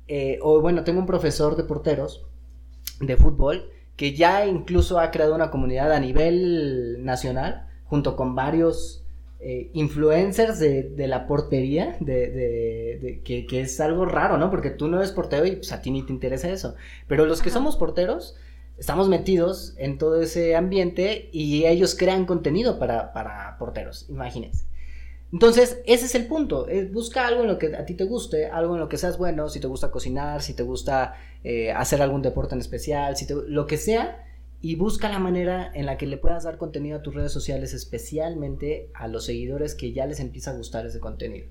eh, 0.09 0.39
o 0.43 0.61
bueno, 0.61 0.85
tengo 0.85 1.01
un 1.01 1.07
profesor 1.07 1.57
de 1.57 1.65
porteros 1.65 2.27
de 3.01 3.17
fútbol 3.17 3.71
que 3.97 4.15
ya 4.15 4.47
incluso 4.47 4.99
ha 4.99 5.11
creado 5.11 5.35
una 5.35 5.51
comunidad 5.51 5.93
a 5.93 6.01
nivel 6.01 7.05
nacional 7.05 7.69
junto 7.85 8.17
con 8.17 8.35
varios 8.35 9.05
eh, 9.41 9.71
influencers 9.73 10.59
de, 10.59 11.07
la 11.07 11.27
portería, 11.27 11.97
de, 12.01 13.23
que, 13.25 13.61
es 13.61 13.81
algo 13.81 14.05
raro, 14.05 14.37
¿no? 14.37 14.51
Porque 14.51 14.71
tú 14.71 14.89
no 14.89 14.99
eres 14.99 15.13
portero 15.13 15.47
y 15.47 15.57
pues, 15.57 15.73
a 15.73 15.81
ti 15.81 15.91
ni 15.91 16.05
te 16.05 16.13
interesa 16.13 16.51
eso. 16.51 16.75
Pero 17.09 17.25
los 17.25 17.41
que 17.41 17.51
somos 17.51 17.77
porteros, 17.77 18.37
estamos 18.79 19.09
metidos 19.09 19.75
en 19.79 19.99
todo 19.99 20.21
ese 20.21 20.57
ambiente 20.57 21.31
y 21.33 21.65
ellos 21.65 21.95
crean 21.95 22.27
contenido 22.27 22.79
para, 22.79 23.13
para 23.13 23.57
porteros, 23.59 24.07
imagínense. 24.11 24.67
Entonces, 25.33 25.81
ese 25.87 26.07
es 26.07 26.15
el 26.15 26.27
punto. 26.27 26.67
busca 26.93 27.27
algo 27.27 27.43
en 27.43 27.49
lo 27.49 27.59
que 27.59 27.75
a 27.77 27.85
ti 27.85 27.95
te 27.95 28.05
guste, 28.05 28.47
algo 28.47 28.75
en 28.75 28.81
lo 28.81 28.89
que 28.89 28.99
seas 28.99 29.17
bueno, 29.17 29.49
si 29.49 29.61
te 29.61 29.69
gusta 29.69 29.91
cocinar, 29.91 30.43
si 30.43 30.55
te 30.55 30.65
gusta 30.65 31.15
eh, 31.45 31.71
hacer 31.73 32.03
algún 32.03 32.23
deporte 32.23 32.55
en 32.55 32.61
especial, 32.61 33.17
si 33.17 33.27
lo 33.47 33.67
que 33.67 33.77
sea, 33.77 34.25
y 34.63 34.75
busca 34.75 35.09
la 35.09 35.19
manera 35.19 35.71
en 35.75 35.87
la 35.87 35.97
que 35.97 36.07
le 36.07 36.19
puedas 36.19 36.45
dar 36.45 36.59
contenido 36.59 36.99
a 36.99 37.03
tus 37.03 37.15
redes 37.15 37.33
sociales, 37.33 37.73
especialmente 37.73 38.91
a 38.95 39.09
los 39.09 39.25
seguidores 39.25 39.75
que 39.75 39.93
ya 39.93 40.07
les 40.07 40.21
empieza 40.21 40.51
a 40.51 40.57
gustar 40.57 40.85
ese 40.87 41.01
contenido. 41.01 41.49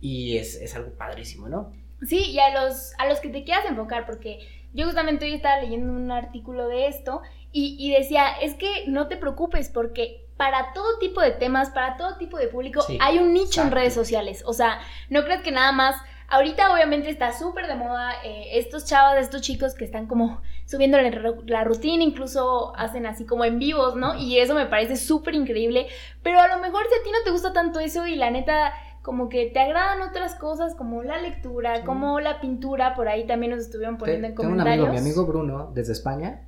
Y 0.00 0.38
es, 0.38 0.54
es 0.56 0.74
algo 0.74 0.92
padrísimo, 0.92 1.48
¿no? 1.48 1.72
Sí, 2.02 2.30
y 2.30 2.38
a 2.38 2.62
los, 2.62 2.92
a 2.98 3.08
los 3.08 3.20
que 3.20 3.28
te 3.28 3.44
quieras 3.44 3.64
enfocar, 3.66 4.06
porque 4.06 4.40
yo 4.72 4.84
justamente 4.84 5.24
hoy 5.24 5.34
estaba 5.34 5.60
leyendo 5.62 5.92
un 5.92 6.10
artículo 6.10 6.68
de 6.68 6.88
esto 6.88 7.22
y, 7.52 7.90
decía, 7.90 8.32
es 8.42 8.52
que 8.54 8.84
no 8.86 9.08
te 9.08 9.16
preocupes 9.16 9.70
porque 9.70 10.26
para 10.36 10.74
todo 10.74 10.98
tipo 10.98 11.22
de 11.22 11.30
temas, 11.30 11.70
para 11.70 11.96
todo 11.96 12.18
tipo 12.18 12.36
de 12.36 12.48
público, 12.48 12.84
hay 13.00 13.18
un 13.18 13.32
nicho 13.32 13.62
en 13.62 13.70
redes 13.70 13.94
sociales. 13.94 14.42
O 14.44 14.52
sea, 14.52 14.78
no 15.08 15.24
creas 15.24 15.42
que 15.42 15.52
nada 15.52 15.72
más... 15.72 15.96
Ahorita 16.28 16.74
obviamente 16.74 17.08
está 17.08 17.32
súper 17.32 17.68
de 17.68 17.76
moda 17.76 18.12
eh, 18.24 18.58
estos 18.58 18.84
chavos, 18.84 19.16
estos 19.16 19.42
chicos 19.42 19.74
que 19.76 19.84
están 19.84 20.08
como 20.08 20.42
subiendo 20.66 20.98
la, 21.00 21.64
rutina, 21.64 22.02
incluso 22.02 22.76
hacen 22.76 23.06
así 23.06 23.24
como 23.24 23.44
en 23.44 23.58
vivos, 23.58 23.96
¿no? 23.96 24.18
Y 24.18 24.38
eso 24.38 24.54
me 24.54 24.66
parece 24.66 24.96
súper 24.96 25.34
increíble. 25.34 25.86
Pero 26.22 26.40
a 26.40 26.48
lo 26.48 26.60
mejor 26.60 26.82
si 26.88 27.00
a 27.00 27.02
ti 27.02 27.10
no 27.10 27.24
te 27.24 27.30
gusta 27.30 27.52
tanto 27.52 27.80
eso 27.80 28.06
y 28.06 28.16
la 28.16 28.30
neta 28.30 28.72
como 29.02 29.28
que 29.28 29.46
te 29.46 29.60
agradan 29.60 30.02
otras 30.02 30.34
cosas 30.34 30.74
como 30.74 31.04
la 31.04 31.20
lectura, 31.20 31.84
como 31.84 32.18
la 32.18 32.40
pintura, 32.40 32.96
por 32.96 33.08
ahí 33.08 33.24
también 33.24 33.52
nos 33.52 33.60
estuvieron 33.60 33.96
poniendo 33.96 34.26
en 34.26 34.34
comentarios. 34.34 34.64
Tengo 34.74 34.84
un 34.84 34.90
amigo, 34.90 35.04
mi 35.04 35.08
amigo 35.08 35.26
Bruno, 35.26 35.70
desde 35.72 35.92
España, 35.92 36.42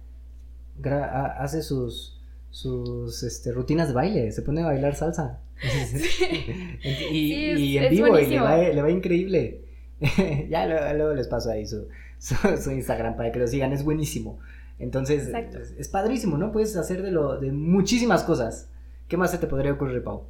hace 1.38 1.62
sus, 1.62 2.20
sus 2.50 3.22
este, 3.22 3.52
rutinas 3.52 3.88
de 3.88 3.94
baile, 3.94 4.33
se 4.33 4.42
pone 4.42 4.62
a 4.62 4.66
bailar 4.66 4.96
salsa. 4.96 5.38
y, 7.12 7.78
en 7.78 7.90
vivo, 7.90 8.18
y 8.18 8.26
le 8.26 8.83
va, 8.83 8.90
increíble. 8.90 9.62
ya 10.48 10.66
luego, 10.94 11.14
les 11.14 11.28
paso 11.28 11.50
ahí 11.50 11.64
su, 11.64 11.87
su, 12.62 12.70
Instagram 12.70 13.16
para 13.16 13.33
que 13.33 13.38
lo 13.38 13.46
sigan, 13.46 13.72
es 13.72 13.85
buenísimo. 13.85 14.38
Entonces, 14.78 15.28
es, 15.28 15.72
es, 15.76 15.88
padrísimo, 15.88 16.38
¿no? 16.38 16.52
Puedes 16.52 16.76
hacer 16.76 17.02
de, 17.02 17.11
lo, 17.11 17.38
de 17.38 17.50
muchísimas 17.50 18.22
cosas. 18.22 18.70
¿Qué 19.09 19.16
más 19.16 19.31
se 19.31 19.38
te 19.38 19.46
podría 19.46 19.72
ocurrir, 19.72 20.04
Pau? 20.04 20.24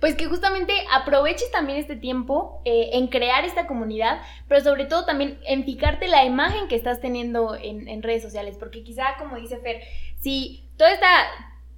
pues 0.00 0.14
que 0.14 0.26
justamente 0.26 0.72
aproveches 0.92 1.50
también 1.50 1.78
este 1.78 1.96
tiempo 1.96 2.62
eh, 2.64 2.90
en 2.92 3.08
crear 3.08 3.44
esta 3.44 3.66
comunidad, 3.66 4.20
pero 4.46 4.60
sobre 4.62 4.86
todo 4.86 5.04
también 5.04 5.38
en 5.44 5.64
fijarte 5.64 6.06
la 6.06 6.24
imagen 6.24 6.68
que 6.68 6.76
estás 6.76 7.00
teniendo 7.00 7.56
en, 7.56 8.02
redes 8.02 8.22
sociales, 8.22 8.56
porque 8.58 8.84
quizá, 8.84 9.16
como 9.18 9.36
dice 9.36 9.58
Fer, 9.58 9.82
si 10.20 10.68
toda 10.76 10.92
esta, 10.92 11.08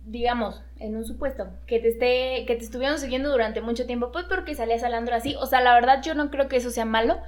digamos, 0.04 0.62
en 0.78 0.96
un 0.96 1.06
supuesto, 1.06 1.48
que 1.66 1.78
te 1.78 1.88
esté, 1.88 2.44
que 2.46 2.56
te 2.56 2.64
estuvieron 2.64 2.98
siguiendo 2.98 3.30
durante 3.30 3.62
mucho 3.62 3.86
tiempo, 3.86 4.12
pues 4.12 4.26
porque 4.26 4.54
salías 4.54 4.82
hablando 4.82 5.14
así, 5.14 5.34
o 5.36 5.46
sea, 5.46 5.62
la 5.62 5.74
verdad 5.74 6.02
yo 6.02 6.14
no 6.14 6.30
creo 6.30 6.48
que 6.48 6.56
eso 6.56 6.70
sea 6.70 6.84
malo, 6.84 7.20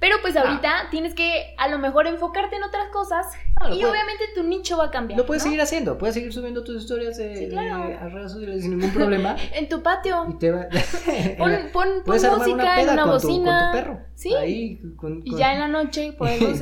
pero 0.00 0.16
pues 0.22 0.36
ah. 0.36 0.42
ahorita 0.42 0.88
tienes 0.90 1.14
que 1.14 1.54
a 1.56 1.68
lo 1.68 1.78
mejor 1.78 2.06
enfocarte 2.06 2.56
en 2.56 2.62
otras 2.62 2.88
cosas 2.90 3.26
y 3.72 3.84
obviamente 3.84 4.24
tu 4.34 4.44
nicho 4.44 4.76
va 4.76 4.86
a 4.86 4.90
cambiar. 4.90 5.18
Lo 5.18 5.26
puedes 5.26 5.42
seguir 5.42 5.60
haciendo, 5.60 5.98
puedes 5.98 6.14
seguir 6.14 6.32
subiendo 6.32 6.62
tus 6.62 6.82
historias 6.82 7.16
de, 7.16 7.52
a 7.56 8.08
redes 8.08 8.32
sociales 8.32 8.62
sin 8.62 8.78
ningún 8.78 8.92
problema. 8.92 9.36
en 9.52 9.68
tu 9.68 9.82
patio. 9.82 10.26
Y 10.28 10.34
te 10.34 10.52
va... 10.52 10.68
pon, 11.38 11.52
pon, 11.72 11.88
música 12.04 12.80
en 12.80 12.90
una 12.90 13.06
bocina. 13.06 13.70
con 13.72 13.82
tu 13.82 13.86
perro. 13.86 14.00
Sí. 14.14 14.34
Ahí, 14.34 14.80
con, 14.96 15.22
y 15.24 15.36
ya 15.36 15.54
en 15.54 15.60
la 15.60 15.68
noche 15.68 16.16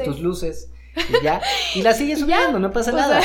tus 0.05 0.21
luces. 0.21 0.73
Y 0.97 1.23
ya, 1.23 1.43
y 1.75 1.83
la 1.83 1.93
sigues 1.93 2.21
subiendo, 2.21 2.59
no 2.59 2.73
pasa 2.73 2.91
nada. 2.91 3.21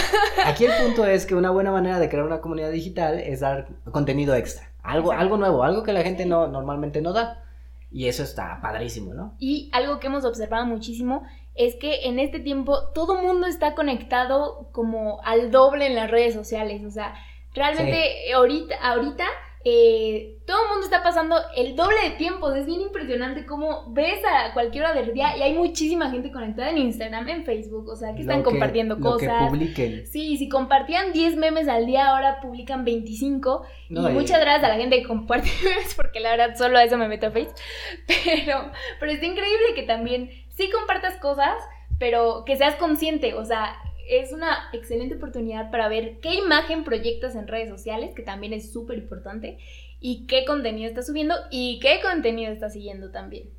Aquí 0.46 0.66
el 0.66 0.74
punto 0.84 1.06
es 1.06 1.26
que 1.26 1.36
una 1.36 1.52
buena 1.52 1.72
manera 1.72 2.00
de 2.00 2.10
crear 2.10 2.26
una 2.26 2.42
comunidad 2.42 2.70
digital 2.70 3.18
es 3.18 3.40
dar 3.40 3.70
contenido 3.92 4.36
extra, 4.36 4.70
algo, 4.84 5.14
algo 5.14 5.38
nuevo, 5.38 5.64
algo 5.64 5.82
que 5.82 5.94
la 5.94 6.02
gente 6.02 6.26
no 6.26 6.48
normalmente 6.48 7.02
no 7.02 7.14
da. 7.14 7.46
Y 7.92 8.08
eso 8.08 8.24
está 8.24 8.60
padrísimo, 8.62 9.14
¿no? 9.14 9.36
Y 9.38 9.70
algo 9.74 10.00
que 10.00 10.08
hemos 10.08 10.24
observado 10.24 10.66
muchísimo 10.66 11.24
es 11.56 11.76
que 11.76 12.06
en 12.06 12.20
este 12.20 12.40
tiempo 12.40 12.90
todo 12.94 13.22
mundo 13.22 13.48
está 13.48 13.76
conectado 13.76 14.70
como 14.72 15.22
al 15.24 15.52
doble 15.52 15.88
en 15.88 15.96
las 15.96 16.10
redes 16.10 16.34
sociales. 16.34 16.84
O 16.86 16.92
sea, 16.92 17.14
realmente 17.54 18.32
ahorita, 18.34 18.76
ahorita 18.82 19.26
eh, 19.64 20.40
todo 20.46 20.64
el 20.64 20.70
mundo 20.70 20.86
está 20.86 21.04
pasando 21.04 21.36
el 21.56 21.76
doble 21.76 21.98
de 22.04 22.12
tiempo. 22.12 22.52
Es 22.52 22.66
bien 22.66 22.82
impresionante 22.82 23.46
cómo 23.46 23.86
ves 23.90 24.20
a 24.26 24.54
cualquier 24.54 24.86
hora 24.86 24.94
del 24.94 25.14
día 25.14 25.38
y 25.38 25.42
hay 25.44 25.54
muchísima 25.54 26.10
gente 26.10 26.32
conectada 26.32 26.72
en 26.72 26.80
Instagram, 26.80 27.30
en 27.30 27.46
Facebook, 27.46 27.88
o 27.90 27.96
sea, 27.96 28.16
que 28.16 28.22
están 28.22 28.42
compartiendo 28.42 29.00
cosas. 29.00 29.30
Que 29.30 29.48
publiquen. 29.50 30.08
Sí, 30.08 30.38
si 30.38 30.50
compartían 30.50 31.14
10 31.14 31.36
memes 31.36 31.68
al 31.68 31.86
día, 31.86 32.10
ahora 32.10 32.42
publican 32.42 32.84
25. 32.84 33.64
y 33.90 33.94
muchas 33.94 34.40
gracias 34.40 34.64
a 34.64 34.70
la 34.70 34.76
gente 34.76 35.02
que 35.02 35.08
comparte 35.08 35.50
memes, 35.64 35.94
porque 35.96 36.20
la 36.20 36.32
verdad 36.32 36.56
solo 36.58 36.78
a 36.78 36.84
eso 36.84 36.98
me 36.98 37.08
meto 37.08 37.28
a 37.28 37.32
Facebook. 37.32 37.56
Pero, 38.08 38.72
pero 39.00 39.12
es 39.12 39.22
increíble 39.22 39.76
que 39.76 39.84
también 39.84 40.30
sí 40.50 40.70
compartas 40.72 41.18
cosas, 41.18 41.56
pero 42.00 42.44
que 42.46 42.56
seas 42.56 42.76
consciente, 42.76 43.36
o 43.36 43.46
sea, 43.46 43.76
es 44.10 44.32
una 44.32 44.70
excelente 44.74 45.16
oportunidad 45.16 45.72
para 45.72 45.88
ver 45.88 46.20
qué 46.20 46.36
imagen 46.36 46.84
proyectas 46.84 47.36
en 47.36 47.48
redes 47.48 47.70
sociales, 47.70 48.14
que 48.16 48.24
también 48.24 48.54
es 48.54 48.72
súper 48.72 48.98
importante, 48.98 49.58
y 50.00 50.26
qué 50.28 50.46
contenido 50.46 50.90
estás 50.90 51.08
subiendo 51.08 51.36
y 51.52 51.80
qué 51.80 52.00
contenido 52.02 52.52
estás 52.52 52.74
siguiendo 52.74 53.12
también. 53.12 53.50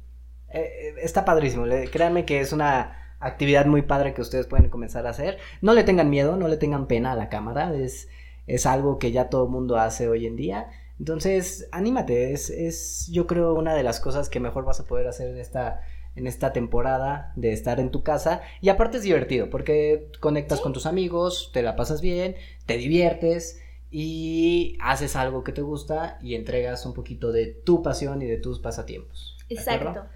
Eh, 0.48 0.61
eh, 0.61 0.94
está 1.02 1.24
padrísimo, 1.24 1.64
créanme 1.90 2.24
que 2.24 2.40
es 2.40 2.52
una 2.52 3.16
actividad 3.20 3.66
muy 3.66 3.83
padre 3.83 4.12
que 4.12 4.20
ustedes 4.20 4.46
pueden 4.46 4.68
comenzar 4.68 5.07
a 5.07 5.11
hacer. 5.11 5.38
No 5.61 5.72
le 5.72 5.85
tengan 5.85 6.11
miedo, 6.11 6.37
no 6.37 6.48
le 6.48 6.57
tengan 6.57 6.88
pena 6.88 7.12
a 7.12 7.16
la 7.16 7.28
cámara, 7.28 7.74
es, 7.74 8.09
es 8.46 8.66
algo 8.66 8.98
que 8.98 9.12
ya 9.12 9.31
todo 9.31 9.44
el 9.44 9.50
mundo 9.50 9.78
hace 9.78 10.09
hoy 10.09 10.26
en 10.26 10.37
día. 10.37 10.68
Entonces, 10.98 11.68
anímate, 11.72 12.33
es, 12.33 12.50
es 12.50 13.09
yo 13.11 13.26
creo 13.26 13.55
una 13.55 13.74
de 13.74 13.83
las 13.83 14.00
cosas 14.00 14.28
que 14.28 14.40
mejor 14.40 14.64
vas 14.64 14.81
a 14.81 14.87
poder 14.87 15.07
hacer 15.07 15.28
en 15.31 15.38
esta 15.38 15.81
en 16.14 16.27
esta 16.27 16.53
temporada 16.53 17.33
de 17.37 17.53
estar 17.53 17.81
en 17.81 17.90
tu 17.90 18.03
casa. 18.03 18.42
Y 18.61 18.68
aparte 18.68 18.98
es 18.98 19.03
divertido 19.03 19.51
porque 19.51 20.09
conectas 20.20 20.61
con 20.61 20.72
tus 20.72 20.87
amigos, 20.87 21.51
te 21.53 21.62
la 21.62 21.77
pasas 21.77 22.01
bien, 22.01 22.37
te 22.66 22.77
diviertes 22.77 23.61
y 23.90 24.77
haces 24.81 25.16
algo 25.16 25.44
que 25.44 25.53
te 25.53 25.62
gusta 25.62 26.18
y 26.22 26.35
entregas 26.35 26.87
un 26.87 26.94
poquito 26.94 27.33
de 27.33 27.46
tu 27.46 27.83
pasión 27.83 28.22
y 28.22 28.27
de 28.27 28.38
tus 28.38 28.59
pasatiempos. 28.59 29.37
Exacto. 29.48 30.07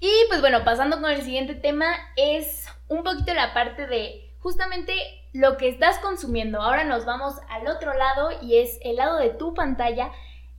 Y 0.00 0.10
pues 0.28 0.40
bueno, 0.40 0.64
pasando 0.64 1.00
con 1.00 1.10
el 1.10 1.22
siguiente 1.22 1.54
tema 1.54 1.86
es 2.16 2.66
un 2.88 3.04
poquito 3.04 3.34
la 3.34 3.54
parte 3.54 3.86
de 3.86 4.32
justamente 4.38 4.94
lo 5.32 5.56
que 5.56 5.68
estás 5.68 5.98
consumiendo. 5.98 6.60
Ahora 6.60 6.84
nos 6.84 7.04
vamos 7.04 7.34
al 7.48 7.68
otro 7.68 7.94
lado 7.94 8.30
y 8.42 8.56
es 8.56 8.78
el 8.82 8.96
lado 8.96 9.18
de 9.18 9.30
tu 9.30 9.54
pantalla 9.54 10.10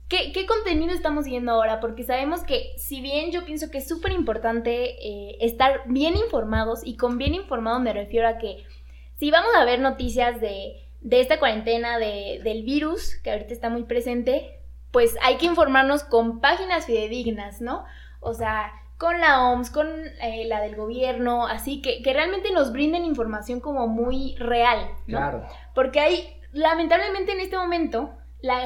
¿Qué, 0.08 0.46
contenido 0.46 0.92
estamos 0.92 1.24
viendo 1.24 1.52
ahora? 1.52 1.80
Porque 1.80 2.04
sabemos 2.04 2.42
que 2.42 2.74
si 2.76 3.00
bien 3.00 3.32
yo 3.32 3.44
pienso 3.44 3.70
que 3.70 3.78
es 3.78 3.88
súper 3.88 4.12
importante 4.12 4.96
eh, 5.06 5.38
estar 5.40 5.82
bien 5.86 6.16
informados, 6.16 6.80
y 6.84 6.96
con 6.96 7.16
bien 7.16 7.34
informado 7.34 7.80
me 7.80 7.92
refiero 7.92 8.28
a 8.28 8.38
que 8.38 8.64
si 9.16 9.30
vamos 9.30 9.50
a 9.56 9.64
ver 9.64 9.80
noticias 9.80 10.40
de, 10.40 10.82
esta 11.10 11.38
cuarentena, 11.38 11.98
del 11.98 12.62
virus, 12.64 13.16
que 13.22 13.30
ahorita 13.30 13.54
está 13.54 13.70
muy 13.70 13.84
presente, 13.84 14.60
pues 14.90 15.16
hay 15.22 15.36
que 15.36 15.46
informarnos 15.46 16.04
con 16.04 16.40
páginas 16.40 16.86
fidedignas, 16.86 17.60
¿no? 17.60 17.84
O 18.20 18.34
sea, 18.34 18.72
con 18.98 19.20
la 19.20 19.48
OMS, 19.48 19.70
con 19.70 19.88
eh, 20.22 20.44
la 20.46 20.60
del 20.60 20.76
gobierno, 20.76 21.46
así 21.46 21.82
que, 21.82 22.02
que 22.02 22.12
realmente 22.12 22.52
nos 22.52 22.72
brinden 22.72 23.04
información 23.04 23.60
como 23.60 23.88
muy 23.88 24.36
real, 24.36 24.90
¿no? 25.06 25.18
Claro. 25.18 25.46
Porque 25.74 26.00
hay, 26.00 26.40
lamentablemente 26.52 27.32
en 27.32 27.40
este 27.40 27.56
momento, 27.56 28.12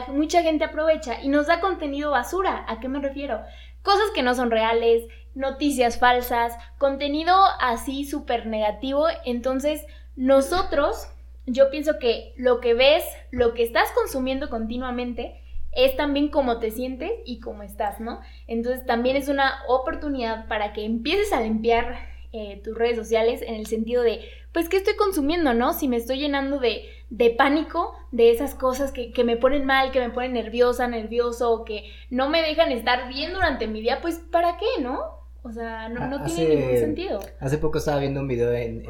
mucha 0.08 0.42
gente 0.42 0.64
aprovecha 0.64 1.20
y 1.22 1.28
nos 1.28 1.46
da 1.46 1.60
contenido 1.60 2.10
basura. 2.10 2.64
¿A 2.68 2.80
qué 2.80 2.88
me 2.88 3.00
refiero? 3.00 3.42
Cosas 3.82 4.10
que 4.14 4.22
no 4.22 4.34
son 4.34 4.50
reales, 4.50 5.06
noticias 5.34 5.98
falsas, 5.98 6.56
contenido 6.78 7.34
así 7.60 8.04
súper 8.04 8.46
negativo. 8.46 9.06
Entonces, 9.24 9.84
nosotros, 10.16 11.08
yo 11.46 11.70
pienso 11.70 11.98
que 11.98 12.34
lo 12.36 12.60
que 12.60 12.74
ves, 12.74 13.04
lo 13.30 13.54
que 13.54 13.62
estás 13.62 13.90
consumiendo 13.92 14.50
continuamente, 14.50 15.42
es 15.72 15.96
también 15.96 16.28
cómo 16.28 16.58
te 16.58 16.70
sientes 16.70 17.12
y 17.24 17.40
cómo 17.40 17.62
estás, 17.62 18.00
¿no? 18.00 18.20
Entonces 18.46 18.84
también 18.84 19.16
es 19.16 19.28
una 19.28 19.62
oportunidad 19.68 20.48
para 20.48 20.72
que 20.72 20.84
empieces 20.84 21.32
a 21.32 21.40
limpiar 21.40 21.98
eh, 22.32 22.60
tus 22.64 22.76
redes 22.76 22.96
sociales 22.96 23.42
en 23.42 23.54
el 23.54 23.66
sentido 23.66 24.02
de, 24.02 24.22
pues, 24.52 24.68
¿qué 24.68 24.78
estoy 24.78 24.96
consumiendo, 24.96 25.54
no? 25.54 25.72
Si 25.72 25.88
me 25.88 25.96
estoy 25.96 26.18
llenando 26.18 26.58
de 26.58 26.86
de 27.10 27.30
pánico 27.30 27.94
de 28.12 28.30
esas 28.30 28.54
cosas 28.54 28.92
que, 28.92 29.24
me 29.24 29.36
ponen 29.36 29.64
mal, 29.64 29.92
que 29.92 30.00
me 30.00 30.10
ponen 30.10 30.34
nerviosa, 30.34 30.88
nervioso, 30.88 31.52
o 31.52 31.64
que 31.64 31.84
no 32.10 32.28
me 32.28 32.42
dejan 32.42 32.70
estar 32.72 33.08
bien 33.08 33.32
durante 33.32 33.66
mi 33.66 33.80
día, 33.80 34.00
pues 34.00 34.18
¿para 34.30 34.56
qué, 34.58 34.82
no? 34.82 35.00
O 35.42 35.52
sea, 35.52 35.88
no, 35.88 36.24
tiene 36.24 36.56
ningún 36.56 36.76
sentido. 36.76 37.20
Hace 37.40 37.58
poco 37.58 37.78
estaba 37.78 38.00
viendo 38.00 38.20
un 38.20 38.28
video 38.28 38.52
en, 38.52 38.84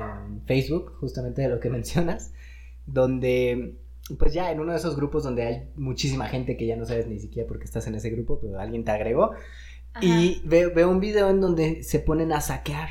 Facebook, 0.46 0.96
justamente 0.98 1.42
de 1.42 1.48
lo 1.48 1.60
que 1.60 1.70
mencionas, 1.70 2.32
donde, 2.86 3.76
pues 4.18 4.32
ya 4.32 4.50
en 4.50 4.60
uno 4.60 4.72
de 4.72 4.78
esos 4.78 4.96
grupos 4.96 5.22
donde 5.22 5.42
hay 5.42 5.68
muchísima 5.76 6.26
gente 6.26 6.56
que 6.56 6.66
ya 6.66 6.76
no 6.76 6.86
sabes 6.86 7.06
ni 7.06 7.20
siquiera 7.20 7.46
por 7.46 7.58
qué 7.58 7.64
estás 7.64 7.86
en 7.86 7.94
ese 7.94 8.10
grupo, 8.10 8.40
pero 8.40 8.58
alguien 8.58 8.84
te 8.84 8.90
agregó, 8.90 9.32
y 10.00 10.42
veo, 10.44 10.72
veo 10.72 10.88
un 10.88 11.00
video 11.00 11.28
en 11.28 11.40
donde 11.40 11.82
se 11.82 11.98
ponen 11.98 12.32
a 12.32 12.40
saquear, 12.40 12.88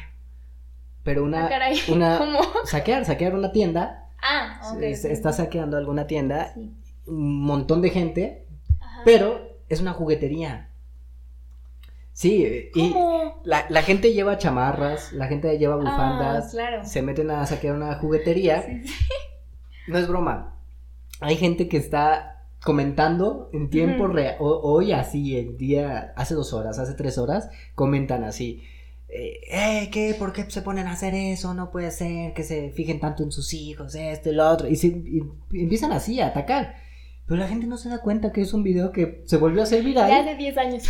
pero 1.08 1.24
una... 1.24 1.48
Ah, 1.48 1.70
una 1.88 2.18
¿Cómo? 2.18 2.40
Saquear, 2.66 3.06
saquear 3.06 3.34
una 3.34 3.54
tienda 3.54 4.10
Ah, 4.22 4.60
ok. 4.74 4.80
Se- 4.82 4.96
se- 4.98 5.08
ok. 5.08 5.14
Está 5.14 5.32
saqueando 5.32 5.78
alguna 5.78 6.06
tienda, 6.06 6.52
Sí. 6.54 6.74
un 7.06 7.42
montón 7.44 7.82
de 7.82 7.92
gente, 7.92 8.46
Ajá. 8.82 9.02
pero 9.06 9.58
es 9.70 9.80
una 9.80 9.94
juguetería. 9.94 10.70
Sí, 12.12 12.70
y 12.76 12.96
la, 13.44 13.68
la 13.70 13.82
gente 13.84 14.12
lleva 14.12 14.38
chamarras, 14.38 15.14
la 15.14 15.28
gente 15.28 15.58
lleva 15.60 15.76
Ah, 15.76 15.78
bufandas, 15.78 16.52
claro. 16.52 16.84
se 16.84 17.02
meten 17.04 17.30
a 17.32 17.46
saquear 17.46 17.76
una 17.76 17.96
juguetería. 17.96 18.64
Sí, 18.64 18.88
sí. 18.88 18.94
No 19.88 19.98
es 19.98 20.08
broma. 20.10 20.56
Hay 21.22 21.38
gente 21.38 21.70
que 21.70 21.78
está 21.78 22.44
comentando 22.62 23.50
en 23.54 23.70
tiempo 23.70 24.08
real. 24.08 24.36
Hoy 24.40 24.92
así, 24.92 25.38
el 25.38 25.56
día, 25.58 26.12
hace 26.18 26.34
dos 26.36 26.52
horas, 26.52 26.78
hace 26.80 26.94
tres 26.94 27.18
horas, 27.18 27.50
comentan 27.74 28.26
así. 28.26 28.64
Eh, 29.10 29.40
eh, 29.50 29.90
¿qué? 29.92 30.16
¿Por 30.18 30.34
qué 30.34 30.50
se 30.50 30.62
ponen 30.62 30.88
a 30.88 30.92
hacer 30.92 31.16
eso? 31.16 31.54
No 31.54 31.72
puede 31.72 31.92
ser 31.92 32.34
que 32.34 32.44
se 32.44 32.72
fijen 32.72 33.00
tanto 33.00 33.24
en 33.24 33.32
sus 33.32 33.54
hijos, 33.54 33.96
esto 33.96 34.30
y 34.30 34.36
lo 34.36 34.50
otro. 34.50 34.68
Y, 34.68 34.76
se, 34.76 34.88
y 34.88 35.22
empiezan 35.54 35.92
así 35.92 36.20
a 36.20 36.28
atacar. 36.28 36.76
Pero 37.26 37.40
la 37.40 37.48
gente 37.48 37.68
no 37.68 37.78
se 37.78 37.90
da 37.90 38.00
cuenta 38.00 38.32
que 38.32 38.42
es 38.42 38.54
un 38.54 38.64
video 38.64 38.92
que 38.92 39.24
se 39.26 39.38
volvió 39.38 39.62
a 39.62 39.64
hacer 39.64 39.84
viral. 39.84 40.10
Ya 40.10 40.20
hace 40.20 40.36
10 40.36 40.58
años. 40.58 40.84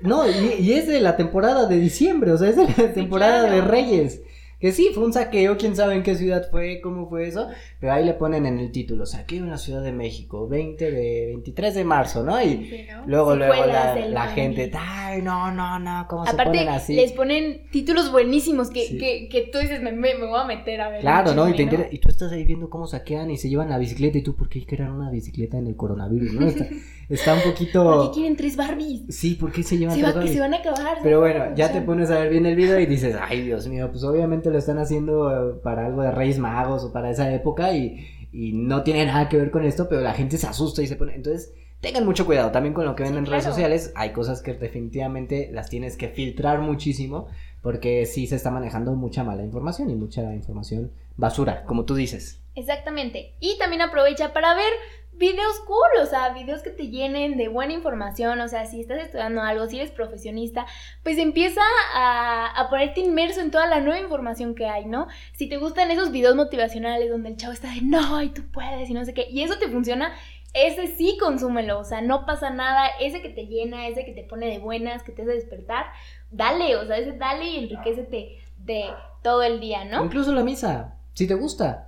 No, 0.00 0.30
y, 0.30 0.60
y 0.60 0.72
es 0.74 0.86
de 0.86 1.00
la 1.00 1.16
temporada 1.16 1.66
de 1.66 1.76
diciembre, 1.76 2.30
o 2.30 2.38
sea, 2.38 2.50
es 2.50 2.56
de 2.56 2.68
la 2.68 2.92
temporada 2.92 3.40
claro. 3.40 3.54
de 3.56 3.60
Reyes. 3.62 4.22
Que 4.60 4.72
sí, 4.72 4.90
fue 4.92 5.04
un 5.04 5.12
saqueo, 5.12 5.56
quién 5.56 5.76
sabe 5.76 5.94
en 5.94 6.02
qué 6.02 6.16
ciudad 6.16 6.48
fue, 6.50 6.80
cómo 6.80 7.08
fue 7.08 7.28
eso, 7.28 7.46
pero 7.78 7.92
ahí 7.92 8.04
le 8.04 8.14
ponen 8.14 8.44
en 8.44 8.58
el 8.58 8.72
título, 8.72 9.06
saqueo 9.06 9.44
en 9.44 9.50
la 9.50 9.56
Ciudad 9.58 9.82
de 9.82 9.92
México, 9.92 10.48
20 10.48 10.90
de, 10.90 11.26
23 11.28 11.74
de 11.76 11.84
marzo, 11.84 12.24
¿no? 12.24 12.42
Y 12.42 12.66
Sí, 12.68 12.86
¿no? 12.90 13.06
luego, 13.06 13.36
luego 13.36 13.66
la, 13.66 14.26
gente, 14.34 14.70
ay, 14.76 15.22
no, 15.22 15.52
no, 15.52 15.78
no, 15.78 16.06
¿cómo 16.08 16.24
se 16.26 16.32
Aparte, 16.32 16.58
ponen 16.58 16.68
así? 16.70 16.94
les 16.96 17.12
ponen 17.12 17.62
títulos 17.70 18.10
buenísimos 18.10 18.70
que, 18.70 18.86
Sí. 18.88 18.98
que, 18.98 19.28
que 19.28 19.42
tú 19.52 19.58
dices, 19.58 19.80
me, 19.80 19.92
me, 19.92 20.16
me 20.16 20.26
voy 20.26 20.40
a 20.40 20.44
meter 20.44 20.80
a 20.80 20.88
ver. 20.88 21.02
Claro, 21.02 21.34
¿no? 21.34 21.48
Y, 21.48 21.54
te 21.54 21.62
enteras- 21.62 21.92
y 21.92 21.98
tú 21.98 22.08
estás 22.08 22.32
ahí 22.32 22.42
viendo 22.42 22.68
cómo 22.68 22.88
saquean 22.88 23.30
y 23.30 23.36
se 23.36 23.48
llevan 23.48 23.68
la 23.70 23.78
bicicleta 23.78 24.18
y 24.18 24.22
tú, 24.22 24.34
¿por 24.34 24.48
qué 24.48 24.64
querían 24.66 24.90
una 24.90 25.08
bicicleta 25.10 25.56
en 25.56 25.68
el 25.68 25.76
coronavirus, 25.76 26.32
no? 26.32 26.46
Está, 26.48 26.66
está 27.08 27.34
un 27.34 27.40
¿Por 27.40 27.52
poquito... 27.52 28.10
qué 28.10 28.14
quieren 28.14 28.36
tres 28.36 28.56
Barbies? 28.56 29.02
Sí, 29.08 29.34
¿por 29.34 29.50
qué 29.52 29.62
se 29.62 29.78
llevan 29.78 29.94
Se, 29.96 30.00
tres 30.02 30.10
va- 30.10 30.14
Barbies? 30.16 30.34
se 30.34 30.40
van 30.40 30.54
a 30.54 30.56
acabar. 30.58 30.98
Pero 31.02 31.16
¿no? 31.16 31.20
bueno, 31.20 31.54
ya 31.54 31.72
te 31.72 31.80
pones 31.82 32.10
a 32.10 32.18
ver 32.20 32.30
bien 32.30 32.46
el 32.46 32.56
video 32.56 32.78
y 32.80 32.86
dices, 32.86 33.16
ay 33.20 33.42
Dios 33.42 33.66
mío, 33.68 33.88
pues 33.90 34.04
obviamente 34.04 34.50
lo 34.50 34.58
están 34.58 34.78
haciendo 34.78 35.30
eh, 35.30 35.54
para 35.62 35.86
algo 35.86 36.02
de 36.02 36.10
Reyes 36.10 36.38
Magos 36.38 36.84
o 36.84 36.92
para 36.92 37.10
esa 37.10 37.32
época 37.32 37.72
y, 37.74 38.06
y 38.32 38.52
no 38.52 38.82
tiene 38.82 39.06
nada 39.06 39.28
que 39.28 39.36
ver 39.38 39.50
con 39.50 39.64
esto, 39.64 39.88
pero 39.88 40.00
la 40.02 40.12
gente 40.14 40.36
se 40.38 40.46
asusta 40.46 40.82
y 40.82 40.86
se 40.86 40.96
pone... 40.96 41.14
Entonces, 41.14 41.52
tengan 41.80 42.04
mucho 42.04 42.26
cuidado 42.26 42.50
también 42.50 42.74
con 42.74 42.84
lo 42.84 42.94
que 42.96 43.04
ven 43.04 43.12
Sí, 43.12 43.18
en 43.18 43.26
redes 43.26 43.44
sociales. 43.44 43.92
Hay 43.94 44.10
cosas 44.12 44.42
que 44.42 44.52
definitivamente 44.54 45.48
las 45.52 45.70
tienes 45.70 45.96
que 45.96 46.08
filtrar 46.08 46.60
muchísimo 46.60 47.28
porque 47.62 48.04
sí 48.06 48.26
se 48.26 48.36
está 48.36 48.50
manejando 48.50 48.92
mucha 48.94 49.24
mala 49.24 49.42
información 49.42 49.90
y 49.90 49.94
mucha 49.94 50.34
información 50.34 50.92
basura, 51.16 51.64
como 51.64 51.84
tú 51.84 51.94
dices. 51.94 52.40
Exactamente. 52.54 53.34
Y 53.40 53.56
también 53.58 53.82
aprovecha 53.82 54.32
para 54.32 54.54
ver 54.54 54.72
videos 55.18 55.60
cool, 55.66 56.02
o 56.02 56.06
sea, 56.06 56.30
videos 56.30 56.62
que 56.62 56.70
te 56.70 56.88
llenen 56.88 57.36
de 57.36 57.48
buena 57.48 57.72
información, 57.72 58.40
o 58.40 58.48
sea, 58.48 58.66
si 58.66 58.80
estás 58.80 59.00
estudiando 59.00 59.42
algo, 59.42 59.66
si 59.66 59.78
eres 59.78 59.90
profesionista, 59.90 60.66
pues 61.02 61.18
empieza 61.18 61.60
a, 61.94 62.46
a 62.58 62.68
ponerte 62.70 63.00
inmerso 63.00 63.40
en 63.40 63.50
toda 63.50 63.66
la 63.66 63.80
nueva 63.80 64.00
información 64.00 64.54
que 64.54 64.66
hay, 64.66 64.86
¿no? 64.86 65.08
Si 65.32 65.48
te 65.48 65.58
gustan 65.58 65.90
esos 65.90 66.10
videos 66.10 66.36
motivacionales 66.36 67.10
donde 67.10 67.30
el 67.30 67.36
chavo 67.36 67.52
está 67.52 67.72
de, 67.72 67.82
no, 67.82 68.22
y 68.22 68.30
tú 68.30 68.42
puedes, 68.50 68.88
y 68.88 68.94
no 68.94 69.04
sé 69.04 69.14
qué, 69.14 69.26
y 69.30 69.42
eso 69.42 69.58
te 69.58 69.68
funciona, 69.68 70.14
ese 70.54 70.86
sí 70.88 71.18
consúmelo, 71.20 71.78
o 71.78 71.84
sea, 71.84 72.00
no 72.00 72.24
pasa 72.24 72.50
nada, 72.50 72.88
ese 73.00 73.20
que 73.20 73.28
te 73.28 73.46
llena, 73.46 73.86
ese 73.88 74.04
que 74.04 74.12
te 74.12 74.22
pone 74.22 74.46
de 74.46 74.58
buenas, 74.58 75.02
que 75.02 75.12
te 75.12 75.22
hace 75.22 75.32
despertar, 75.32 75.86
dale, 76.30 76.76
o 76.76 76.86
sea, 76.86 76.96
ese 76.96 77.12
dale 77.12 77.44
y 77.44 77.58
enriquecete 77.58 78.38
de 78.58 78.84
todo 79.22 79.42
el 79.42 79.60
día, 79.60 79.84
¿no? 79.84 80.04
Incluso 80.04 80.32
la 80.32 80.42
misa, 80.42 80.96
si 81.12 81.26
te 81.26 81.34
gusta. 81.34 81.87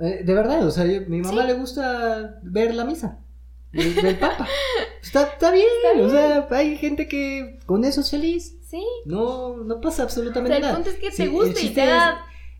Eh, 0.00 0.22
de 0.24 0.34
verdad, 0.34 0.66
o 0.66 0.70
sea, 0.70 0.86
yo- 0.86 1.02
mi 1.08 1.20
mamá 1.20 1.42
Sí. 1.42 1.48
le 1.48 1.54
gusta 1.54 2.40
ver 2.42 2.74
la 2.74 2.84
misa 2.84 3.20
del, 3.72 3.94
del 3.94 4.16
Papa. 4.18 4.46
Está, 5.02 5.22
está 5.24 5.50
bien, 5.52 5.66
Está 5.82 5.94
bien. 5.94 6.06
o 6.06 6.10
sea, 6.10 6.48
hay 6.58 6.76
gente 6.76 7.06
que 7.06 7.58
con 7.66 7.84
eso 7.84 8.00
es 8.00 8.10
feliz. 8.10 8.56
Sí. 8.68 8.82
No, 9.04 9.56
no 9.58 9.76
pasa 9.80 9.88
O 9.88 9.92
sea, 9.96 10.04
absolutamente 10.06 10.56
el 10.56 10.62
nada. 10.62 10.74
punto 10.74 10.90
es 10.90 10.96
que 10.96 11.10
te 11.10 11.22
el 11.24 11.30
guste 11.30 11.60
y 11.62 11.74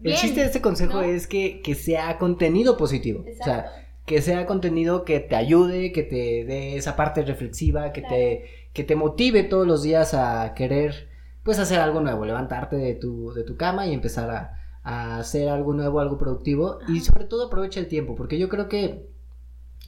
El 0.05 0.15
chiste 0.17 0.41
de 0.41 0.47
este 0.47 0.61
consejo 0.61 0.95
¿no? 0.95 1.03
es 1.03 1.27
que, 1.27 1.61
que 1.63 1.75
sea 1.75 2.19
contenido 2.19 2.77
positivo. 2.77 3.25
O 3.41 3.45
sea, 3.45 3.67
que 4.07 4.21
sea 4.21 4.45
contenido 4.47 5.05
que 5.05 5.19
te 5.21 5.35
ayude, 5.35 5.91
que 5.93 6.03
te 6.03 6.45
dé 6.45 6.77
esa 6.77 6.95
parte 6.95 7.23
reflexiva, 7.23 7.93
que 7.93 8.03
te, 8.03 8.45
que 8.75 8.85
te 8.85 8.95
motive 8.97 9.43
todos 9.45 9.67
los 9.67 9.83
días 9.83 10.13
a 10.15 10.53
querer, 10.55 11.09
pues, 11.43 11.59
hacer 11.59 11.81
algo 11.81 12.01
nuevo, 12.01 12.25
levantarte 12.27 12.77
de 12.77 12.95
tu, 12.95 13.33
de 13.33 13.45
tu 13.45 13.57
cama 13.57 13.87
y 13.87 13.95
empezar 13.95 14.31
a, 14.31 14.61
a 14.85 15.19
hacer 15.19 15.49
algo 15.49 15.73
nuevo, 15.73 15.99
algo 15.99 16.19
productivo. 16.19 16.79
Y 16.87 17.01
sobre 17.01 17.25
todo 17.25 17.47
aprovecha 17.47 17.81
el 17.81 17.89
tiempo, 17.89 18.15
porque 18.15 18.39
yo 18.39 18.49
creo 18.49 18.69
que 18.69 19.07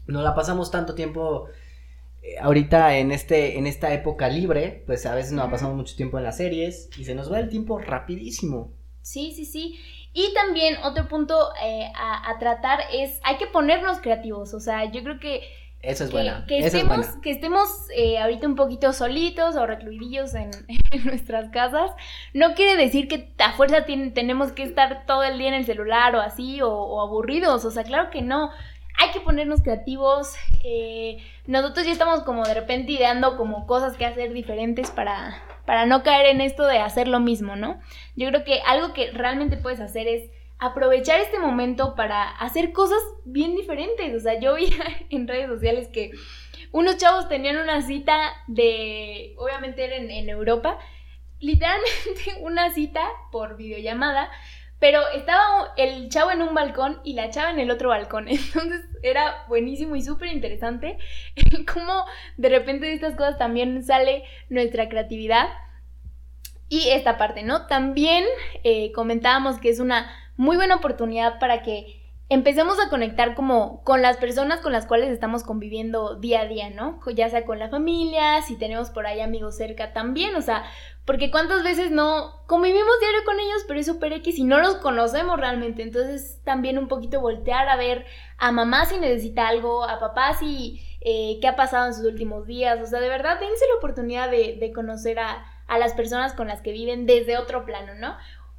no 0.07 0.23
la 0.23 0.35
pasamos 0.35 0.71
tanto 0.71 0.95
tiempo 0.95 1.49
eh, 2.23 2.37
ahorita 2.41 2.97
en 2.99 3.13
este 3.13 3.59
en 3.59 3.67
esta 3.67 3.93
época 3.93 4.29
libre, 4.29 4.83
pues 4.87 5.07
a 5.07 5.15
veces 5.15 5.33
nos 5.33 5.51
pasamos 5.51 5.77
mucho 5.77 5.97
tiempo 5.97 6.19
en 6.19 6.25
las 6.25 6.39
series 6.39 6.91
y 6.99 7.05
se 7.05 7.15
nos 7.15 7.31
va 7.31 7.39
el 7.39 7.49
tiempo 7.49 7.79
rapidísimo. 7.79 8.73
Sí, 9.03 9.33
sí, 9.33 9.45
sí. 9.45 9.79
Y 10.13 10.33
también 10.33 10.77
otro 10.83 11.09
punto 11.09 11.37
eh, 11.63 11.93
a, 11.95 12.31
a 12.31 12.39
tratar 12.39 12.81
es, 12.93 13.21
hay 13.23 13.37
que 13.37 13.47
ponernos 13.47 13.99
creativos, 14.01 14.55
o 14.55 14.61
sea, 14.61 14.91
yo 14.91 15.03
creo 15.03 15.21
que, 15.21 15.43
Esa 15.83 16.05
es 16.05 16.11
que, 16.11 16.17
buena. 16.17 16.45
que 16.49 16.59
es 16.59 16.67
estemos, 16.67 16.97
buena. 16.97 17.21
que 17.23 17.31
estemos 17.31 17.69
eh, 17.95 18.19
ahorita 18.19 18.47
un 18.47 18.57
poquito 18.57 18.93
solitos 18.93 19.55
o 19.57 19.67
recluidillos 19.67 20.35
en, 20.35 20.51
en 20.91 21.05
nuestras 21.05 21.49
casas, 21.51 21.93
no 22.35 22.55
quiere 22.55 22.77
decir 22.77 23.07
que 23.09 23.33
a 23.39 23.53
fuerza 23.53 23.85
tien- 23.87 24.13
tenemos 24.13 24.53
que 24.53 24.63
estar 24.65 25.05
todo 25.07 25.23
el 25.23 25.39
día 25.39 25.49
en 25.49 25.55
el 25.55 25.67
celular 25.67 26.17
o 26.17 26.21
así, 26.21 26.61
o, 26.63 26.71
o 26.71 27.01
aburridos, 27.01 27.65
o 27.65 27.71
sea, 27.71 27.85
claro 27.85 28.11
que 28.11 28.23
no. 28.23 28.51
Hay 28.99 29.11
que 29.11 29.21
ponernos 29.21 29.61
creativos. 29.63 30.35
eh, 30.65 31.19
nosotros 31.47 31.85
ya 31.85 31.93
estamos 31.93 32.21
como 32.25 32.45
de 32.45 32.55
repente 32.55 32.93
ideando 32.93 33.37
como 33.37 33.67
cosas 33.67 33.97
que 33.99 34.07
hacer 34.07 34.33
diferentes 34.33 34.91
para, 34.91 35.37
para 35.67 35.85
no 35.85 36.03
caer 36.03 36.27
en 36.35 36.41
esto 36.41 36.65
de 36.67 36.79
hacer 36.79 37.07
lo 37.07 37.21
mismo, 37.21 37.57
¿no? 37.57 37.79
Yo 38.17 38.27
creo 38.31 38.43
que 38.45 38.63
algo 38.67 38.95
que 38.95 39.11
realmente 39.13 39.59
puedes 39.59 39.81
hacer 39.81 40.09
es 40.09 40.31
aprovechar 40.59 41.21
este 41.21 41.39
momento 41.39 41.95
para 41.95 42.31
hacer 42.31 42.73
cosas 42.73 42.99
bien 43.25 43.55
diferentes. 43.55 44.15
O 44.15 44.21
sea, 44.21 44.41
yo 44.41 44.55
vi 44.55 44.75
en 45.11 45.29
redes 45.29 45.49
sociales 45.49 45.89
que 45.89 46.13
unos 46.73 46.97
chavos 46.97 47.29
tenían 47.29 47.57
una 47.59 47.83
cita 47.83 48.35
de, 48.47 49.35
obviamente 49.39 49.85
era 49.85 49.97
en, 49.97 50.29
Europa, 50.29 50.79
literalmente 51.41 52.23
una 52.41 52.73
cita 52.73 53.03
por 53.31 53.57
videollamada, 53.57 54.31
pero 54.79 55.01
estaba 55.15 55.73
el 55.77 56.11
chavo 56.11 56.31
en 56.31 56.43
un 56.43 56.55
balcón 56.55 57.01
y 57.03 57.15
la 57.15 57.31
chava 57.31 57.51
en 57.51 57.61
el 57.61 57.71
otro 57.71 57.91
balcón. 57.91 58.29
Entonces 58.29 58.83
era 59.03 59.45
buenísimo 59.49 59.97
y 59.97 60.03
súper 60.03 60.29
interesante 60.29 60.99
cómo 61.73 62.05
de 62.37 62.49
repente 62.49 62.87
de 62.87 62.95
estas 62.95 63.15
cosas 63.15 63.39
también 63.39 63.83
sale 63.85 64.25
nuestra 64.49 64.89
creatividad. 64.89 65.49
Y 66.69 66.89
esta 66.91 67.17
parte, 67.17 67.45
¿no? 67.45 67.69
También 67.69 68.25
eh, 68.65 68.91
comentábamos 68.91 69.61
que 69.61 69.69
es 69.69 69.79
una 69.79 70.11
muy 70.37 70.57
buena 70.57 70.77
oportunidad 70.77 71.39
para 71.39 71.63
que 71.63 72.07
empecemos 72.29 72.79
a 72.81 72.89
conectar 72.91 73.35
como 73.35 73.85
con 73.85 74.03
las 74.03 74.17
personas 74.17 74.61
con 74.61 74.73
las 74.73 74.87
cuales 74.87 75.11
estamos 75.11 75.45
conviviendo 75.45 76.17
día 76.17 76.41
a 76.41 76.47
día, 76.47 76.71
¿no? 76.71 76.99
Ya 77.15 77.29
sea 77.29 77.45
con 77.45 77.61
la 77.61 77.69
familia, 77.69 78.43
si 78.43 78.57
tenemos 78.57 78.91
por 78.91 79.07
ahí 79.07 79.21
amigos 79.21 79.57
cerca 79.57 79.93
también, 79.93 80.35
o 80.35 80.41
sea, 80.41 80.65
porque 81.05 81.31
cuántas 81.31 81.63
veces 81.63 81.93
no 81.93 82.43
convivimos 82.49 83.01
diario 83.01 83.25
con 83.25 83.39
ellos, 83.39 83.65
pero 83.69 83.79
es 83.79 83.87
super 83.87 84.13
X 84.13 84.39
y 84.39 84.45
no 84.45 84.59
los 84.59 84.77
conocemos 84.77 85.39
realmente, 85.39 85.83
entonces 85.83 86.41
también 86.45 86.79
un 86.79 86.89
poquito 86.89 87.21
voltear 87.21 87.69
a 87.69 87.77
ver 87.77 88.05
a 88.39 88.51
mamá 88.51 88.87
si 88.87 88.99
necesita 88.99 89.47
algo, 89.47 89.85
a 89.85 90.01
papá 90.01 90.35
si 90.35 90.83
eh, 91.03 91.39
qué 91.41 91.47
ha 91.47 91.55
pasado 91.55 91.87
en 91.87 91.95
sus 91.95 92.07
últimos 92.07 92.47
días, 92.47 92.81
o 92.83 92.87
sea, 92.87 92.99
de 92.99 93.09
verdad 93.09 93.39
dense 93.39 93.65
la 93.69 93.79
oportunidad 93.79 94.29
de, 94.33 94.57
de 94.59 94.73
conocer 94.73 95.21
a, 95.21 95.47
a 95.69 95.79
las 95.79 95.95
personas 95.95 96.33
con 96.33 96.49
las 96.49 96.61
que 96.61 96.73
viven 96.73 97.07
desde 97.07 97.39
otro 97.39 97.65
plano, 97.65 97.95
¿no? 97.95 98.17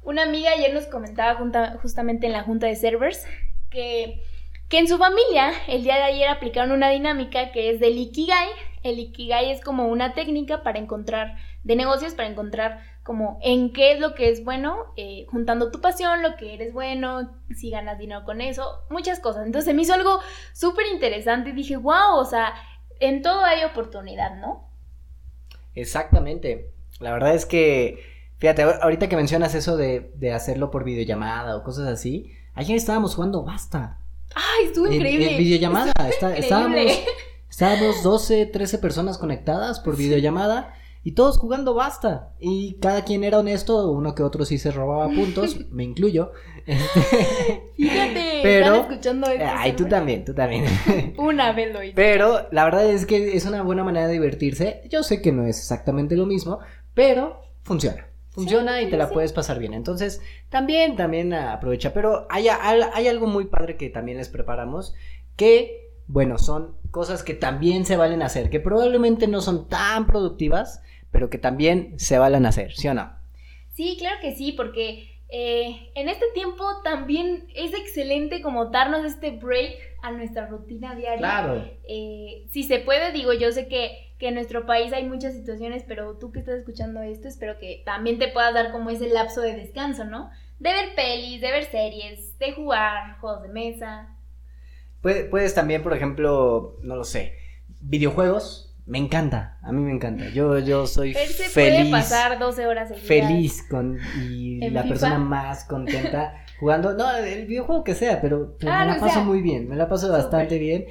Una 0.08 0.22
amiga 0.22 0.52
ayer 0.52 0.72
nos 0.72 0.86
comentaba 0.86 1.34
justamente 1.82 2.26
en 2.26 2.32
la 2.32 2.42
junta 2.42 2.66
de 2.66 2.76
servers 2.76 3.26
que, 3.68 4.22
que 4.70 4.78
en 4.78 4.88
su 4.88 4.96
familia 4.96 5.52
el 5.66 5.82
día 5.82 5.96
de 5.96 6.04
ayer 6.04 6.28
aplicaron 6.28 6.72
una 6.72 6.88
dinámica 6.88 7.52
que 7.52 7.68
es 7.68 7.78
del 7.78 7.98
Ikigai. 7.98 8.48
El 8.82 8.98
Ikigai 9.00 9.50
es 9.50 9.60
como 9.62 9.88
una 9.88 10.14
técnica 10.14 10.62
para 10.62 10.78
encontrar, 10.78 11.36
de 11.62 11.76
negocios, 11.76 12.14
para 12.14 12.26
encontrar 12.26 12.80
como 13.02 13.38
en 13.42 13.74
qué 13.74 13.92
es 13.92 14.00
lo 14.00 14.14
que 14.14 14.30
es 14.30 14.44
bueno, 14.44 14.94
eh, 14.96 15.26
juntando 15.28 15.70
tu 15.70 15.82
pasión, 15.82 16.22
lo 16.22 16.36
que 16.36 16.54
eres 16.54 16.72
bueno, 16.72 17.30
si 17.54 17.68
ganas 17.68 17.98
dinero 17.98 18.24
con 18.24 18.40
eso, 18.40 18.86
muchas 18.88 19.20
cosas. 19.20 19.44
Entonces 19.44 19.74
me 19.74 19.82
hizo 19.82 19.92
algo 19.92 20.20
súper 20.54 20.86
interesante 20.86 21.50
y 21.50 21.52
dije, 21.52 21.76
wow, 21.76 22.16
o 22.16 22.24
sea, 22.24 22.54
en 22.98 23.20
todo 23.20 23.44
hay 23.44 23.62
oportunidad, 23.62 24.36
¿no? 24.36 24.70
Exactamente. 25.74 26.72
La 26.98 27.12
verdad 27.12 27.34
es 27.34 27.44
que, 27.44 28.17
fíjate, 28.38 28.64
ahor- 28.64 28.78
ahorita 28.82 29.08
que 29.08 29.16
mencionas 29.16 29.54
eso 29.54 29.76
de, 29.76 30.12
de 30.16 30.32
hacerlo 30.32 30.70
por 30.70 30.84
videollamada 30.84 31.56
o 31.56 31.62
cosas 31.62 31.86
así, 31.88 32.32
ayer 32.54 32.76
estábamos 32.76 33.14
jugando 33.14 33.44
Basta. 33.44 33.98
Ay, 34.34 34.66
estuvo 34.66 34.86
En, 34.86 34.94
increíble. 34.94 35.32
en 35.32 35.38
videollamada. 35.38 35.92
Está- 36.08 36.36
Increíble. 36.36 36.38
estábamos, 36.38 36.98
estábamos 37.50 38.02
12, 38.02 38.46
13 38.46 38.78
personas 38.78 39.16
conectadas 39.18 39.80
por 39.80 39.96
videollamada 39.96 40.74
y 41.02 41.12
todos 41.12 41.38
jugando 41.38 41.72
basta. 41.74 42.34
Y 42.38 42.74
cada 42.80 43.04
quien 43.04 43.24
era 43.24 43.38
honesto, 43.38 43.90
uno 43.90 44.14
que 44.14 44.22
otro 44.22 44.44
sí 44.44 44.58
se 44.58 44.70
robaba 44.70 45.08
puntos, 45.08 45.56
me 45.70 45.84
incluyo. 45.84 46.32
Fíjate, 47.76 48.40
Pero- 48.42 48.66
están 48.76 48.80
escuchando 48.92 49.30
esto. 49.30 49.44
Ay, 49.56 49.72
tú 49.72 49.86
también, 49.88 50.24
tú 50.24 50.34
también. 50.34 50.64
Una 51.18 51.52
vez 51.52 51.72
lo 51.72 51.82
hice. 51.82 51.94
Pero 51.94 52.46
la 52.50 52.64
verdad 52.64 52.86
es 52.86 53.06
que 53.06 53.36
es 53.36 53.46
una 53.46 53.62
buena 53.62 53.84
manera 53.84 54.06
de 54.06 54.12
divertirse. 54.12 54.82
Yo 54.90 55.02
sé 55.02 55.22
que 55.22 55.32
no 55.32 55.44
es 55.46 55.58
exactamente 55.58 56.16
lo 56.16 56.26
mismo, 56.26 56.58
pero 56.94 57.40
funciona. 57.62 58.07
Funciona 58.38 58.78
Sí, 58.78 58.86
y 58.86 58.90
te 58.90 58.96
la 58.96 59.06
sí. 59.08 59.14
puedes 59.14 59.32
pasar 59.32 59.58
bien. 59.58 59.74
Entonces, 59.74 60.20
también, 60.48 60.96
también 60.96 61.32
aprovecha. 61.34 61.92
Pero 61.92 62.26
hay, 62.30 62.48
hay 62.48 63.08
algo 63.08 63.26
muy 63.26 63.46
padre 63.46 63.76
que 63.76 63.90
también 63.90 64.18
les 64.18 64.28
preparamos. 64.28 64.94
Que, 65.36 65.90
bueno, 66.06 66.38
son 66.38 66.76
cosas 66.90 67.22
que 67.22 67.34
también 67.34 67.84
se 67.84 67.96
valen 67.96 68.22
hacer. 68.22 68.50
Que 68.50 68.60
probablemente 68.60 69.26
no 69.28 69.40
son 69.40 69.68
tan 69.68 70.06
productivas, 70.06 70.82
pero 71.10 71.30
que 71.30 71.38
también 71.38 71.94
se 71.98 72.18
valen 72.18 72.46
hacer. 72.46 72.72
¿Sí 72.74 72.88
o 72.88 72.94
no? 72.94 73.12
Sí, 73.74 73.96
claro 73.98 74.16
que 74.20 74.34
sí, 74.34 74.52
porque 74.52 75.20
eh, 75.28 75.90
en 75.94 76.08
este 76.08 76.26
tiempo 76.34 76.64
también 76.82 77.46
es 77.54 77.74
excelente 77.74 78.40
como 78.40 78.66
darnos 78.66 79.04
este 79.04 79.30
break 79.32 79.76
a 80.02 80.10
nuestra 80.12 80.46
rutina 80.46 80.94
diaria. 80.94 81.18
Claro. 81.18 81.64
Eh, 81.88 82.46
si 82.50 82.62
se 82.64 82.78
puede, 82.80 83.12
digo, 83.12 83.32
yo 83.32 83.50
sé 83.52 83.68
que, 83.68 84.14
que 84.18 84.28
en 84.28 84.34
nuestro 84.34 84.66
país 84.66 84.92
hay 84.92 85.04
muchas 85.08 85.34
situaciones, 85.34 85.84
pero 85.86 86.16
tú 86.18 86.30
que 86.32 86.38
estás 86.40 86.58
escuchando 86.58 87.02
esto, 87.02 87.28
espero 87.28 87.58
que 87.58 87.82
también 87.84 88.18
te 88.18 88.28
puedas 88.28 88.54
dar 88.54 88.72
como 88.72 88.90
ese 88.90 89.08
lapso 89.08 89.40
de 89.40 89.54
descanso, 89.56 90.04
¿no? 90.04 90.30
De 90.58 90.70
ver 90.72 90.94
pelis, 90.96 91.40
de 91.40 91.50
ver 91.50 91.64
series, 91.64 92.38
de 92.38 92.52
jugar 92.52 93.18
juegos 93.20 93.42
de 93.42 93.48
mesa. 93.48 94.14
Puedes, 95.02 95.26
puedes 95.28 95.54
también, 95.54 95.82
por 95.82 95.94
ejemplo, 95.94 96.76
no 96.82 96.96
lo 96.96 97.04
sé, 97.04 97.34
videojuegos. 97.80 98.64
Me 98.86 98.96
encanta, 98.98 99.58
a 99.62 99.70
mí 99.70 99.82
me 99.82 99.92
encanta. 99.92 100.30
Yo, 100.30 100.58
yo 100.60 100.86
soy 100.86 101.10
Él 101.10 101.28
se 101.28 101.44
feliz. 101.50 101.78
puede 101.80 101.90
pasar 101.90 102.38
12 102.38 102.66
horas 102.66 102.88
seguidas. 102.88 103.06
feliz 103.06 103.62
con 103.68 103.98
y 104.22 104.64
¿En 104.64 104.72
la 104.72 104.82
FIFA? 104.82 104.88
persona 104.94 105.18
más 105.18 105.64
contenta 105.66 106.42
jugando, 106.58 106.94
no, 106.94 107.16
el 107.16 107.46
videojuego 107.46 107.84
que 107.84 107.94
sea, 107.94 108.20
pero, 108.20 108.56
pero 108.58 108.72
me 108.72 108.86
la 108.86 109.00
paso 109.00 109.14
sea. 109.14 109.24
muy 109.24 109.42
bien, 109.42 109.68
me 109.68 109.76
la 109.76 109.88
paso 109.88 110.06
Súper. 110.06 110.22
bastante 110.22 110.58
bien. 110.58 110.86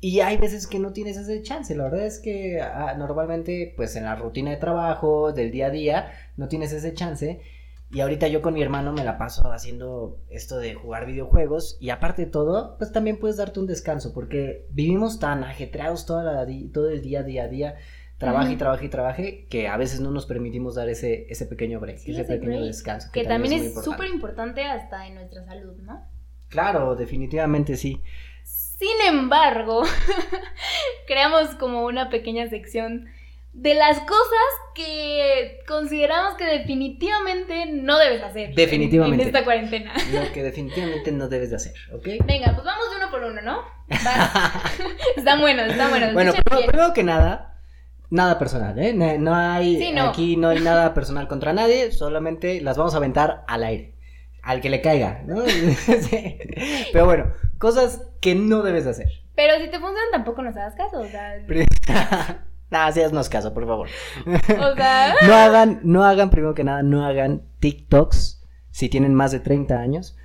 Y 0.00 0.20
hay 0.20 0.36
veces 0.36 0.66
que 0.66 0.78
no 0.78 0.92
tienes 0.92 1.16
ese 1.16 1.40
chance, 1.42 1.74
la 1.74 1.84
verdad 1.84 2.04
es 2.04 2.18
que 2.18 2.60
ah, 2.60 2.94
normalmente 2.98 3.72
pues 3.76 3.96
en 3.96 4.04
la 4.04 4.16
rutina 4.16 4.50
de 4.50 4.58
trabajo, 4.58 5.32
del 5.32 5.50
día 5.50 5.68
a 5.68 5.70
día, 5.70 6.12
no 6.36 6.48
tienes 6.48 6.72
ese 6.72 6.92
chance. 6.92 7.40
Y 7.90 8.00
ahorita 8.00 8.26
yo 8.26 8.42
con 8.42 8.54
mi 8.54 8.62
hermano 8.62 8.92
me 8.92 9.04
la 9.04 9.18
paso 9.18 9.52
haciendo 9.52 10.18
esto 10.28 10.58
de 10.58 10.74
jugar 10.74 11.06
videojuegos 11.06 11.78
y 11.80 11.90
aparte 11.90 12.24
de 12.24 12.30
todo, 12.30 12.76
pues 12.76 12.90
también 12.90 13.20
puedes 13.20 13.36
darte 13.36 13.60
un 13.60 13.66
descanso 13.66 14.12
porque 14.12 14.66
vivimos 14.70 15.20
tan 15.20 15.44
ajetreados 15.44 16.04
toda 16.04 16.24
la 16.24 16.46
todo 16.72 16.90
el 16.90 17.02
día, 17.02 17.22
día 17.22 17.44
a 17.44 17.48
día, 17.48 17.76
trabaja 18.18 18.46
y 18.48 18.52
Ujú. 18.54 18.58
trabaja 18.58 18.84
y 18.84 18.88
trabaje, 18.88 19.46
que 19.50 19.68
a 19.68 19.76
veces 19.76 20.00
no 20.00 20.10
nos 20.10 20.26
permitimos 20.26 20.74
dar 20.74 20.88
ese, 20.88 21.26
ese 21.28 21.46
pequeño 21.46 21.80
break, 21.80 21.98
Sí, 21.98 22.12
ese, 22.12 22.22
ese 22.22 22.32
pequeño 22.34 22.52
break, 22.58 22.64
descanso. 22.66 23.08
Que 23.12 23.24
también 23.24 23.54
es 23.54 23.74
súper 23.82 24.08
importante 24.08 24.64
hasta 24.64 25.06
en 25.06 25.14
nuestra 25.14 25.44
salud, 25.44 25.76
¿no? 25.78 26.06
Claro, 26.48 26.94
definitivamente 26.94 27.76
sí. 27.76 28.00
Sin 28.44 29.00
embargo, 29.08 29.82
creamos 31.06 31.48
como 31.56 31.84
una 31.84 32.10
pequeña 32.10 32.48
sección 32.48 33.06
de 33.52 33.74
las 33.74 34.00
cosas 34.00 34.48
que 34.74 35.60
consideramos 35.68 36.34
que 36.34 36.44
definitivamente 36.44 37.66
no 37.66 37.98
debes 37.98 38.22
hacer. 38.22 38.50
en- 38.50 38.54
Definitivamente. 38.56 39.22
En, 39.22 39.28
esta 39.28 39.44
cuarentena. 39.44 39.92
Lo 40.12 40.32
que 40.32 40.42
definitivamente 40.42 41.12
no 41.12 41.28
debes 41.28 41.50
de 41.50 41.56
hacer, 41.56 41.74
¿ok? 41.92 42.06
Venga, 42.24 42.52
pues 42.54 42.64
vamos 42.64 42.90
de 42.90 42.96
uno 42.96 43.10
por 43.10 43.22
uno, 43.22 43.40
¿no? 43.42 43.62
Buenos. 45.40 45.76
Bueno, 46.14 46.30
escuchen 46.30 46.42
primero, 46.44 46.58
bien. 46.58 46.70
primero 46.70 46.92
que 46.94 47.02
nada, 47.04 47.53
nada 48.14 48.38
personal, 48.38 48.78
¿eh? 48.78 48.94
No, 48.94 49.18
no 49.18 49.34
hay, 49.34 49.76
Sí, 49.78 49.92
no. 49.92 50.04
aquí 50.10 50.36
no 50.36 50.48
hay 50.48 50.60
nada 50.60 50.94
personal 50.94 51.26
contra 51.28 51.52
nadie, 51.52 51.90
solamente 51.92 52.60
las 52.60 52.76
vamos 52.78 52.94
a 52.94 52.98
aventar 52.98 53.44
al 53.48 53.64
aire, 53.64 53.94
al 54.42 54.60
que 54.60 54.70
le 54.70 54.80
caiga, 54.80 55.22
¿no? 55.26 55.42
Sí. 55.46 56.38
Pero 56.92 57.04
bueno, 57.04 57.32
cosas 57.58 58.02
que 58.20 58.34
no 58.34 58.62
debes 58.62 58.84
de 58.84 58.90
hacer. 58.92 59.08
Pero 59.34 59.54
si 59.56 59.64
te 59.64 59.78
funcionan, 59.80 60.10
tampoco 60.12 60.42
nos 60.42 60.56
hagas 60.56 60.74
caso. 60.76 61.00
O 61.00 61.06
sea, 61.08 61.36
Nada, 62.70 62.92
sí, 62.92 63.02
haznos 63.02 63.28
caso, 63.28 63.52
por 63.52 63.66
favor. 63.66 63.88
o 64.26 64.74
sea 64.76 65.14
No 65.26 65.34
hagan, 65.34 65.80
no 65.82 66.04
hagan, 66.04 66.30
primero 66.30 66.54
que 66.54 66.64
nada, 66.64 66.82
no 66.82 67.04
hagan 67.04 67.42
TikToks 67.60 68.42
si 68.70 68.88
tienen 68.88 69.14
más 69.14 69.32
de 69.32 69.40
30 69.40 69.76
años. 69.78 70.16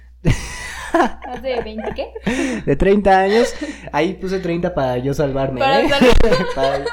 ¿Hace 0.93 1.61
20 1.61 1.93
qué? 1.95 2.61
De 2.65 2.75
30 2.75 3.19
años, 3.19 3.53
ahí 3.91 4.13
puse 4.13 4.39
30 4.39 4.73
para 4.73 4.97
yo 4.97 5.13
salvarme, 5.13 5.59
Para 5.59 5.81
¿eh? 5.81 5.89
sal- 5.89 6.07
para, 6.55 6.85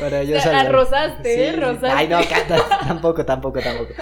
para 0.00 0.22
yo 0.24 0.40
salvarme. 0.40 0.70
rozaste, 0.72 1.34
¿eh? 1.34 1.48
Sí, 1.50 1.54
sí. 1.54 1.60
Rozaste. 1.60 1.88
Ay, 1.88 2.08
no, 2.08 2.18
canta, 2.28 2.56
tampoco, 2.88 3.24
tampoco, 3.24 3.60
tampoco. 3.60 3.92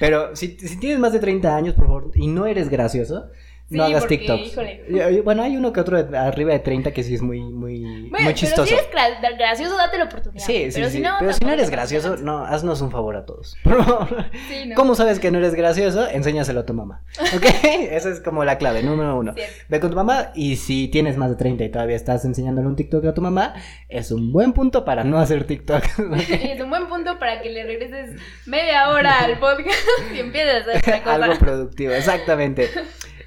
Pero 0.00 0.36
si, 0.36 0.56
si 0.58 0.78
tienes 0.78 0.98
más 0.98 1.12
de 1.12 1.18
30 1.18 1.56
años, 1.56 1.74
por 1.74 1.86
favor, 1.86 2.10
y 2.14 2.28
no 2.28 2.46
eres 2.46 2.68
gracioso, 2.68 3.30
no 3.70 3.84
hagas 3.84 4.00
porque, 4.02 4.18
TikToks. 4.18 4.46
híjole. 4.46 5.20
Bueno, 5.22 5.42
hay 5.42 5.56
uno 5.56 5.72
que 5.72 5.80
otro 5.80 6.02
de- 6.02 6.16
arriba 6.16 6.52
de 6.52 6.58
30 6.60 6.92
que 6.92 7.02
sí 7.02 7.14
es 7.14 7.22
muy, 7.22 7.40
muy, 7.40 7.80
Bueno, 7.82 8.08
muy 8.10 8.18
pero 8.18 8.32
chistoso. 8.32 8.66
si 8.66 8.74
eres 8.74 8.88
gra- 8.90 9.36
gracioso, 9.36 9.76
date 9.76 9.98
la 9.98 10.04
oportunidad. 10.04 10.44
Sí, 10.44 10.70
sí, 10.70 10.70
pero 10.74 10.86
sí. 10.90 10.96
si 10.96 11.02
no, 11.02 11.14
pero 11.18 11.32
si 11.32 11.36
no 11.36 11.38
tampoco 11.40 11.52
eres 11.54 11.70
gracioso, 11.70 12.16
no, 12.16 12.44
haznos 12.46 12.80
un 12.80 12.90
favor 12.90 13.16
a 13.16 13.24
todos. 13.26 13.56
Sí, 14.48 14.66
¿no? 14.66 14.74
¿Cómo 14.74 14.94
sabes 14.94 15.18
que 15.20 15.30
no 15.30 15.38
eres 15.38 15.54
gracioso? 15.54 16.08
Enséñaselo 16.08 16.60
a 16.60 16.66
tu 16.66 16.72
mamá. 16.74 17.02
¿Ok? 17.36 17.44
Esa 17.90 18.08
es 18.10 18.20
como 18.20 18.44
la 18.44 18.58
clave, 18.58 18.82
número 18.82 19.18
uno. 19.18 19.34
Cierto. 19.34 19.54
Ve 19.68 19.80
con 19.80 19.90
tu 19.90 19.96
mamá 19.96 20.32
y 20.34 20.56
si 20.56 20.88
tienes 20.88 21.16
más 21.16 21.30
de 21.30 21.36
30 21.36 21.64
y 21.64 21.70
todavía 21.70 21.96
estás 21.96 22.24
enseñándole 22.24 22.66
un 22.66 22.76
TikTok 22.76 23.04
a 23.06 23.14
tu 23.14 23.20
mamá, 23.20 23.54
es 23.88 24.10
un 24.10 24.32
buen 24.32 24.52
punto 24.52 24.84
para 24.84 25.04
no 25.04 25.18
hacer 25.18 25.44
TikTok. 25.44 25.82
Es 26.28 26.60
un 26.60 26.70
buen 26.70 26.88
punto 26.88 27.18
para 27.18 27.40
que 27.42 27.50
le 27.50 27.64
regreses 27.64 28.20
media 28.46 28.88
hora 28.90 29.18
al 29.20 29.38
podcast 29.38 29.76
y 30.14 30.18
empieces 30.20 30.54
a 30.54 30.58
hacer 30.58 30.76
otra 30.78 31.02
cosa. 31.02 31.14
Algo 31.14 31.38
productivo, 31.38 31.92
exactamente. 31.92 32.68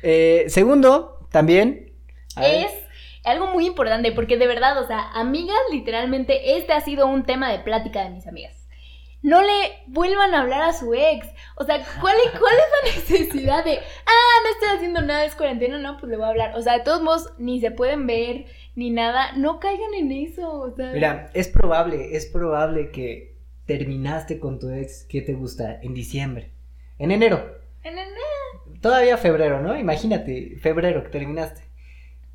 Eh, 0.03 0.45
segundo, 0.47 1.19
también. 1.31 1.91
es 2.37 2.71
algo 3.23 3.47
muy 3.47 3.67
importante 3.67 4.11
porque 4.11 4.37
de 4.37 4.47
verdad, 4.47 4.79
o 4.81 4.87
sea, 4.87 5.11
amigas, 5.13 5.57
literalmente 5.71 6.57
este 6.57 6.73
ha 6.73 6.81
sido 6.81 7.07
un 7.07 7.23
tema 7.23 7.51
de 7.51 7.59
plática 7.59 8.03
de 8.03 8.09
mis 8.09 8.25
amigas. 8.27 8.57
No 9.23 9.43
le 9.43 9.51
vuelvan 9.85 10.33
a 10.33 10.41
hablar 10.41 10.63
a 10.63 10.73
su 10.73 10.95
ex. 10.95 11.27
O 11.55 11.63
sea, 11.63 11.85
¿cuál 12.01 12.15
es, 12.25 12.31
cuál 12.39 12.55
es 12.55 12.63
la 12.83 12.91
necesidad 13.19 13.63
de, 13.63 13.77
ah, 13.77 14.39
no 14.43 14.49
estoy 14.53 14.75
haciendo 14.77 15.01
nada, 15.03 15.25
es 15.25 15.35
cuarentena, 15.35 15.77
no, 15.77 15.97
pues 15.99 16.09
le 16.09 16.17
voy 16.17 16.25
a 16.25 16.29
hablar? 16.29 16.55
O 16.57 16.61
sea, 16.63 16.79
de 16.79 16.83
todos 16.83 17.03
modos, 17.03 17.29
ni 17.37 17.61
se 17.61 17.69
pueden 17.69 18.07
ver, 18.07 18.45
ni 18.73 18.89
nada. 18.89 19.33
No 19.33 19.59
caigan 19.59 19.93
en 19.93 20.11
eso, 20.11 20.51
o 20.51 20.75
sea. 20.75 20.91
Mira, 20.93 21.29
es 21.35 21.49
probable, 21.49 22.15
es 22.15 22.25
probable 22.25 22.89
que 22.89 23.35
terminaste 23.67 24.39
con 24.39 24.57
tu 24.57 24.71
ex 24.71 25.03
que 25.03 25.21
te 25.21 25.33
gusta 25.33 25.79
en 25.83 25.93
diciembre, 25.93 26.49
en 26.97 27.11
enero. 27.11 27.57
en 27.83 27.99
el- 27.99 28.07
Todavía 28.81 29.17
febrero, 29.17 29.61
¿no? 29.61 29.77
Imagínate, 29.77 30.57
febrero 30.61 31.03
que 31.03 31.09
terminaste. 31.09 31.61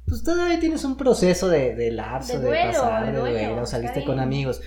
Pues 0.06 0.22
todavía 0.22 0.60
tienes 0.60 0.84
un 0.84 0.96
proceso 0.96 1.48
de, 1.48 1.74
de 1.74 1.90
lapso, 1.90 2.38
De 2.38 2.48
de, 2.50 2.64
pasar, 2.66 3.12
de 3.12 3.18
duelo, 3.18 3.66
saliste 3.66 4.04
con 4.04 4.20
amigos. 4.20 4.62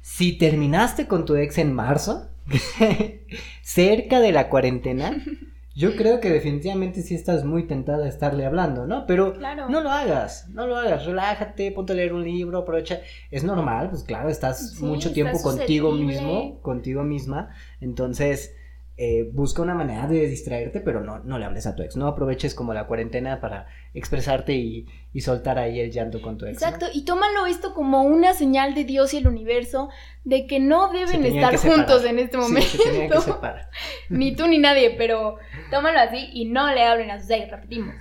Si 0.00 0.38
terminaste 0.38 1.06
con 1.06 1.26
tu 1.26 1.36
ex 1.36 1.58
en 1.58 1.74
marzo, 1.74 2.28
cerca 3.62 4.20
de 4.20 4.32
la 4.32 4.48
cuarentena, 4.48 5.22
yo 5.74 5.94
creo 5.96 6.20
que 6.20 6.30
definitivamente 6.30 7.02
sí 7.02 7.14
estás 7.14 7.44
muy 7.44 7.66
tentada 7.66 8.06
a 8.06 8.08
estarle 8.08 8.46
hablando, 8.46 8.86
¿no? 8.86 9.04
Pero 9.06 9.34
Claro. 9.34 9.68
no 9.68 9.82
lo 9.82 9.90
hagas, 9.90 10.48
no 10.48 10.66
lo 10.66 10.76
hagas, 10.76 11.04
relájate, 11.04 11.70
ponte 11.72 11.92
a 11.92 11.96
leer 11.96 12.14
un 12.14 12.24
libro, 12.24 12.58
aprovecha. 12.58 13.00
Es 13.30 13.44
normal, 13.44 13.90
pues 13.90 14.04
claro, 14.04 14.30
estás 14.30 14.70
Sí, 14.76 14.84
mucho 14.84 15.12
tiempo 15.12 15.40
contigo 15.42 15.92
mismo, 15.92 16.60
contigo 16.62 17.02
misma, 17.02 17.54
entonces 17.82 18.54
eh, 18.98 19.28
busca 19.32 19.60
una 19.62 19.74
manera 19.74 20.06
de 20.06 20.26
distraerte, 20.26 20.80
pero 20.80 21.00
no, 21.00 21.18
no 21.18 21.38
le 21.38 21.44
hables 21.44 21.66
a 21.66 21.74
tu 21.76 21.82
ex, 21.82 21.96
no 21.96 22.06
aproveches 22.06 22.54
como 22.54 22.72
la 22.72 22.86
cuarentena 22.86 23.40
para 23.40 23.66
expresarte 23.92 24.54
y, 24.54 24.86
y 25.12 25.20
soltar 25.20 25.58
ahí 25.58 25.80
el 25.80 25.90
llanto 25.90 26.22
con 26.22 26.38
tu 26.38 26.46
ex. 26.46 26.60
¿no? 26.60 26.66
Exacto, 26.66 26.86
y 26.94 27.04
tómalo 27.04 27.44
esto 27.46 27.74
como 27.74 28.02
una 28.02 28.32
señal 28.32 28.74
de 28.74 28.84
Dios 28.84 29.12
y 29.12 29.18
el 29.18 29.28
universo 29.28 29.90
de 30.24 30.46
que 30.46 30.60
no 30.60 30.90
deben 30.92 31.26
estar 31.26 31.56
juntos 31.58 32.04
en 32.04 32.18
este 32.18 32.36
Sí, 32.36 32.42
momento. 32.42 32.68
se 32.70 32.78
tenían 32.78 33.10
que 33.10 33.20
separar. 33.20 33.68
Ni 34.08 34.34
tú 34.34 34.46
ni 34.48 34.58
nadie, 34.58 34.94
pero 34.96 35.36
tómalo 35.70 35.98
así 36.00 36.30
y 36.32 36.46
no 36.46 36.72
le 36.72 36.82
hablen 36.84 37.10
a 37.10 37.20
sus 37.20 37.28
ex, 37.30 37.50
repetimos. 37.50 37.94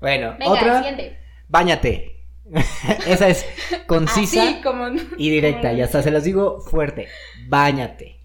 Bueno, 0.00 0.32
Venga, 0.38 0.50
otra, 0.52 0.78
siguiente. 0.78 1.18
báñate. 1.48 2.16
Esa 3.06 3.28
es 3.28 3.46
concisa 3.86 4.42
Así 4.42 4.60
como... 4.62 4.88
y 5.16 5.30
directa, 5.30 5.68
como- 5.68 5.78
y 5.78 5.82
hasta 5.82 6.02
se 6.02 6.10
las 6.10 6.24
digo 6.24 6.60
fuerte, 6.60 7.06
báñate. 7.46 8.19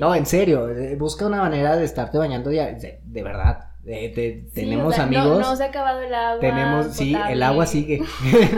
No, 0.00 0.14
en 0.14 0.26
serio, 0.26 0.68
eh, 0.68 0.96
busca 0.96 1.26
una 1.26 1.38
manera 1.42 1.76
de 1.76 1.84
estarte 1.84 2.16
bañando 2.18 2.50
ya, 2.50 2.66
de, 2.72 3.00
de 3.04 3.22
verdad. 3.22 3.66
de- 3.84 4.08
de- 4.14 4.44
Sí, 4.54 4.60
tenemos 4.62 4.92
o 4.92 4.96
sea, 4.96 5.06
no- 5.06 5.18
amigos. 5.20 5.40
No, 5.40 5.56
se 5.56 5.62
ha 5.64 5.66
acabado 5.66 6.00
el 6.02 6.14
agua. 6.14 6.40
tenemos, 6.40 6.86
sí, 6.88 7.14
el 7.28 7.42
agua 7.42 7.66
sigue. 7.66 8.02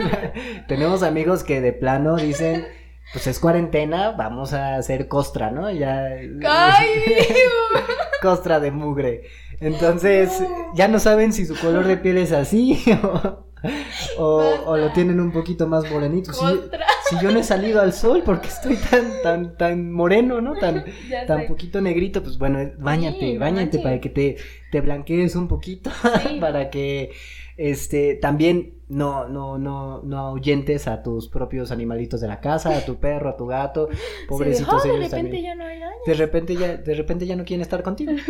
tenemos 0.67 1.03
amigos 1.03 1.43
que 1.43 1.61
de 1.61 1.73
plano 1.73 2.15
dicen, 2.17 2.65
pues 3.13 3.27
es 3.27 3.39
cuarentena, 3.39 4.11
vamos 4.11 4.53
a 4.53 4.75
hacer 4.75 5.07
costra, 5.07 5.51
¿no? 5.51 5.69
Ya. 5.71 6.09
Costra 8.21 8.59
de 8.59 8.71
mugre. 8.71 9.23
Entonces, 9.59 10.39
No. 10.41 10.73
ya 10.75 10.87
no 10.87 10.99
saben 10.99 11.33
si 11.33 11.45
su 11.45 11.55
color 11.59 11.85
de 11.85 11.97
piel 11.97 12.17
es 12.17 12.31
así 12.31 12.81
o, 13.03 13.45
o, 14.17 14.43
o 14.65 14.77
lo 14.77 14.91
tienen 14.93 15.19
un 15.19 15.31
poquito 15.31 15.67
más 15.67 15.89
morenito. 15.91 16.31
Sí. 16.33 16.45
Si 17.17 17.23
yo 17.23 17.31
no 17.31 17.39
he 17.39 17.43
salido 17.43 17.81
al 17.81 17.93
sol 17.93 18.23
porque 18.25 18.47
estoy 18.47 18.75
tan, 18.77 19.21
tan, 19.23 19.57
tan 19.57 19.91
moreno, 19.91 20.41
¿no? 20.41 20.53
Tan, 20.55 20.83
tan 21.27 21.47
poquito 21.47 21.81
negrito, 21.81 22.21
pues 22.23 22.37
bueno, 22.37 22.59
eh, 22.59 22.73
bañate, 22.77 23.19
Sí, 23.19 23.33
no 23.33 23.39
bañate 23.39 23.79
para 23.79 23.99
que 23.99 24.09
te, 24.09 24.37
te 24.71 24.81
blanquees 24.81 25.35
un 25.35 25.47
poquito, 25.47 25.91
Sí. 26.27 26.37
para 26.39 26.69
que 26.69 27.11
este 27.55 28.15
también 28.15 28.79
no, 28.87 29.27
no, 29.27 29.57
no, 29.57 30.01
no 30.03 30.17
ahuyentes 30.17 30.87
a 30.87 31.03
tus 31.03 31.29
propios 31.29 31.71
animalitos 31.71 32.19
de 32.21 32.27
la 32.27 32.39
casa, 32.39 32.75
a 32.77 32.85
tu 32.85 32.95
perro, 32.99 33.29
a 33.29 33.37
tu 33.37 33.45
gato, 33.47 33.89
Sí, 33.91 33.97
pobrecitos 34.27 34.83
de, 34.83 34.89
"Oh, 34.89 34.93
de 34.93 34.99
ellos 34.99 35.11
repente 35.11 35.31
también. 35.37 35.43
ya 35.43 35.55
no 35.55 35.65
hay. 35.65 35.79
De 36.05 36.13
repente 36.15 36.55
ya, 36.55 36.75
de 36.77 36.93
repente 36.95 37.25
ya 37.25 37.35
no 37.35 37.45
quieren 37.45 37.61
estar 37.61 37.83
contigo. 37.83 38.11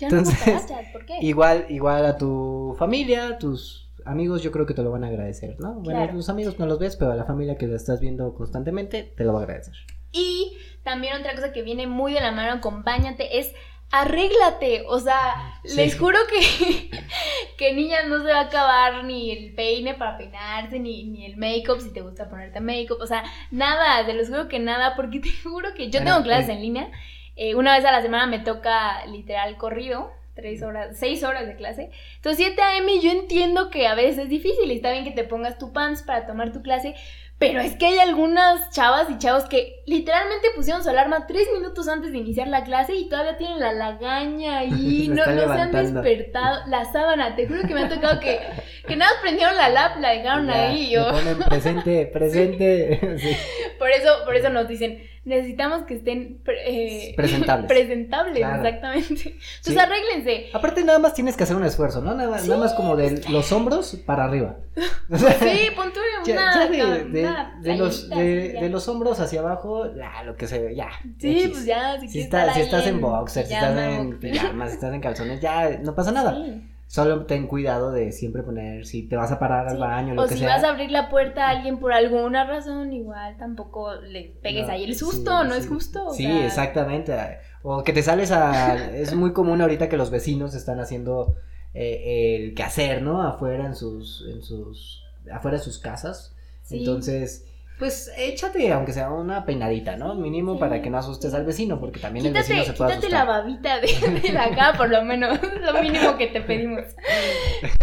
Ya 0.00 0.08
no 0.08 0.16
Entonces, 0.16 0.38
cucarachas, 0.42 0.92
¿por 0.92 1.04
qué? 1.04 1.18
Igual, 1.20 1.66
igual 1.68 2.06
a 2.06 2.16
tu 2.16 2.74
familia, 2.78 3.36
tus 3.36 3.89
amigos, 4.06 4.42
yo 4.42 4.50
creo 4.52 4.66
que 4.66 4.74
te 4.74 4.82
lo 4.82 4.90
van 4.90 5.04
a 5.04 5.08
agradecer, 5.08 5.56
¿no? 5.60 5.74
Bueno, 5.74 6.00
Claro. 6.00 6.12
tus 6.14 6.28
amigos 6.28 6.58
no 6.58 6.66
los 6.66 6.78
ves, 6.78 6.96
pero 6.96 7.12
a 7.12 7.16
la 7.16 7.24
familia 7.24 7.56
que 7.56 7.66
la 7.66 7.76
estás 7.76 8.00
viendo 8.00 8.34
constantemente, 8.34 9.02
te 9.16 9.24
lo 9.24 9.32
va 9.32 9.40
a 9.40 9.42
agradecer. 9.44 9.74
Y 10.12 10.56
también 10.82 11.16
otra 11.18 11.34
cosa 11.34 11.52
que 11.52 11.62
viene 11.62 11.86
muy 11.86 12.12
de 12.14 12.20
la 12.20 12.32
mano 12.32 12.60
con 12.60 12.82
bañate 12.84 13.38
es 13.38 13.52
arréglate. 13.92 14.84
O 14.88 14.98
sea, 15.00 15.54
Sí. 15.64 15.76
les 15.76 15.98
juro 15.98 16.18
que, 16.28 16.90
que 17.58 17.74
niñas 17.74 18.06
no 18.08 18.22
se 18.22 18.30
va 18.32 18.38
a 18.40 18.44
acabar 18.44 19.04
ni 19.04 19.30
el 19.30 19.54
peine 19.54 19.94
para 19.94 20.16
peinarse, 20.16 20.78
ni, 20.78 21.04
ni 21.04 21.26
el 21.26 21.36
make-up 21.36 21.80
si 21.80 21.92
te 21.92 22.00
gusta 22.00 22.28
ponerte 22.28 22.60
make-up. 22.60 22.98
O 23.00 23.06
sea, 23.06 23.24
nada, 23.50 24.04
te 24.06 24.14
los 24.14 24.28
juro 24.28 24.48
que 24.48 24.58
nada, 24.58 24.94
porque 24.96 25.20
te 25.20 25.30
juro 25.42 25.74
que 25.74 25.90
yo 25.90 26.00
Bueno, 26.00 26.12
tengo 26.16 26.24
clases 26.24 26.48
eh. 26.50 26.52
en 26.54 26.60
línea. 26.62 26.90
eh, 27.36 27.54
una 27.54 27.76
vez 27.76 27.84
a 27.84 27.92
la 27.92 28.02
semana 28.02 28.26
me 28.26 28.38
toca 28.40 29.04
literal 29.06 29.56
corrido. 29.56 30.10
Tres 30.40 30.62
horas, 30.62 30.96
seis 30.98 31.22
horas 31.22 31.46
de 31.46 31.54
clase. 31.54 31.90
Entonces, 32.16 32.46
7 32.46 32.62
a.m. 32.62 33.00
yo 33.00 33.10
entiendo 33.10 33.68
que 33.68 33.86
a 33.86 33.94
veces 33.94 34.18
es 34.24 34.28
difícil 34.30 34.70
y 34.70 34.76
está 34.76 34.90
bien 34.92 35.04
que 35.04 35.10
te 35.10 35.24
pongas 35.24 35.58
tu 35.58 35.72
pants 35.72 36.02
para 36.02 36.26
tomar 36.26 36.50
tu 36.50 36.62
clase, 36.62 36.94
pero 37.38 37.60
es 37.60 37.74
que 37.76 37.86
hay 37.86 37.98
algunas 37.98 38.70
chavas 38.70 39.08
y 39.10 39.16
chavos 39.18 39.44
que 39.46 39.82
literalmente 39.86 40.48
pusieron 40.54 40.82
su 40.82 40.90
alarma 40.90 41.26
tres 41.26 41.48
minutos 41.54 41.88
antes 41.88 42.12
de 42.12 42.18
iniciar 42.18 42.48
la 42.48 42.64
clase 42.64 42.94
y 42.94 43.08
todavía 43.08 43.36
tienen 43.38 43.60
la 43.60 43.72
lagaña 43.72 44.58
ahí, 44.60 45.08
no, 45.08 45.24
no 45.26 45.54
se 45.54 45.60
han 45.60 45.72
despertado. 45.72 46.66
La 46.68 46.84
sábana, 46.90 47.36
te 47.36 47.46
juro 47.46 47.62
que 47.66 47.74
me 47.74 47.82
ha 47.84 47.88
tocado 47.88 48.20
que, 48.20 48.40
que 48.86 48.96
nada 48.96 49.12
más 49.12 49.20
prendieron 49.22 49.56
la 49.56 49.68
lap, 49.68 49.98
la 50.00 50.10
dejaron 50.10 50.46
Ya, 50.48 50.68
ahí 50.68 50.86
y 50.86 50.90
yo. 50.90 51.10
ponen 51.10 51.38
presente, 51.38 52.06
presente. 52.12 53.18
sí. 53.18 53.36
Por 53.78 53.90
eso, 53.90 54.10
por 54.24 54.36
eso 54.36 54.48
nos 54.50 54.68
dicen, 54.68 55.02
necesitamos 55.24 55.82
que 55.84 55.94
estén 55.94 56.40
eh, 56.66 57.12
Presentables. 57.16 57.66
presentables, 57.68 58.38
Claro. 58.38 58.56
exactamente. 58.62 59.12
Entonces 59.12 59.38
Sí. 59.62 59.78
arréglense. 59.78 60.46
Aparte, 60.54 60.82
nada 60.84 60.98
más 60.98 61.14
tienes 61.14 61.36
que 61.36 61.44
hacer 61.44 61.56
un 61.56 61.64
esfuerzo, 61.64 62.00
¿no? 62.00 62.14
Nada, 62.14 62.40
nada 62.40 62.56
más 62.56 62.72
como 62.74 62.96
de 62.96 63.22
los 63.30 63.52
hombros 63.52 63.96
para 64.06 64.24
arriba. 64.24 64.56
Sí, 65.10 65.70
pon 65.76 65.92
tú 65.92 66.00
ya- 66.26 66.32
una, 66.34 66.54
ya 66.54 66.68
de, 66.68 66.82
una 66.84 67.54
de- 67.60 67.70
de 67.70 67.76
los, 67.76 68.08
de, 68.08 68.68
los 68.70 68.88
hombros 68.88 69.20
hacia 69.20 69.40
abajo, 69.40 69.94
ya, 69.94 70.22
lo 70.24 70.36
que 70.36 70.46
se 70.46 70.58
ve, 70.60 70.74
ya. 70.74 70.88
Sí, 71.18 71.38
X. 71.40 71.50
pues 71.50 71.64
ya, 71.66 71.98
si, 72.00 72.08
Si, 72.08 72.20
está- 72.20 72.54
si 72.54 72.60
estás 72.60 72.86
en 72.86 73.00
boxer, 73.00 73.46
si 73.46 73.52
estás 73.54 73.76
en 73.78 74.18
pijamas, 74.18 74.70
si 74.70 74.74
estás 74.76 74.94
en 74.94 75.00
calzones, 75.00 75.40
ya 75.40 75.78
no 75.82 75.94
pasa 75.94 76.12
nada. 76.12 76.34
Sí. 76.34 76.69
Solo 76.90 77.24
ten 77.26 77.46
cuidado 77.46 77.92
de 77.92 78.10
siempre 78.12 78.42
poner, 78.42 78.84
si 78.84 79.08
te 79.08 79.16
vas 79.16 79.30
a 79.32 79.38
parar 79.38 79.68
al 79.68 79.78
baño, 79.78 80.14
lo 80.14 80.24
O 80.24 80.26
que 80.26 80.34
si 80.34 80.40
sea. 80.40 80.48
vas 80.56 80.64
a 80.64 80.70
abrir 80.70 80.90
la 80.90 81.08
puerta 81.08 81.46
a 81.46 81.50
alguien 81.50 81.78
por 81.78 81.92
alguna 81.92 82.44
razón, 82.44 82.92
igual 82.92 83.36
tampoco 83.38 83.94
le 83.96 84.36
pegues 84.42 84.66
No, 84.66 84.72
ahí 84.72 84.84
el 84.84 84.94
sí, 84.94 84.98
susto, 84.98 85.44
no 85.44 85.54
sí. 85.54 85.60
es 85.60 85.68
justo. 85.68 86.14
o 86.14 86.14
Sí, 86.14 86.24
sea, 86.24 86.46
exactamente. 86.46 87.14
O 87.62 87.84
que 87.84 87.92
te 87.92 88.02
sales 88.02 88.32
a... 88.32 88.90
Es 88.96 89.14
muy 89.14 89.32
común 89.32 89.60
ahorita 89.62 89.88
que 89.88 89.96
los 89.96 90.10
vecinos 90.10 90.54
están 90.54 90.80
haciendo 90.80 91.36
eh, 91.74 92.36
el 92.42 92.54
quehacer, 92.54 93.02
¿no? 93.02 93.22
Afuera 93.22 93.66
en 93.66 93.74
sus... 93.76 94.26
En 94.28 94.42
sus 94.42 95.04
afuera 95.32 95.58
de 95.58 95.62
sus 95.62 95.78
casas. 95.78 96.34
sí. 96.62 96.78
Entonces, 96.78 97.46
pues 97.80 98.12
échate, 98.16 98.70
aunque 98.72 98.92
sea 98.92 99.10
una 99.10 99.44
peinadita, 99.44 99.96
¿no? 99.96 100.14
Mínimo 100.14 100.52
Sí. 100.54 100.60
para 100.60 100.80
que 100.80 100.88
no 100.90 100.98
asustes 100.98 101.34
al 101.34 101.44
vecino, 101.44 101.80
porque 101.80 101.98
también 101.98 102.26
el 102.26 102.32
Quítate, 102.32 102.52
vecino 102.54 102.64
se 102.72 102.78
puede 102.78 102.90
quítate 102.92 103.08
la 103.10 103.22
asustar. 103.22 103.42
babita 103.42 103.80
de, 103.80 104.20
de 104.30 104.38
acá, 104.38 104.74
por 104.76 104.88
lo 104.90 105.02
menos. 105.02 105.36
lo 105.60 105.82
mínimo 105.82 106.16
que 106.16 106.28
te 106.28 106.40
pedimos. 106.42 106.84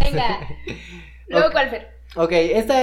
Venga. 0.04 0.40
Luego, 1.28 1.48
Ok. 1.48 1.52
¿cuál, 1.52 1.70
Fer? 1.70 1.88
Ok, 2.16 2.32
esta 2.32 2.76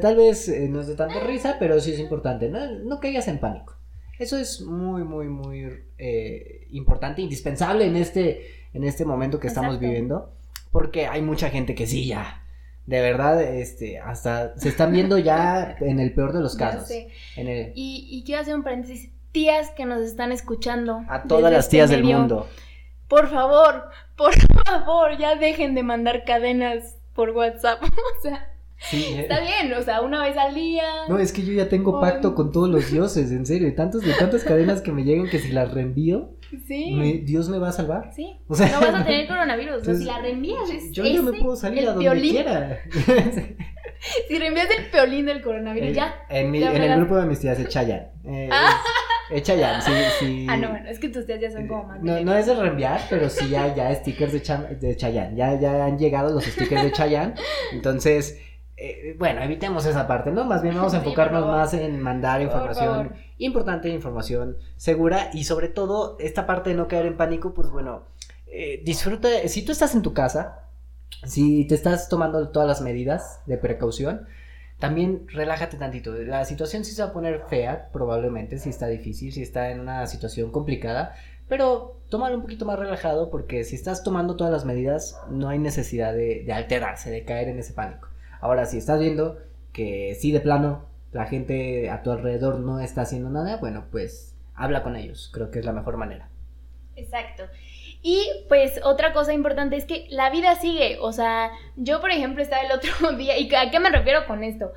tal 0.00 0.16
vez 0.16 0.48
eh, 0.48 0.66
no 0.68 0.80
es 0.80 0.88
de 0.88 0.96
tanta 0.96 1.20
risa, 1.20 1.56
pero 1.60 1.78
sí 1.80 1.92
es 1.92 2.00
importante. 2.00 2.48
No, 2.48 2.66
no 2.80 2.98
caigas 2.98 3.28
en 3.28 3.38
pánico. 3.38 3.76
Eso 4.18 4.36
es 4.36 4.60
muy, 4.62 5.04
muy, 5.04 5.28
muy 5.28 5.68
eh, 5.98 6.66
importante, 6.70 7.22
indispensable 7.22 7.86
en 7.86 7.96
este, 7.96 8.66
en 8.72 8.84
este 8.84 9.04
momento 9.04 9.38
que 9.38 9.46
estamos 9.48 9.78
viviendo. 9.78 10.34
Porque 10.70 11.06
hay 11.06 11.22
mucha 11.22 11.50
gente 11.50 11.74
que 11.74 11.86
sí, 11.86 12.06
ya. 12.06 12.41
De 12.86 13.00
verdad, 13.00 13.40
este, 13.42 13.98
hasta 14.00 14.56
se 14.58 14.68
están 14.68 14.92
viendo 14.92 15.16
ya 15.18 15.76
en 15.80 16.00
el 16.00 16.12
peor 16.14 16.32
de 16.32 16.40
los 16.40 16.56
casos. 16.56 16.88
sé. 16.88 17.08
En 17.36 17.48
el- 17.48 17.72
Y, 17.74 18.06
y 18.10 18.24
quiero 18.24 18.42
hacer 18.42 18.54
un 18.54 18.62
paréntesis. 18.62 19.10
Tías 19.32 19.70
que 19.70 19.86
nos 19.86 20.02
están 20.02 20.30
escuchando. 20.32 21.00
a 21.08 21.22
todas 21.22 21.50
las 21.52 21.64
este 21.64 21.76
tías 21.78 21.90
del 21.90 22.04
mundo. 22.04 22.48
Por 23.08 23.28
favor, 23.30 23.84
por 24.16 24.32
favor, 24.66 25.16
ya 25.18 25.36
dejen 25.36 25.74
de 25.74 25.82
mandar 25.82 26.24
cadenas 26.24 26.96
por 27.14 27.30
WhatsApp. 27.30 27.82
o 27.82 28.22
sea, 28.22 28.48
Sí, 28.90 29.04
eh. 29.14 29.20
está 29.20 29.38
bien, 29.40 29.72
o 29.74 29.82
sea, 29.82 30.00
una 30.00 30.22
vez 30.24 30.36
al 30.36 30.54
día. 30.54 30.82
No, 31.08 31.16
es 31.18 31.32
que 31.32 31.42
yo 31.44 31.52
ya 31.52 31.68
tengo 31.68 32.00
pacto 32.00 32.34
con 32.34 32.50
todos 32.50 32.68
los 32.68 32.90
dioses, 32.90 33.30
en 33.30 33.46
serio. 33.46 33.68
Y 33.68 33.74
tantos, 33.76 34.02
de 34.02 34.12
tantas 34.14 34.42
cadenas 34.42 34.80
que 34.80 34.90
me 34.90 35.04
llegan 35.04 35.30
que 35.30 35.38
si 35.38 35.48
las 35.52 35.72
reenvío, 35.72 36.30
Sí. 36.66 36.94
me- 36.94 37.18
Dios 37.24 37.48
me 37.48 37.58
va 37.58 37.68
a 37.68 37.72
salvar. 37.72 38.10
Sí. 38.14 38.38
O 38.48 38.54
sea, 38.54 38.68
No 38.68 38.80
vas 38.80 38.94
a 38.94 39.04
tener 39.04 39.26
coronavirus. 39.28 39.76
Entonces, 39.78 39.98
si 40.00 40.04
la 40.04 40.18
reenvías, 40.20 40.70
es 40.70 40.92
Yo 40.92 41.04
ya 41.04 41.22
me 41.22 41.30
ese, 41.30 41.40
puedo 41.42 41.56
salir 41.56 41.82
a 41.88 41.92
donde 41.92 42.00
piolín. 42.04 42.32
quiera. 42.32 42.78
Si 44.28 44.36
reenvías 44.36 44.66
el 44.76 44.86
peolín 44.90 45.26
del 45.26 45.40
coronavirus, 45.42 45.90
Eh, 45.90 45.94
ya. 45.94 46.14
En, 46.28 46.50
mi- 46.50 46.58
ya 46.58 46.74
en 46.74 46.82
el 46.82 46.96
grupo 46.98 47.16
de 47.16 47.26
mis 47.26 47.38
tías 47.38 47.56
de 47.56 47.68
Chayanne. 47.68 48.08
Eh, 48.24 48.50
Chayanne, 49.42 49.80
sí, 49.80 49.92
sí. 50.18 50.46
Ah, 50.48 50.56
no, 50.56 50.70
bueno, 50.70 50.88
es 50.88 50.98
que 50.98 51.08
tus 51.08 51.24
tías 51.24 51.40
ya 51.40 51.50
son 51.52 51.68
como 51.68 51.84
más. 51.84 52.02
No, 52.02 52.20
no 52.20 52.34
es 52.34 52.46
de 52.46 52.54
reenviar, 52.56 53.00
pero 53.08 53.28
sí 53.30 53.48
ya, 53.48 53.72
ya 53.74 53.94
stickers 53.94 54.32
de, 54.32 54.42
Cha- 54.42 54.68
de 54.80 54.96
Chayanne. 54.96 55.36
Ya, 55.36 55.58
ya 55.58 55.84
han 55.84 55.98
llegado 55.98 56.34
los 56.34 56.44
stickers 56.44 56.82
de 56.82 56.90
Chayanne. 56.92 57.34
Entonces, 57.72 58.40
eh, 58.76 59.14
bueno, 59.18 59.40
evitemos 59.42 59.86
esa 59.86 60.08
parte, 60.08 60.32
¿no? 60.32 60.44
Más 60.44 60.62
bien 60.62 60.74
vamos 60.74 60.94
a 60.94 60.96
enfocarnos 60.98 61.46
más 61.46 61.72
en 61.74 62.00
mandar 62.00 62.42
información. 62.42 63.12
Importante, 63.44 63.88
información 63.88 64.56
segura 64.76 65.30
y 65.32 65.44
sobre 65.44 65.68
todo 65.68 66.16
esta 66.18 66.46
parte 66.46 66.70
de 66.70 66.76
no 66.76 66.88
caer 66.88 67.06
en 67.06 67.16
pánico, 67.16 67.54
pues 67.54 67.70
bueno, 67.70 68.04
eh, 68.46 68.82
disfruta, 68.84 69.28
si 69.48 69.64
tú 69.64 69.72
estás 69.72 69.94
en 69.94 70.02
tu 70.02 70.12
casa, 70.12 70.68
si 71.24 71.66
te 71.66 71.74
estás 71.74 72.08
tomando 72.08 72.48
todas 72.48 72.68
las 72.68 72.80
medidas 72.80 73.40
de 73.46 73.58
precaución, 73.58 74.26
también 74.78 75.26
relájate 75.28 75.76
tantito. 75.76 76.12
La 76.12 76.44
situación 76.44 76.84
sí 76.84 76.92
se 76.92 77.02
va 77.02 77.08
a 77.08 77.12
poner 77.12 77.42
fea, 77.48 77.88
probablemente, 77.92 78.58
si 78.58 78.68
está 78.68 78.88
difícil, 78.88 79.32
si 79.32 79.42
está 79.42 79.70
en 79.70 79.80
una 79.80 80.06
situación 80.06 80.50
complicada, 80.50 81.14
pero 81.48 82.00
tómalo 82.08 82.36
un 82.36 82.42
poquito 82.42 82.64
más 82.64 82.78
relajado 82.78 83.30
porque 83.30 83.64
si 83.64 83.76
estás 83.76 84.02
tomando 84.02 84.36
todas 84.36 84.52
las 84.52 84.64
medidas, 84.64 85.18
no 85.30 85.48
hay 85.48 85.58
necesidad 85.58 86.12
de, 86.12 86.42
de 86.44 86.52
alterarse, 86.52 87.10
de 87.10 87.24
caer 87.24 87.48
en 87.48 87.58
ese 87.58 87.72
pánico. 87.72 88.08
Ahora, 88.40 88.66
si 88.66 88.78
estás 88.78 88.98
viendo 88.98 89.38
que 89.72 90.16
sí 90.20 90.32
de 90.32 90.40
plano 90.40 90.91
la 91.12 91.26
gente 91.26 91.90
a 91.90 92.02
tu 92.02 92.10
alrededor 92.10 92.58
no 92.58 92.80
está 92.80 93.02
haciendo 93.02 93.30
nada, 93.30 93.56
bueno, 93.56 93.84
pues 93.90 94.34
habla 94.54 94.82
con 94.82 94.96
ellos, 94.96 95.30
creo 95.32 95.50
que 95.50 95.58
es 95.58 95.64
la 95.64 95.72
mejor 95.72 95.96
manera. 95.96 96.28
Exacto. 96.96 97.44
Y 98.02 98.26
pues 98.48 98.80
otra 98.82 99.12
cosa 99.12 99.32
importante 99.32 99.76
es 99.76 99.84
que 99.84 100.06
la 100.10 100.28
vida 100.30 100.56
sigue. 100.56 100.98
O 101.00 101.12
sea, 101.12 101.50
yo 101.76 102.00
por 102.00 102.10
ejemplo 102.10 102.42
estaba 102.42 102.62
el 102.62 102.72
otro 102.72 103.12
día, 103.16 103.38
¿y 103.38 103.54
a 103.54 103.70
qué 103.70 103.78
me 103.78 103.90
refiero 103.90 104.26
con 104.26 104.42
esto? 104.42 104.72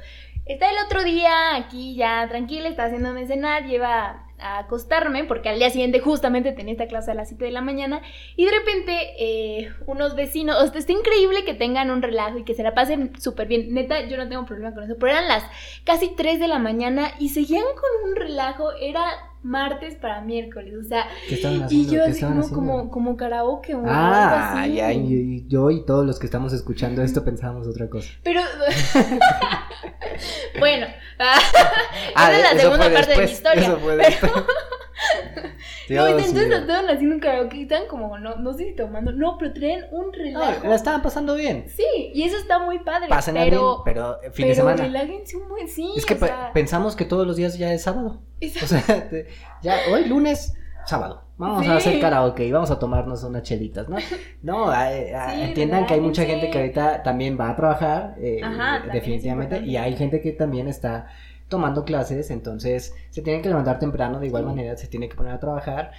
Estaba 0.45 0.71
el 0.71 0.85
otro 0.85 1.03
día 1.03 1.55
aquí 1.55 1.95
ya 1.95 2.27
tranquila, 2.29 2.69
estaba 2.69 2.87
haciéndome 2.87 3.25
cenar, 3.25 3.65
lleva 3.65 4.25
a 4.37 4.59
acostarme 4.59 5.23
porque 5.23 5.49
al 5.49 5.57
día 5.57 5.71
siguiente 5.71 5.99
justamente 5.99 6.51
tenía 6.51 6.73
esta 6.73 6.87
clase 6.87 7.11
a 7.11 7.15
las 7.15 7.29
7 7.29 7.45
de 7.45 7.51
la 7.51 7.61
mañana 7.61 8.01
y 8.35 8.45
de 8.45 8.51
repente 8.51 9.13
eh, 9.17 9.71
unos 9.87 10.15
vecinos, 10.15 10.61
o 10.61 10.67
sea, 10.67 10.77
está 10.77 10.91
increíble 10.91 11.45
que 11.45 11.55
tengan 11.55 11.89
un 11.89 12.01
relajo 12.01 12.37
y 12.37 12.43
que 12.43 12.53
se 12.53 12.61
la 12.61 12.75
pasen 12.75 13.19
súper 13.19 13.47
bien, 13.47 13.73
neta, 13.73 14.01
yo 14.07 14.17
no 14.17 14.29
tengo 14.29 14.45
problema 14.45 14.73
con 14.73 14.83
eso, 14.83 14.97
pero 14.99 15.13
eran 15.13 15.27
las 15.27 15.43
casi 15.83 16.09
3 16.09 16.39
de 16.39 16.47
la 16.47 16.59
mañana 16.59 17.11
y 17.17 17.29
seguían 17.29 17.63
con 17.63 18.09
un 18.09 18.15
relajo, 18.15 18.71
era 18.79 19.03
martes 19.45 19.95
para 19.95 20.21
miércoles, 20.21 20.73
o 20.79 20.83
sea, 20.83 21.05
¿Qué 21.29 21.35
estaban 21.35 21.67
y 21.69 21.85
yo 21.85 21.91
¿Qué 22.03 22.11
así 22.11 22.23
haciendo? 22.25 22.49
como, 22.49 22.89
como 22.89 23.15
karaoke 23.15 23.75
o 23.75 23.77
algo 23.77 23.89
Ah, 23.91 24.61
así. 24.63 24.73
ya, 24.75 24.91
y, 24.91 25.45
yo 25.47 25.69
y 25.69 25.85
todos 25.85 26.05
los 26.05 26.17
que 26.19 26.25
estamos 26.25 26.51
escuchando 26.51 27.03
esto 27.03 27.23
pensábamos 27.23 27.67
otra 27.67 27.87
cosa. 27.89 28.09
Pero. 28.23 28.41
bueno. 30.59 30.87
ah, 31.19 32.31
esa 32.31 32.37
es 32.37 32.53
la 32.55 32.59
segunda 32.61 32.91
parte 32.91 33.11
de 33.11 33.17
mi 33.17 33.23
historia. 33.31 33.61
eso 33.67 33.77
fue 33.77 33.97
pero- 33.97 34.09
después. 34.09 34.33
no, 35.89 36.07
entonces 36.07 36.47
mío. 36.47 36.57
estaban 36.57 36.89
haciendo 36.89 37.15
un 37.15 37.21
karaoke 37.21 37.57
y 37.57 37.61
estaban 37.63 37.87
como, 37.87 38.17
no, 38.17 38.35
no 38.37 38.53
sé 38.53 38.65
si 38.69 38.75
tomando. 38.75 39.11
No, 39.11 39.37
pero 39.37 39.53
traían 39.53 39.85
un 39.91 40.05
No, 40.07 40.11
relajo. 40.11 40.67
la 40.67 40.75
estaban 40.75 41.01
pasando 41.01 41.35
bien. 41.35 41.65
Sí, 41.67 42.11
y 42.13 42.23
eso 42.23 42.37
está 42.37 42.59
muy 42.59 42.79
padre. 42.79 43.07
Pásenla 43.09 43.43
pero, 43.43 43.83
bien, 43.83 43.93
pero 43.93 44.23
eh, 44.23 44.31
fin 44.31 44.47
de 44.47 44.55
semana. 44.55 44.77
relájense 44.83 45.37
un 45.37 45.49
buen 45.49 45.67
sí. 45.67 45.91
Es 45.95 46.05
que 46.05 46.15
sea, 46.15 46.51
pensamos 46.53 46.95
que 46.95 47.05
todos 47.05 47.27
los 47.27 47.35
días 47.35 47.57
ya 47.57 47.73
es 47.73 47.83
sábado. 47.83 48.21
O 48.41 48.67
sea, 48.67 48.81
te- 49.09 49.27
ya 49.61 49.77
hoy 49.91 50.05
lunes, 50.05 50.53
sábado. 50.85 51.23
Vamos 51.37 51.65
Sí. 51.65 51.69
a 51.69 51.75
hacer 51.75 51.99
karaoke 51.99 52.45
y 52.45 52.51
vamos 52.53 52.71
a 52.71 52.79
tomarnos 52.79 53.21
unas 53.25 53.43
chelitas, 53.43 53.89
¿no? 53.89 53.97
No, 54.41 54.69
a- 54.69 54.83
a- 54.87 55.31
Sí, 55.35 55.41
entiendan 55.41 55.85
que 55.85 55.95
hay 55.95 55.99
mucha 55.99 56.23
gente 56.23 56.49
que 56.49 56.57
ahorita 56.57 57.03
también 57.03 57.37
va 57.37 57.49
a 57.49 57.55
trabajar, 57.57 58.15
eh, 58.19 58.39
Ajá, 58.41 58.83
definitivamente, 58.93 59.59
y 59.59 59.75
hay 59.75 59.97
gente 59.97 60.21
que 60.21 60.31
también 60.31 60.69
está 60.69 61.07
tomando 61.49 61.85
clases, 61.85 62.31
entonces 62.31 62.95
se 63.09 63.21
tienen 63.21 63.41
que 63.41 63.49
levantar 63.49 63.79
temprano, 63.79 64.19
de 64.19 64.27
igual 64.27 64.45
manera 64.45 64.75
se 64.77 64.87
tiene 64.87 65.09
que 65.09 65.15
poner 65.15 65.33
a 65.33 65.39
trabajar. 65.39 65.91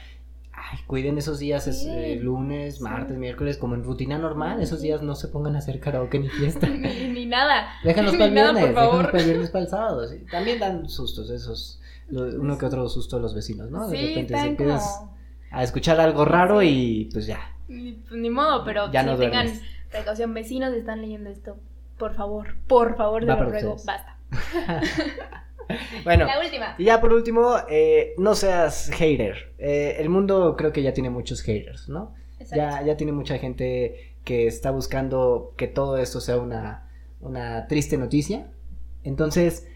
Ay, 0.53 0.79
cuiden 0.87 1.19
esos 1.19 1.39
días, 1.39 1.67
es, 1.67 1.85
eh, 1.87 2.17
lunes, 2.17 2.81
martes, 2.81 3.19
miércoles, 3.19 3.59
como 3.59 3.75
en 3.75 3.85
rutina 3.85 4.19
normal, 4.19 4.63
esos 4.63 4.81
días 4.81 5.03
no 5.03 5.15
se 5.15 5.29
pongan 5.29 5.55
a 5.55 5.59
hacer 5.59 5.81
karaoke 5.81 6.19
ni 6.19 6.29
fiesta. 6.29 6.67
ni, 6.69 7.27
nada. 7.27 7.69
Déjanos 7.85 8.13
para 8.17 8.25
el 8.25 8.33
viernes, 8.33 8.69
déjanos 8.69 9.07
para 9.07 9.19
el 9.19 9.25
viernes 9.25 9.51
para 9.53 9.65
el 9.65 9.71
sábado. 9.71 10.03
También 10.31 10.59
dan 10.59 10.89
sustos 10.89 11.31
esos, 11.31 11.81
uno 12.11 12.57
que 12.57 12.67
otro 12.67 12.89
susto 12.89 13.17
a 13.17 13.21
los 13.21 13.35
vecinos, 13.35 13.71
¿no? 13.71 13.89
De 13.89 14.01
repente 14.01 14.37
se 14.37 14.47
empiezas 14.47 15.03
a 15.51 15.63
escuchar 15.63 16.01
algo 16.01 16.25
raro 16.25 16.63
y 16.63 17.11
pues 17.13 17.27
ya. 17.27 17.39
Ni, 17.69 17.93
pues, 17.93 18.21
ni 18.21 18.31
modo, 18.31 18.65
pero 18.65 18.91
ya 18.91 19.03
no 19.03 19.17
tengan 19.17 19.49
precaución, 19.91 20.35
vecinos 20.35 20.73
están 20.73 21.03
leyendo 21.03 21.31
esto, 21.31 21.57
por 21.99 22.15
favor, 22.15 22.57
por 22.67 22.97
favor, 22.97 23.25
de 23.25 23.35
lo 23.35 23.45
ruego, 23.45 23.77
basta. 23.85 24.16
bueno, 26.05 26.27
la 26.27 26.41
última. 26.41 26.75
Y 26.79 26.85
ya 26.85 27.01
por 27.01 27.13
último, 27.13 27.57
eh, 27.69 28.15
no 28.19 28.35
seas 28.35 28.91
hater. 28.91 29.55
Eh, 29.59 29.97
el 29.99 30.09
mundo 30.09 30.57
creo 30.57 30.73
que 30.73 30.83
ya 30.83 30.93
tiene 30.93 31.11
muchos 31.11 31.43
haters, 31.43 31.89
¿no? 31.89 32.15
Ya, 32.55 32.83
ya 32.83 32.97
tiene 32.97 33.13
mucha 33.13 33.39
gente 33.39 34.15
que 34.25 34.47
está 34.47 34.71
buscando 34.71 35.55
que 35.57 35.69
todo 35.69 35.97
esto 35.99 36.21
sea 36.21 36.37
una, 36.37 36.89
una 37.21 37.67
triste 37.67 37.97
noticia. 37.97 38.51
Entonces, 39.05 39.67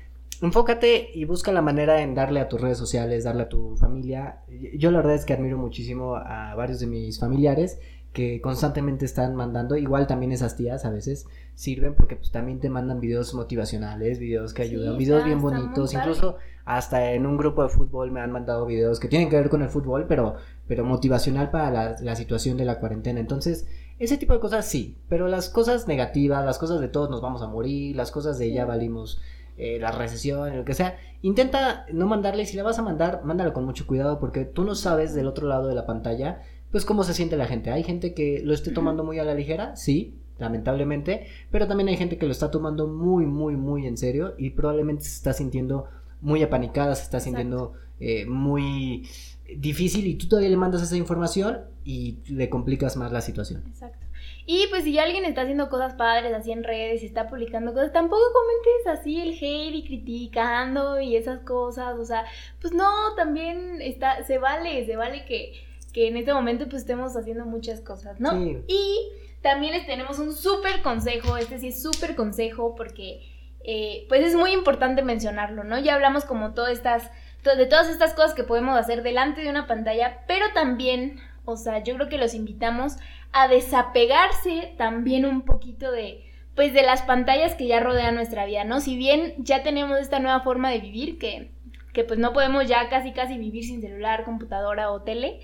enfócate 0.42 1.10
y 1.14 1.24
busca 1.24 1.52
la 1.52 1.62
manera 1.62 2.02
en 2.02 2.14
darle 2.14 2.40
a 2.40 2.48
tus 2.48 2.60
redes 2.60 2.78
sociales, 2.78 3.24
darle 3.24 3.44
a 3.44 3.48
tu 3.48 3.76
familia. 3.76 4.40
Yo 4.76 4.90
la 4.90 4.98
verdad 4.98 5.14
es 5.14 5.24
que 5.24 5.32
admiro 5.32 5.58
muchísimo 5.58 6.16
a 6.16 6.54
varios 6.54 6.80
de 6.80 6.86
mis 6.86 7.18
familiares 7.18 7.78
que 8.12 8.40
constantemente 8.40 9.04
están 9.04 9.36
mandando, 9.36 9.76
igual 9.76 10.06
también 10.06 10.32
esas 10.32 10.56
tías 10.56 10.84
a 10.84 10.90
veces 10.90 11.26
sirven 11.54 11.94
porque 11.94 12.16
pues 12.16 12.32
también 12.32 12.58
te 12.58 12.68
mandan 12.68 13.00
videos 13.00 13.34
motivacionales, 13.34 14.18
videos 14.18 14.52
que 14.52 14.62
ayudan, 14.62 14.98
videos 14.98 15.24
bien 15.24 15.40
bonitos, 15.40 15.94
incluso 15.94 16.36
hasta 16.64 17.12
en 17.12 17.26
un 17.26 17.36
grupo 17.36 17.62
de 17.62 17.68
fútbol 17.68 18.10
me 18.10 18.20
han 18.20 18.32
mandado 18.32 18.66
videos 18.66 18.98
que 18.98 19.08
tienen 19.08 19.28
que 19.28 19.36
ver 19.36 19.48
con 19.48 19.62
el 19.62 19.68
fútbol, 19.68 20.06
pero, 20.08 20.36
pero 20.66 20.84
motivacional 20.84 21.50
para 21.50 21.70
la, 21.70 21.96
la 22.00 22.16
situación 22.16 22.56
de 22.56 22.64
la 22.64 22.80
cuarentena. 22.80 23.20
Entonces, 23.20 23.66
ese 23.98 24.16
tipo 24.16 24.32
de 24.32 24.40
cosas 24.40 24.66
sí, 24.66 24.96
pero 25.08 25.28
las 25.28 25.48
cosas 25.48 25.86
negativas, 25.86 26.44
las 26.44 26.58
cosas 26.58 26.80
de 26.80 26.88
todos 26.88 27.10
nos 27.10 27.20
vamos 27.20 27.42
a 27.42 27.48
morir, 27.48 27.94
las 27.94 28.10
cosas 28.10 28.38
de 28.38 28.52
ya 28.52 28.64
valimos 28.64 29.20
eh, 29.56 29.78
la 29.78 29.92
recesión, 29.92 30.56
lo 30.56 30.64
que 30.64 30.72
sea, 30.72 30.96
intenta 31.20 31.84
no 31.92 32.06
mandarle, 32.06 32.46
si 32.46 32.56
le 32.56 32.62
vas 32.62 32.78
a 32.78 32.82
mandar, 32.82 33.22
mándalo 33.24 33.52
con 33.52 33.66
mucho 33.66 33.86
cuidado 33.86 34.18
porque 34.18 34.46
tú 34.46 34.64
no 34.64 34.74
sabes 34.74 35.12
del 35.14 35.26
otro 35.26 35.46
lado 35.46 35.68
de 35.68 35.74
la 35.74 35.84
pantalla, 35.84 36.40
pues 36.70 36.84
cómo 36.84 37.02
se 37.04 37.14
siente 37.14 37.36
la 37.36 37.46
gente. 37.46 37.70
Hay 37.70 37.82
gente 37.82 38.14
que 38.14 38.40
lo 38.44 38.54
esté 38.54 38.70
tomando 38.70 39.04
muy 39.04 39.18
a 39.18 39.24
la 39.24 39.34
ligera, 39.34 39.76
sí, 39.76 40.14
lamentablemente, 40.38 41.26
pero 41.50 41.66
también 41.66 41.88
hay 41.88 41.96
gente 41.96 42.18
que 42.18 42.26
lo 42.26 42.32
está 42.32 42.50
tomando 42.50 42.86
muy, 42.86 43.26
muy, 43.26 43.56
muy 43.56 43.86
en 43.86 43.96
serio 43.96 44.34
y 44.38 44.50
probablemente 44.50 45.04
se 45.04 45.16
está 45.16 45.32
sintiendo 45.32 45.86
muy 46.20 46.42
apanicada, 46.42 46.94
se 46.94 47.04
está 47.04 47.20
sintiendo 47.20 47.74
eh, 47.98 48.26
muy 48.26 49.08
difícil 49.56 50.06
y 50.06 50.14
tú 50.14 50.28
todavía 50.28 50.50
le 50.50 50.56
mandas 50.56 50.82
esa 50.82 50.96
información 50.96 51.58
y 51.84 52.18
le 52.28 52.48
complicas 52.48 52.96
más 52.96 53.12
la 53.12 53.20
situación. 53.20 53.64
Exacto. 53.66 54.06
Y 54.46 54.66
pues 54.68 54.84
si 54.84 54.98
alguien 54.98 55.24
está 55.24 55.42
haciendo 55.42 55.68
cosas 55.68 55.94
padres 55.94 56.32
así 56.34 56.50
en 56.52 56.64
redes 56.64 57.02
y 57.02 57.06
está 57.06 57.28
publicando 57.28 57.72
cosas, 57.72 57.92
tampoco 57.92 58.22
comentes 58.32 59.00
así 59.00 59.20
el 59.20 59.30
hate 59.34 59.74
y 59.74 59.84
criticando 59.84 61.00
y 61.00 61.16
esas 61.16 61.40
cosas, 61.40 61.98
o 61.98 62.04
sea, 62.04 62.24
pues 62.60 62.72
no, 62.72 63.14
también 63.16 63.80
está, 63.80 64.24
se 64.24 64.38
vale, 64.38 64.84
se 64.86 64.96
vale 64.96 65.24
que, 65.24 65.52
que 65.92 66.08
en 66.08 66.16
este 66.16 66.32
momento 66.32 66.66
pues 66.68 66.82
estemos 66.82 67.16
haciendo 67.16 67.46
muchas 67.46 67.80
cosas, 67.80 68.20
¿no? 68.20 68.34
Y 68.66 69.12
también 69.42 69.72
les 69.72 69.86
tenemos 69.86 70.18
un 70.18 70.34
súper 70.34 70.82
consejo, 70.82 71.36
este 71.36 71.58
sí 71.58 71.68
es 71.68 71.82
súper 71.82 72.14
consejo 72.14 72.74
porque 72.74 73.22
eh, 73.64 74.06
pues 74.08 74.22
es 74.22 74.34
muy 74.34 74.52
importante 74.52 75.02
mencionarlo, 75.02 75.64
¿no? 75.64 75.78
Ya 75.78 75.94
hablamos 75.94 76.24
como 76.24 76.54
todas 76.54 76.72
estas, 76.72 77.10
de 77.44 77.66
todas 77.66 77.88
estas 77.88 78.14
cosas 78.14 78.34
que 78.34 78.44
podemos 78.44 78.78
hacer 78.78 79.02
delante 79.02 79.42
de 79.42 79.50
una 79.50 79.66
pantalla, 79.66 80.24
pero 80.26 80.46
también, 80.54 81.20
o 81.44 81.56
sea, 81.56 81.82
yo 81.82 81.94
creo 81.94 82.08
que 82.08 82.18
los 82.18 82.34
invitamos 82.34 82.96
a 83.32 83.48
desapegarse 83.48 84.74
también 84.76 85.24
un 85.24 85.42
poquito 85.42 85.90
de, 85.90 86.24
pues 86.54 86.72
de 86.72 86.82
las 86.82 87.02
pantallas 87.02 87.54
que 87.54 87.66
ya 87.66 87.80
rodean 87.80 88.14
nuestra 88.14 88.46
vida, 88.46 88.64
¿no? 88.64 88.80
Si 88.80 88.96
bien 88.96 89.34
ya 89.38 89.62
tenemos 89.62 89.98
esta 89.98 90.18
nueva 90.18 90.40
forma 90.40 90.70
de 90.70 90.78
vivir 90.78 91.18
que, 91.18 91.50
que 91.92 92.04
pues 92.04 92.18
no 92.18 92.32
podemos 92.32 92.66
ya 92.66 92.88
casi 92.88 93.12
casi 93.12 93.38
vivir 93.38 93.64
sin 93.64 93.80
celular, 93.80 94.24
computadora 94.24 94.90
o 94.90 95.02
tele, 95.02 95.40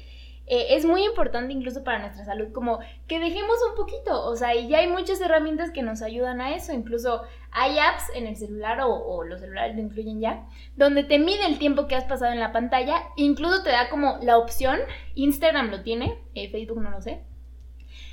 eh, 0.47 0.77
es 0.77 0.85
muy 0.85 1.05
importante 1.05 1.53
incluso 1.53 1.83
para 1.83 1.99
nuestra 1.99 2.25
salud 2.25 2.53
como 2.53 2.79
que 3.09 3.19
dejemos 3.19 3.57
un 3.69 3.77
poquito, 3.77 4.25
o 4.25 4.37
sea, 4.37 4.55
y 4.55 4.69
ya 4.69 4.79
hay 4.79 4.87
muchas 4.87 5.21
herramientas 5.21 5.73
que 5.73 5.83
nos 5.83 6.03
ayudan 6.03 6.41
a 6.41 6.55
eso, 6.55 6.73
incluso 6.73 7.23
hay 7.51 7.79
apps 7.79 8.11
en 8.15 8.27
el 8.27 8.37
celular 8.37 8.79
o, 8.83 9.25
los 9.25 9.41
celulares 9.41 9.75
lo 9.75 9.83
incluyen 9.83 10.21
ya, 10.21 10.47
donde 10.77 11.03
te 11.03 11.19
mide 11.19 11.47
el 11.47 11.59
tiempo 11.59 11.89
que 11.89 11.97
has 11.97 12.05
pasado 12.05 12.33
en 12.33 12.41
la 12.41 12.53
pantalla, 12.53 13.03
incluso 13.17 13.63
te 13.63 13.71
da 13.71 13.89
como 13.89 14.19
la 14.23 14.39
opción, 14.39 14.79
Instagram 15.15 15.71
lo 15.71 15.83
tiene, 15.83 16.19
eh, 16.35 16.49
Facebook 16.51 16.81
no 16.81 16.91
lo 16.91 17.01
sé, 17.01 17.23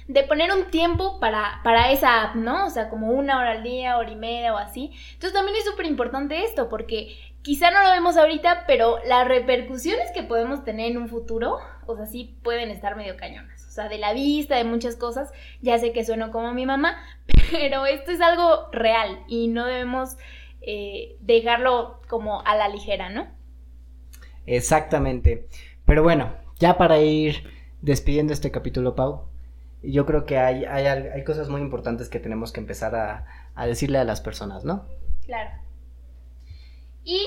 de 0.07 0.23
poner 0.23 0.51
un 0.51 0.71
tiempo 0.71 1.19
para, 1.19 1.61
para 1.63 1.91
esa 1.91 2.23
app, 2.23 2.35
¿no? 2.35 2.65
O 2.65 2.69
sea, 2.69 2.89
como 2.89 3.11
una 3.11 3.39
hora 3.39 3.51
al 3.51 3.63
día, 3.63 3.97
hora 3.97 4.11
y 4.11 4.15
media 4.15 4.53
o 4.53 4.57
así. 4.57 4.91
Entonces 5.13 5.33
también 5.33 5.57
es 5.57 5.65
súper 5.65 5.85
importante 5.85 6.43
esto, 6.43 6.67
porque 6.67 7.15
quizá 7.41 7.71
no 7.71 7.81
lo 7.83 7.91
vemos 7.91 8.17
ahorita, 8.17 8.65
pero 8.67 8.97
las 9.05 9.27
repercusiones 9.27 10.11
que 10.11 10.23
podemos 10.23 10.63
tener 10.63 10.91
en 10.91 10.97
un 10.97 11.07
futuro, 11.07 11.59
o 11.87 11.95
sea, 11.95 12.05
sí 12.05 12.37
pueden 12.43 12.69
estar 12.69 12.95
medio 12.95 13.17
cañonas. 13.17 13.65
O 13.67 13.71
sea, 13.71 13.89
de 13.89 13.97
la 13.97 14.13
vista, 14.13 14.55
de 14.55 14.63
muchas 14.63 14.95
cosas, 14.95 15.31
ya 15.61 15.77
sé 15.79 15.91
que 15.93 16.05
sueno 16.05 16.31
como 16.31 16.53
mi 16.53 16.65
mamá, 16.65 16.97
pero 17.51 17.85
esto 17.85 18.11
es 18.11 18.21
algo 18.21 18.69
real 18.71 19.23
y 19.27 19.47
no 19.47 19.65
debemos 19.65 20.17
eh, 20.61 21.17
dejarlo 21.21 22.01
como 22.07 22.41
a 22.45 22.55
la 22.55 22.69
ligera, 22.69 23.09
¿no? 23.09 23.27
Exactamente. 24.45 25.47
Pero 25.85 26.03
bueno, 26.03 26.33
ya 26.59 26.77
para 26.77 26.99
ir 26.99 27.43
despidiendo 27.81 28.33
este 28.33 28.51
capítulo, 28.51 28.95
Pau, 28.95 29.27
yo 29.81 30.05
creo 30.05 30.25
que 30.25 30.37
hay, 30.37 30.65
hay, 30.65 30.85
hay 30.85 31.23
cosas 31.23 31.49
muy 31.49 31.61
importantes 31.61 32.09
que 32.09 32.19
tenemos 32.19 32.51
que 32.51 32.61
empezar 32.61 32.95
a, 32.95 33.25
a 33.55 33.67
decirle 33.67 33.97
a 33.97 34.03
las 34.03 34.21
personas, 34.21 34.63
¿no? 34.63 34.85
Claro. 35.25 35.62
Y 37.03 37.21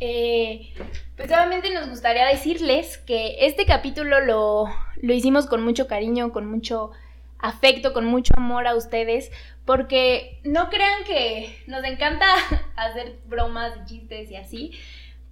eh, 0.00 0.72
pues 1.16 1.30
obviamente 1.30 1.72
nos 1.72 1.88
gustaría 1.88 2.26
decirles 2.26 2.98
que 2.98 3.46
este 3.46 3.64
capítulo 3.64 4.20
lo, 4.20 4.66
lo 4.96 5.14
hicimos 5.14 5.46
con 5.46 5.62
mucho 5.62 5.86
cariño, 5.86 6.32
con 6.32 6.46
mucho 6.46 6.90
afecto, 7.38 7.92
con 7.92 8.04
mucho 8.04 8.34
amor 8.36 8.66
a 8.66 8.74
ustedes, 8.74 9.30
porque 9.64 10.40
no 10.44 10.68
crean 10.68 11.04
que 11.04 11.56
nos 11.66 11.84
encanta 11.84 12.26
hacer 12.76 13.18
bromas 13.26 13.72
y 13.82 13.86
chistes 13.86 14.30
y 14.30 14.36
así, 14.36 14.72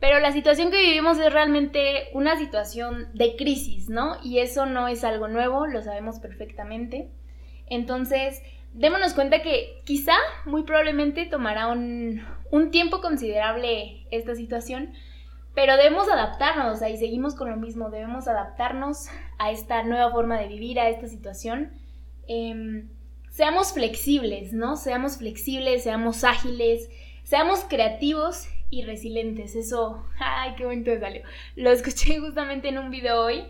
pero 0.00 0.20
la 0.20 0.32
situación 0.32 0.70
que 0.70 0.82
vivimos 0.82 1.18
es 1.18 1.32
realmente 1.32 2.08
una 2.12 2.36
situación 2.36 3.08
de 3.14 3.36
crisis, 3.36 3.88
¿no? 3.88 4.18
Y 4.22 4.38
eso 4.38 4.66
no 4.66 4.88
es 4.88 5.02
algo 5.02 5.28
nuevo, 5.28 5.66
lo 5.66 5.80
sabemos 5.80 6.18
perfectamente. 6.18 7.08
Entonces, 7.66 8.42
démonos 8.74 9.14
cuenta 9.14 9.40
que 9.40 9.80
quizá, 9.84 10.14
muy 10.44 10.64
probablemente, 10.64 11.24
tomará 11.24 11.68
un, 11.68 12.22
tiempo 12.70 13.00
considerable 13.00 14.06
esta 14.10 14.34
situación, 14.34 14.92
pero 15.54 15.76
debemos 15.76 16.08
adaptarnos, 16.08 16.82
ahí 16.82 16.96
seguimos 16.96 17.34
con 17.34 17.50
lo 17.50 17.56
mismo, 17.56 17.90
debemos 17.90 18.26
adaptarnos 18.26 19.06
a 19.38 19.50
esta 19.50 19.82
nueva 19.84 20.10
forma 20.10 20.38
de 20.38 20.48
vivir, 20.48 20.80
a 20.80 20.88
esta 20.88 21.06
situación. 21.06 21.72
Em, 22.26 22.88
seamos 23.30 23.72
flexibles, 23.72 24.52
¿no? 24.52 24.76
Seamos 24.76 25.18
flexibles, 25.18 25.84
seamos 25.84 26.24
ágiles, 26.24 26.88
seamos 27.22 27.64
creativos 27.68 28.48
y 28.70 28.82
resilientes. 28.82 29.54
Eso, 29.54 30.04
ay, 30.18 30.54
qué 30.56 30.64
bonito 30.64 30.90
salió. 30.98 31.22
Lo 31.56 31.70
escuché 31.70 32.18
justamente 32.20 32.68
en 32.68 32.78
un 32.78 32.90
video 32.90 33.20
hoy. 33.22 33.44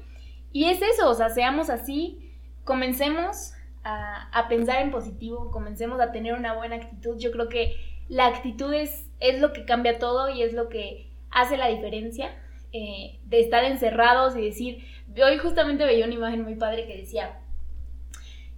Y 0.52 0.66
es 0.66 0.80
eso, 0.82 1.10
o 1.10 1.14
sea, 1.14 1.30
seamos 1.30 1.68
así, 1.68 2.30
comencemos 2.64 3.54
a, 3.82 4.46
pensar 4.48 4.80
en 4.80 4.90
positivo, 4.90 5.50
comencemos 5.50 6.00
a 6.00 6.12
tener 6.12 6.34
una 6.34 6.54
buena 6.54 6.76
actitud. 6.76 7.18
Yo 7.18 7.30
creo 7.32 7.48
que 7.48 7.74
la 8.08 8.26
actitud 8.26 8.72
es, 8.72 9.06
es 9.20 9.40
lo 9.40 9.52
que 9.52 9.64
cambia 9.64 9.98
todo 9.98 10.28
y 10.28 10.42
es 10.42 10.52
lo 10.52 10.68
que 10.68 11.10
hace 11.30 11.56
la 11.56 11.68
diferencia 11.68 12.36
eh, 12.72 13.18
de 13.24 13.40
estar 13.40 13.64
encerrados 13.64 14.36
y 14.36 14.42
decir, 14.44 14.84
hoy 15.22 15.38
justamente 15.38 15.84
veía 15.84 16.04
una 16.04 16.14
imagen 16.14 16.42
muy 16.42 16.56
padre 16.56 16.86
que 16.86 16.98
decía, 16.98 17.40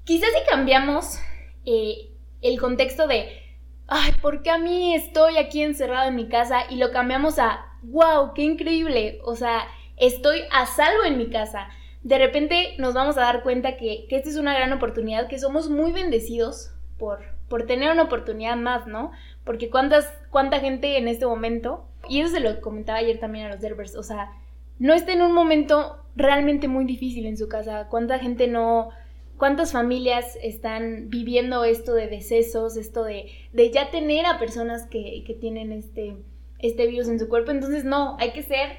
quizás 0.05 0.31
si 0.31 0.49
cambiamos 0.49 1.19
eh, 1.65 2.11
el 2.43 2.59
contexto 2.61 3.07
de 3.07 3.47
ay, 3.89 4.13
¿por 4.21 4.43
qué 4.43 4.51
a 4.51 4.59
mí 4.59 4.95
estoy 4.95 5.37
aquí 5.37 5.63
encerrado 5.63 6.09
en 6.09 6.17
mi 6.17 6.29
casa? 6.29 6.65
Y 6.71 6.77
lo 6.77 6.91
cambiamos 6.91 7.39
a, 7.39 7.65
wow, 7.83 8.35
qué 8.35 8.43
increíble, 8.43 9.21
o 9.25 9.37
sea, 9.37 9.67
estoy 9.97 10.43
a 10.51 10.67
salvo 10.67 11.05
en 11.05 11.19
mi 11.19 11.31
casa. 11.31 11.69
De 12.03 12.19
repente 12.19 12.75
nos 12.79 12.95
vamos 12.95 13.17
a 13.19 13.23
dar 13.23 13.43
cuenta 13.43 13.77
que, 13.77 14.07
esta 14.11 14.29
es 14.29 14.37
una 14.37 14.55
gran 14.55 14.73
oportunidad, 14.73 15.29
que 15.29 15.39
somos 15.39 15.69
muy 15.69 15.93
bendecidos 15.93 16.71
por, 16.99 17.36
por 17.49 17.67
tener 17.67 17.93
una 17.93 18.05
oportunidad 18.05 18.57
más, 18.57 18.87
¿no? 18.87 19.13
Porque 19.45 19.71
cuántas, 19.71 20.13
cuánta 20.31 20.61
gente 20.61 20.99
en 20.99 21.09
este 21.09 21.27
momento, 21.27 21.87
y 22.09 22.21
eso 22.21 22.31
se 22.31 22.41
lo 22.41 22.61
comentaba 22.61 22.99
ayer 22.99 23.19
también 23.19 23.47
a 23.47 23.51
los 23.51 23.61
Derbers, 23.61 23.97
o 23.97 24.03
sea, 24.03 24.33
no 24.79 24.93
está 24.95 25.13
en 25.13 25.23
un 25.23 25.33
momento 25.33 25.97
realmente 26.17 26.69
muy 26.69 26.85
difícil 26.85 27.27
en 27.27 27.37
su 27.37 27.49
casa, 27.49 27.89
cuánta 27.89 28.19
gente 28.19 28.47
no, 28.49 28.91
cuántas 29.37 29.73
familias 29.73 30.37
están 30.43 31.09
viviendo 31.09 31.65
esto 31.65 31.95
de 31.95 32.09
decesos, 32.09 32.77
esto 32.77 33.05
de, 33.05 33.31
de 33.53 33.71
ya 33.71 33.91
tener 33.91 34.27
a 34.27 34.39
personas 34.39 34.87
que, 34.87 35.23
que 35.27 35.35
tienen 35.35 35.73
este, 35.73 36.17
este 36.59 36.87
virus 36.87 37.09
en 37.09 37.19
su 37.19 37.29
cuerpo. 37.29 37.51
Entonces, 37.51 37.85
no, 37.85 38.17
hay 38.19 38.33
que 38.33 38.43
ser 38.43 38.71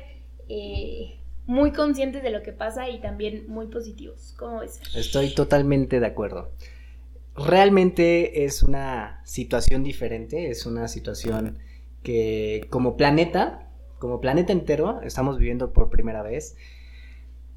eh, 0.49 1.19
muy 1.45 1.71
conscientes 1.71 2.23
de 2.23 2.31
lo 2.31 2.43
que 2.43 2.51
pasa 2.51 2.89
y 2.89 2.99
también 2.99 3.45
muy 3.47 3.67
positivos. 3.67 4.35
¿Cómo 4.37 4.59
ves? 4.59 4.81
Estoy 4.95 5.33
totalmente 5.33 5.99
de 5.99 6.05
acuerdo. 6.05 6.51
Realmente 7.37 8.45
es 8.45 8.63
una 8.63 9.21
situación 9.23 9.83
diferente, 9.83 10.49
es 10.49 10.65
una 10.65 10.87
situación 10.87 11.59
que 12.01 12.65
como 12.69 12.97
planeta, 12.97 13.69
como 13.99 14.19
planeta 14.21 14.51
entero, 14.51 15.01
estamos 15.03 15.37
viviendo 15.37 15.71
por 15.71 15.89
primera 15.89 16.23
vez. 16.23 16.55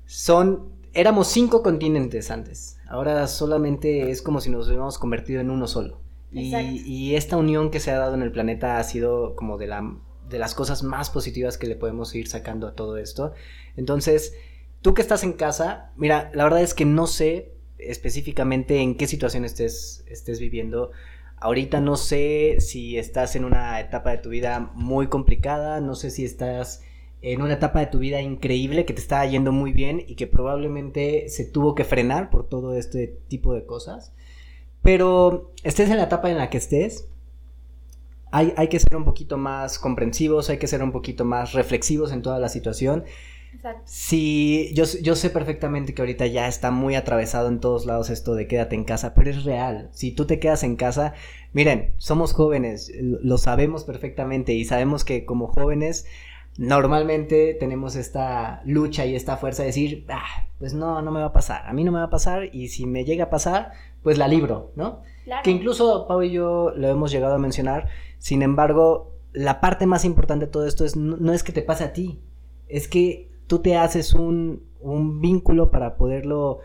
Son, 0.05 0.69
éramos 0.93 1.29
cinco 1.29 1.63
continentes 1.63 2.31
antes, 2.31 2.79
ahora 2.89 3.27
solamente 3.27 4.11
es 4.11 4.21
como 4.21 4.41
si 4.41 4.51
nos 4.51 4.67
hubiéramos 4.67 4.99
convertido 4.99 5.41
en 5.41 5.51
uno 5.51 5.67
solo. 5.67 6.01
Y, 6.33 6.55
y, 6.55 7.17
esta 7.17 7.37
unión 7.37 7.73
que 7.73 7.81
se 7.81 7.91
ha 7.91 7.99
dado 7.99 8.15
en 8.15 8.23
el 8.23 8.31
planeta 8.31 8.79
ha 8.79 8.85
sido 8.85 9.35
como 9.35 9.59
de, 9.59 9.67
la, 9.67 9.97
de 10.29 10.39
las 10.39 10.55
cosas 10.55 10.85
más 10.85 11.11
positivas 11.11 11.59
que 11.59 11.67
le 11.67 11.75
podemos 11.75 12.15
ir 12.15 12.29
sacando 12.29 12.69
a 12.69 12.77
todo 12.77 12.99
esto. 12.99 13.33
Entonces, 13.77 14.35
tú 14.81 14.95
que 14.95 15.03
estás 15.03 15.25
en 15.25 15.33
casa, 15.33 15.91
mira, 15.97 16.31
la 16.33 16.45
verdad 16.45 16.63
es 16.63 16.73
que 16.73 16.85
no 16.85 17.09
sé 17.09 17.53
específicamente 17.83 18.81
en 18.81 18.97
qué 18.97 19.07
situación 19.07 19.45
estés, 19.45 20.05
estés 20.07 20.41
viviendo. 20.41 20.93
Ahorita 21.37 21.81
no 21.81 21.97
sé 21.97 22.57
si 22.61 22.99
estás 22.99 23.37
en 23.37 23.45
una 23.45 23.81
etapa 23.81 24.11
de 24.11 24.19
tu 24.19 24.29
vida 24.29 24.71
muy 24.75 25.09
complicada, 25.09 25.81
no 25.81 25.95
sé 25.95 26.11
si 26.11 26.25
estás 26.25 26.83
en 27.23 27.43
una 27.43 27.55
etapa 27.55 27.81
de 27.81 27.87
tu 27.87 27.99
vida 27.99 28.21
increíble 28.21 28.85
que 28.85 28.95
te 28.95 29.01
está 29.01 29.25
yendo 29.27 29.53
muy 29.53 29.73
bien 29.73 30.03
y 30.07 30.15
que 30.15 30.27
probablemente 30.27 31.29
se 31.29 31.45
tuvo 31.45 31.75
que 31.75 31.85
frenar 31.85 32.31
por 32.31 32.49
todo 32.49 32.77
este 32.77 33.19
tipo 33.29 33.55
de 33.55 33.67
cosas. 33.67 34.13
Pero 34.83 35.53
estés 35.63 35.91
en 35.91 35.99
la 35.99 36.05
etapa 36.05 36.31
en 36.31 36.39
la 36.39 36.49
que 36.49 36.59
estés, 36.59 37.09
hay, 38.33 38.55
hay, 38.57 38.69
que 38.69 38.79
ser 38.79 38.97
un 38.97 39.05
poquito 39.05 39.37
más 39.37 39.79
comprensivos, 39.79 40.51
hay 40.51 40.59
que 40.59 40.67
ser 40.67 40.83
un 40.83 40.93
poquito 40.93 41.25
más 41.25 41.53
reflexivos 41.53 42.13
en 42.13 42.23
toda 42.23 42.39
la 42.39 42.49
situación. 42.49 43.05
Exacto. 43.55 43.83
Sí, 43.85 44.71
yo, 44.75 44.85
yo 45.03 45.17
sé 45.17 45.31
perfectamente 45.31 45.95
que 45.95 46.03
ahorita 46.03 46.27
ya 46.27 46.49
está 46.49 46.71
muy 46.71 46.95
atravesado 46.95 47.49
en 47.49 47.61
todos 47.61 47.87
lados 47.87 48.11
esto 48.11 48.35
de 48.35 48.47
quédate 48.47 48.75
en 48.75 48.85
casa, 48.85 49.15
pero 49.15 49.31
es 49.31 49.45
real. 49.45 49.89
Si 49.93 50.13
tú 50.13 50.27
te 50.27 50.39
quedas 50.39 50.63
en 50.63 50.77
casa, 50.77 51.15
miren, 51.53 51.93
somos 51.99 52.33
jóvenes, 52.33 52.93
lo 53.01 53.39
sabemos 53.39 53.85
perfectamente 53.85 54.53
y 54.55 54.65
sabemos 54.65 55.05
que 55.05 55.25
como 55.25 55.49
jóvenes 55.49 56.07
normalmente 56.57 57.57
tenemos 57.59 57.97
esta 57.97 58.61
lucha 58.65 59.07
y 59.07 59.15
esta 59.15 59.37
fuerza 59.37 59.63
de 59.63 59.69
decir, 59.69 60.05
ah, 60.09 60.47
pues 60.59 60.75
no, 60.75 61.01
no 61.01 61.11
me 61.11 61.21
va 61.21 61.27
a 61.27 61.33
pasar, 61.33 61.67
a 61.67 61.73
mí 61.73 61.85
no 61.85 61.93
me 61.93 61.99
va 61.99 62.05
a 62.05 62.11
pasar 62.11 62.55
y 62.55 62.69
si 62.69 62.87
me 62.87 63.05
llega 63.05 63.25
a 63.25 63.31
pasar, 63.31 63.73
pues 64.03 64.19
la 64.19 64.29
libro, 64.29 64.73
¿no? 64.77 65.03
Que 65.43 65.51
incluso 65.51 66.07
Pau 66.07 66.23
y 66.23 66.33
yo 66.33 66.73
lo 66.77 66.89
hemos 66.89 67.13
llegado 67.13 67.35
a 67.35 67.39
mencionar, 67.39 67.89
sin 68.19 68.43
embargo, 68.43 69.15
la 69.33 69.61
parte 69.61 69.87
más 69.87 70.05
importante 70.05 70.47
de 70.47 70.53
todo 70.53 70.67
esto 70.67 70.85
es, 70.85 70.97
no, 70.97 71.33
es 71.33 71.43
que 71.43 71.53
te 71.53 71.63
pase 71.63 71.85
a 71.85 71.93
ti, 71.93 72.21
es 72.69 72.89
que 72.89 73.30
tú 73.51 73.59
te 73.59 73.75
haces 73.75 74.15
un, 74.15 74.63
un 74.81 75.21
vínculo 75.21 75.73
para 75.73 75.97
poderlo 75.97 76.61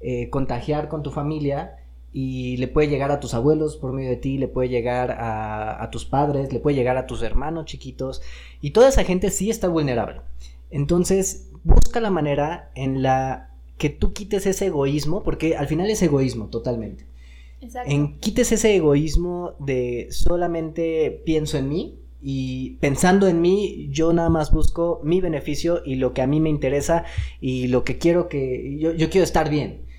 eh, 0.00 0.30
contagiar 0.30 0.88
con 0.88 1.02
tu 1.02 1.10
familia 1.10 1.76
y 2.14 2.56
le 2.56 2.66
puede 2.66 2.88
llegar 2.88 3.10
a 3.10 3.20
tus 3.20 3.34
abuelos 3.34 3.76
por 3.76 3.92
medio 3.92 4.08
de 4.08 4.16
ti, 4.16 4.38
le 4.38 4.48
puede 4.48 4.70
llegar 4.70 5.18
a, 5.20 5.86
tus 5.92 6.06
padres, 6.06 6.50
le 6.50 6.58
puede 6.58 6.76
llegar 6.76 6.96
a 6.96 7.06
tus 7.06 7.22
hermanos 7.22 7.66
chiquitos 7.66 8.22
y 8.62 8.70
toda 8.70 8.88
esa 8.88 9.04
gente 9.04 9.30
sí 9.30 9.50
está 9.50 9.68
vulnerable. 9.68 10.22
Entonces, 10.70 11.50
busca 11.62 12.00
la 12.00 12.10
manera 12.10 12.70
en 12.74 13.02
la 13.02 13.50
que 13.76 13.90
tú 13.90 14.14
quites 14.14 14.46
ese 14.46 14.68
egoísmo, 14.68 15.22
porque 15.22 15.58
al 15.58 15.66
final 15.66 15.90
es 15.90 16.00
egoísmo 16.00 16.46
totalmente. 16.46 17.04
Exacto. 17.60 17.92
En 17.92 18.18
quites 18.18 18.50
ese 18.50 18.74
egoísmo 18.74 19.56
de 19.58 20.08
solamente 20.10 21.20
pienso 21.26 21.58
en 21.58 21.68
mí 21.68 21.99
y 22.22 22.76
pensando 22.80 23.28
en 23.28 23.40
mí, 23.40 23.88
yo 23.90 24.12
nada 24.12 24.28
más 24.28 24.52
busco 24.52 25.00
mi 25.02 25.20
beneficio 25.20 25.82
y 25.84 25.94
lo 25.96 26.12
que 26.12 26.22
a 26.22 26.26
mí 26.26 26.40
me 26.40 26.50
interesa 26.50 27.04
y 27.40 27.68
lo 27.68 27.84
que 27.84 27.98
quiero 27.98 28.28
que 28.28 28.78
yo, 28.78 28.92
yo 28.92 29.08
quiero 29.08 29.24
estar 29.24 29.48
bien. 29.48 29.90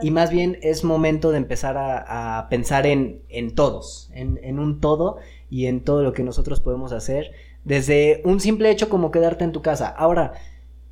Y 0.00 0.10
más 0.10 0.30
bien 0.30 0.58
es 0.62 0.84
momento 0.84 1.30
de 1.30 1.38
empezar 1.38 1.76
a, 1.76 2.46
pensar 2.50 2.86
en, 2.86 3.20
todos, 3.54 4.10
en, 4.14 4.58
un 4.58 4.80
todo 4.80 5.16
y 5.50 5.66
en 5.66 5.82
todo 5.82 6.02
lo 6.02 6.12
que 6.12 6.22
nosotros 6.22 6.60
podemos 6.60 6.92
hacer, 6.92 7.32
desde 7.64 8.22
un 8.24 8.40
simple 8.40 8.70
hecho 8.70 8.88
como 8.88 9.10
quedarte 9.10 9.44
en 9.44 9.52
tu 9.52 9.60
casa. 9.60 9.88
Ahora, 9.88 10.34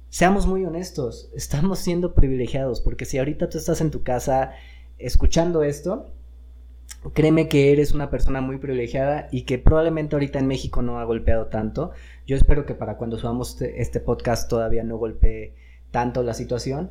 seamos 0.08 0.46
muy 0.46 0.64
honestos, 0.64 1.30
estamos 1.36 1.78
siendo 1.78 2.14
privilegiados, 2.14 2.80
porque 2.80 3.04
si 3.04 3.18
ahorita 3.18 3.48
tú 3.48 3.58
estás 3.58 3.80
en 3.80 3.90
tu 3.90 4.02
casa 4.02 4.52
escuchando 4.98 5.62
esto, 5.62 6.10
créeme 7.14 7.48
que 7.48 7.72
eres 7.72 7.92
una 7.92 8.10
persona 8.10 8.40
muy 8.40 8.58
privilegiada 8.58 9.28
y 9.30 9.42
que 9.42 9.58
probablemente 9.58 10.16
ahorita 10.16 10.38
en 10.38 10.46
México 10.46 10.82
no 10.82 10.98
ha 10.98 11.04
golpeado 11.04 11.46
tanto. 11.46 11.92
Yo 12.26 12.36
espero 12.36 12.66
que 12.66 12.74
para 12.74 12.96
cuando 12.96 13.18
subamos 13.18 13.52
este, 13.52 13.80
este 13.80 14.00
podcast 14.00 14.48
todavía 14.48 14.82
no 14.84 14.96
golpee 14.98 15.54
tanto 15.90 16.22
la 16.22 16.34
situación, 16.34 16.90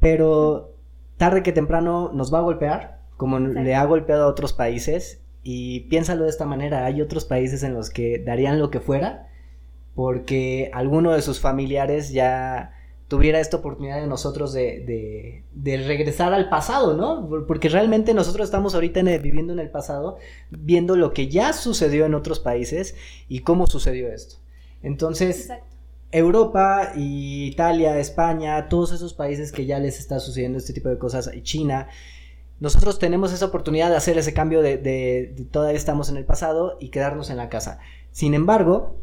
pero 0.00 0.74
tarde 1.16 1.42
que 1.42 1.52
temprano 1.52 2.10
nos 2.12 2.32
va 2.32 2.38
a 2.38 2.42
golpear, 2.42 3.00
como 3.16 3.38
le 3.38 3.74
ha 3.74 3.84
golpeado 3.84 4.24
a 4.24 4.28
otros 4.28 4.52
países. 4.52 5.20
Y 5.44 5.80
piénsalo 5.88 6.24
de 6.24 6.30
esta 6.30 6.46
manera, 6.46 6.84
hay 6.84 7.00
otros 7.00 7.24
países 7.24 7.62
en 7.62 7.74
los 7.74 7.90
que 7.90 8.18
darían 8.18 8.58
lo 8.58 8.70
que 8.70 8.80
fuera 8.80 9.28
porque 9.94 10.70
alguno 10.72 11.12
de 11.12 11.22
sus 11.22 11.40
familiares 11.40 12.12
ya 12.12 12.72
tuviera 13.12 13.40
esta 13.40 13.58
oportunidad 13.58 14.00
de 14.00 14.06
nosotros 14.06 14.54
de, 14.54 15.44
de, 15.52 15.76
regresar 15.86 16.32
al 16.32 16.48
pasado, 16.48 16.94
¿no? 16.94 17.28
Porque 17.46 17.68
realmente 17.68 18.14
nosotros 18.14 18.46
estamos 18.46 18.74
ahorita 18.74 19.02
viviendo 19.18 19.52
en 19.52 19.58
el 19.58 19.68
pasado, 19.68 20.16
viendo 20.48 20.96
lo 20.96 21.12
que 21.12 21.28
ya 21.28 21.52
sucedió 21.52 22.06
en 22.06 22.14
otros 22.14 22.40
países 22.40 22.94
y 23.28 23.40
cómo 23.40 23.66
sucedió 23.66 24.10
esto. 24.10 24.36
Entonces, 24.82 25.50
Europa 26.10 26.94
y 26.96 27.44
Italia, 27.44 27.98
España, 27.98 28.70
todos 28.70 28.92
esos 28.92 29.12
países 29.12 29.52
que 29.52 29.66
ya 29.66 29.78
les 29.78 29.98
está 29.98 30.18
sucediendo 30.18 30.56
este 30.56 30.72
tipo 30.72 30.88
de 30.88 30.96
cosas, 30.96 31.30
China, 31.42 31.88
nosotros 32.60 32.98
tenemos 32.98 33.30
esa 33.34 33.44
oportunidad 33.44 33.90
de 33.90 33.96
hacer 33.96 34.16
ese 34.16 34.32
cambio 34.32 34.62
de, 34.62 34.78
de, 34.78 35.48
todavía 35.50 35.76
estamos 35.76 36.08
en 36.08 36.16
el 36.16 36.24
pasado 36.24 36.78
y 36.80 36.88
quedarnos 36.88 37.28
en 37.28 37.36
la 37.36 37.50
casa. 37.50 37.78
Sin 38.10 38.32
embargo, 38.32 39.01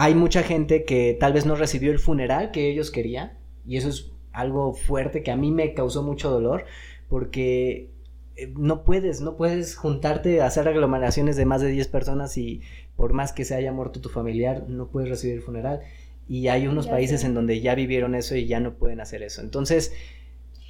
hay 0.00 0.14
mucha 0.14 0.44
gente 0.44 0.84
que 0.84 1.16
tal 1.18 1.32
vez 1.32 1.44
no 1.44 1.56
recibió 1.56 1.90
el 1.90 1.98
funeral 1.98 2.52
que 2.52 2.70
ellos 2.70 2.92
querían 2.92 3.32
y 3.66 3.78
eso 3.78 3.88
es 3.88 4.12
algo 4.32 4.72
fuerte 4.72 5.24
que 5.24 5.32
a 5.32 5.36
mí 5.36 5.50
me 5.50 5.74
causó 5.74 6.04
mucho 6.04 6.30
dolor 6.30 6.66
porque 7.08 7.90
eh, 8.36 8.52
no 8.56 8.84
puedes, 8.84 9.20
no 9.20 9.36
puedes 9.36 9.74
juntarte 9.74 10.40
a 10.40 10.46
hacer 10.46 10.68
aglomeraciones 10.68 11.36
de 11.36 11.46
más 11.46 11.62
de 11.62 11.70
10 11.70 11.88
personas 11.88 12.38
y 12.38 12.60
por 12.94 13.12
más 13.12 13.32
que 13.32 13.44
se 13.44 13.56
haya 13.56 13.72
muerto 13.72 14.00
tu 14.00 14.08
familiar, 14.08 14.68
no 14.68 14.86
puedes 14.86 15.10
recibir 15.10 15.34
el 15.34 15.42
funeral. 15.42 15.80
Y 16.28 16.46
hay 16.46 16.68
unos 16.68 16.86
países 16.86 17.24
en 17.24 17.34
donde 17.34 17.60
ya 17.60 17.74
vivieron 17.74 18.14
eso 18.14 18.36
y 18.36 18.46
ya 18.46 18.60
no 18.60 18.74
pueden 18.74 19.00
hacer 19.00 19.24
eso. 19.24 19.40
Entonces, 19.40 19.92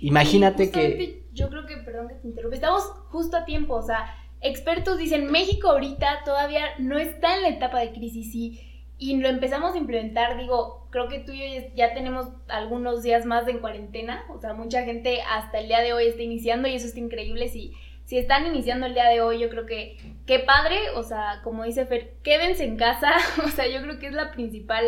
imagínate 0.01 0.71
que... 0.71 1.25
Yo 1.35 1.51
creo 1.51 1.67
que, 1.67 1.77
perdón 1.77 2.09
que 2.09 2.15
te 2.15 2.29
interrumpa, 2.29 2.55
estamos 2.55 2.83
justo 3.11 3.37
a 3.37 3.45
tiempo, 3.45 3.75
o 3.75 3.83
sea, 3.83 4.07
expertos 4.41 4.99
dicen, 4.99 5.31
México 5.31 5.69
ahorita 5.69 6.23
todavía 6.25 6.65
no 6.79 6.97
está 6.97 7.37
en 7.37 7.43
la 7.43 7.49
etapa 7.51 7.81
de 7.81 7.93
crisis 7.93 8.35
y, 8.35 8.68
y 8.99 9.17
lo 9.17 9.29
empezamos 9.29 9.75
a 9.75 9.79
implementar, 9.79 10.37
digo, 10.37 10.89
creo 10.91 11.09
que 11.09 11.21
tú 11.21 11.31
y 11.33 11.39
yo 11.39 11.69
ya 11.77 11.95
tenemos 11.95 12.27
algunos 12.49 13.03
días 13.03 13.25
más 13.27 13.47
en 13.47 13.61
cuarentena, 13.61 14.25
o 14.29 14.41
sea, 14.41 14.55
mucha 14.55 14.83
gente 14.83 15.21
hasta 15.23 15.61
el 15.61 15.69
día 15.69 15.81
de 15.81 15.93
hoy 15.93 16.09
está 16.09 16.23
iniciando 16.23 16.67
y 16.67 16.75
eso 16.75 16.87
está 16.87 16.99
increíble, 16.99 17.49
si, 17.49 17.75
si 18.07 18.19
están 18.19 18.47
iniciando 18.47 18.87
el 18.87 18.95
día 18.95 19.09
de 19.09 19.21
hoy, 19.21 19.39
yo 19.39 19.51
creo 19.51 19.67
que 19.67 19.97
qué 20.27 20.41
padre, 20.41 20.91
o 20.97 21.05
sea, 21.05 21.41
como 21.45 21.63
dice 21.63 21.87
Fer, 21.87 22.15
quédense 22.25 22.65
en 22.65 22.77
casa, 22.77 23.13
o 23.45 23.49
sea, 23.49 23.69
yo 23.69 23.81
creo 23.83 24.01
que 24.01 24.09
es 24.09 24.15
la 24.15 24.33
principal 24.33 24.85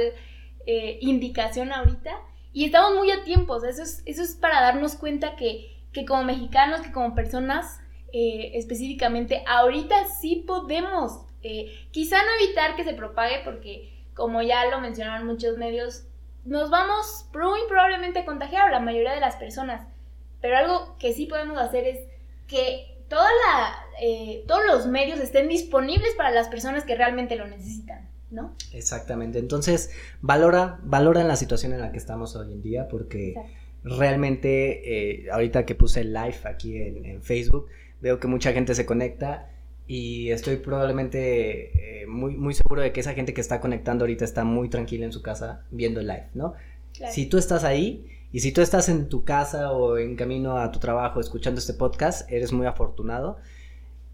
eh, 0.67 0.99
indicación 1.01 1.73
ahorita 1.73 2.11
y 2.53 2.65
estamos 2.65 2.97
muy 2.97 3.13
a 3.13 3.23
tiempo, 3.23 3.65
eso 3.65 3.83
es, 3.83 4.03
eso 4.07 4.23
es 4.23 4.35
para 4.35 4.61
darnos 4.61 4.97
cuenta 4.97 5.37
que, 5.37 5.77
como 6.07 6.25
mexicanos, 6.25 6.81
que 6.81 6.91
como 6.91 7.15
personas 7.15 7.81
eh, 8.13 8.53
específicamente, 8.55 9.45
ahorita 9.47 10.07
sí 10.21 10.45
podemos, 10.47 11.21
eh, 11.43 11.87
quizá 11.93 12.17
no 12.19 12.45
evitar 12.45 12.75
que 12.75 12.83
se 12.83 12.95
propague 12.95 13.43
porque 13.45 14.00
como 14.21 14.43
ya 14.43 14.67
lo 14.67 14.83
mencionaron 14.83 15.27
muchos 15.27 15.57
medios, 15.57 16.05
nos 16.45 16.69
vamos 16.69 17.25
muy 17.33 17.61
probablemente 17.69 18.19
a 18.19 18.27
contagiar 18.27 18.71
la 18.71 18.79
mayoría 18.79 19.15
de 19.15 19.21
las 19.21 19.37
personas, 19.37 19.87
pero 20.43 20.59
algo 20.59 20.95
que 20.99 21.15
sí 21.15 21.25
podemos 21.25 21.57
hacer 21.57 21.87
es 21.87 22.01
que 22.47 22.99
toda 23.09 23.25
la, 23.25 23.87
todos 24.47 24.61
los 24.67 24.87
medios 24.87 25.21
estén 25.21 25.49
disponibles 25.49 26.15
para 26.17 26.33
las 26.33 26.49
personas 26.49 26.85
que 26.85 26.97
realmente 26.97 27.35
lo 27.35 27.47
necesitan. 27.47 28.11
¿no? 28.31 28.55
Exactamente. 28.75 29.39
Entonces, 29.39 29.91
valora, 30.21 30.79
valora 30.83 31.25
la 31.25 31.37
situación 31.37 31.73
en 31.73 31.81
la 31.81 31.91
que 31.91 31.99
estamos 31.99 32.37
hoy 32.37 32.53
en 32.53 32.61
día, 32.61 32.89
porque 32.89 33.35
realmente, 33.83 35.23
eh, 35.25 35.31
ahorita 35.31 35.65
que 35.65 35.75
puse 35.75 36.05
live 36.05 36.41
aquí 36.45 36.77
en, 36.77 37.23
Facebook, 37.23 37.69
veo 38.03 38.21
que 38.21 38.29
mucha 38.29 38.53
gente 38.53 38.75
se 38.75 38.85
conecta 38.85 39.49
y 39.93 40.31
estoy 40.31 40.59
probablemente 40.59 42.03
eh, 42.03 42.07
muy, 42.07 42.37
muy 42.37 42.55
seguro 42.55 42.81
de 42.81 42.93
que 42.93 43.01
esa 43.01 43.13
gente 43.13 43.35
que 43.35 43.41
está 43.41 43.61
conectando 43.61 44.05
ahorita 44.05 44.25
está 44.25 44.45
muy 44.45 44.69
tranquila 44.69 45.05
en 45.05 45.11
su 45.11 45.21
casa 45.21 45.65
viendo 45.73 45.99
el 45.99 46.07
live, 46.07 46.29
¿no? 46.33 46.55
Si 47.11 47.27
tú 47.27 47.39
estás 47.39 47.65
ahí 47.65 48.07
y 48.31 48.39
si 48.39 48.53
tú 48.53 48.61
estás 48.61 48.89
en 48.89 49.09
tu 49.09 49.25
casa 49.25 49.73
o 49.73 49.99
en 49.99 50.15
camino 50.15 50.59
a 50.59 50.71
tu 50.71 50.79
trabajo 50.79 51.19
escuchando 51.19 51.59
este 51.59 51.75
podcast, 51.75 52.31
eres 52.31 52.53
muy 52.53 52.69
afortunado. 52.69 53.39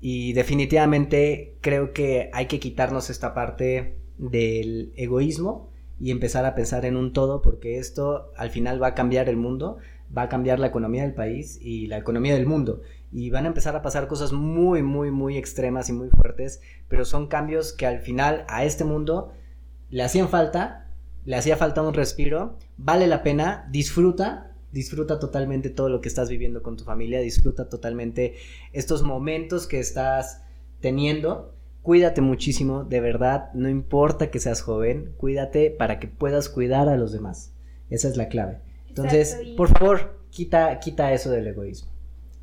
Y 0.01 0.33
definitivamente 0.33 1.59
creo 1.61 1.93
que 1.93 2.31
hay 2.33 2.47
que 2.47 2.59
quitarnos 2.59 3.11
esta 3.11 3.35
parte 3.35 3.99
del 4.17 4.95
egoísmo 4.97 5.69
y 6.01 6.11
empezar 6.11 6.47
a 6.47 6.55
pensar 6.55 6.87
en 6.87 6.97
un 6.97 7.13
todo 7.13 7.43
porque 7.43 7.77
esto 7.77 8.33
al 8.39 8.49
final 8.49 8.83
va 8.83 8.89
a 8.89 8.95
cambiar 8.95 9.29
el 9.29 9.37
mundo, 9.37 9.77
va 10.17 10.23
a 10.23 10.29
cambiar 10.31 10.59
la 10.59 10.69
economía 10.69 11.03
del 11.03 11.13
país 11.13 11.59
y 11.61 11.87
la 11.87 11.99
economía 11.99 12.33
del 12.33 12.47
mundo 12.47 12.81
y 13.13 13.31
van 13.31 13.45
a 13.45 13.49
empezar 13.49 13.77
a 13.77 13.83
pasar 13.83 14.09
cosas 14.09 14.33
muy 14.33 14.83
muy 14.83 15.11
muy 15.11 15.37
extremas 15.37 15.89
y 15.89 15.93
muy 15.93 16.09
fuertes, 16.09 16.61
pero 16.89 17.05
son 17.05 17.29
cambios 17.29 17.73
que 17.73 17.87
al 17.87 18.01
final 18.01 18.45
a 18.49 18.65
este 18.65 18.85
mundo 18.85 19.33
le 19.91 20.03
hacían 20.03 20.29
falta, 20.29 20.91
le 21.25 21.37
hacía 21.37 21.57
falta 21.57 21.83
un 21.83 21.95
respiro, 21.95 22.59
vale 22.77 23.07
la 23.07 23.23
pena, 23.23 23.69
disfruta 23.71 24.53
disfruta 24.77 25.19
totalmente 25.19 25.71
todo 25.71 25.89
lo 25.89 26.01
que 26.01 26.09
estás 26.09 26.29
viviendo 26.29 26.63
con 26.63 26.77
tu 26.77 26.85
familia, 26.85 27.21
disfruta 27.21 27.69
totalmente 27.69 28.35
estos 28.73 29.03
momentos 29.03 29.67
que 29.67 29.81
estás 29.81 30.43
teniendo. 30.81 31.55
Cuídate 31.83 32.21
muchísimo, 32.21 32.85
de 32.85 33.01
verdad, 33.01 33.53
no 33.55 33.71
importa 33.71 34.31
que 34.31 34.39
seas 34.39 34.61
joven, 34.61 35.15
cuídate 35.17 35.71
para 35.71 35.99
que 35.99 36.09
puedas 36.09 36.49
cuidar 36.49 36.89
a 36.89 36.97
los 36.97 37.13
demás. 37.13 37.55
Esa 37.89 38.09
es 38.09 38.17
la 38.17 38.29
clave. 38.29 38.59
Entonces, 38.89 39.39
por 39.57 39.69
favor, 39.69 40.19
quita, 40.31 40.79
quita 40.81 41.13
eso 41.13 41.31
del 41.31 41.47
egoísmo. 41.47 41.91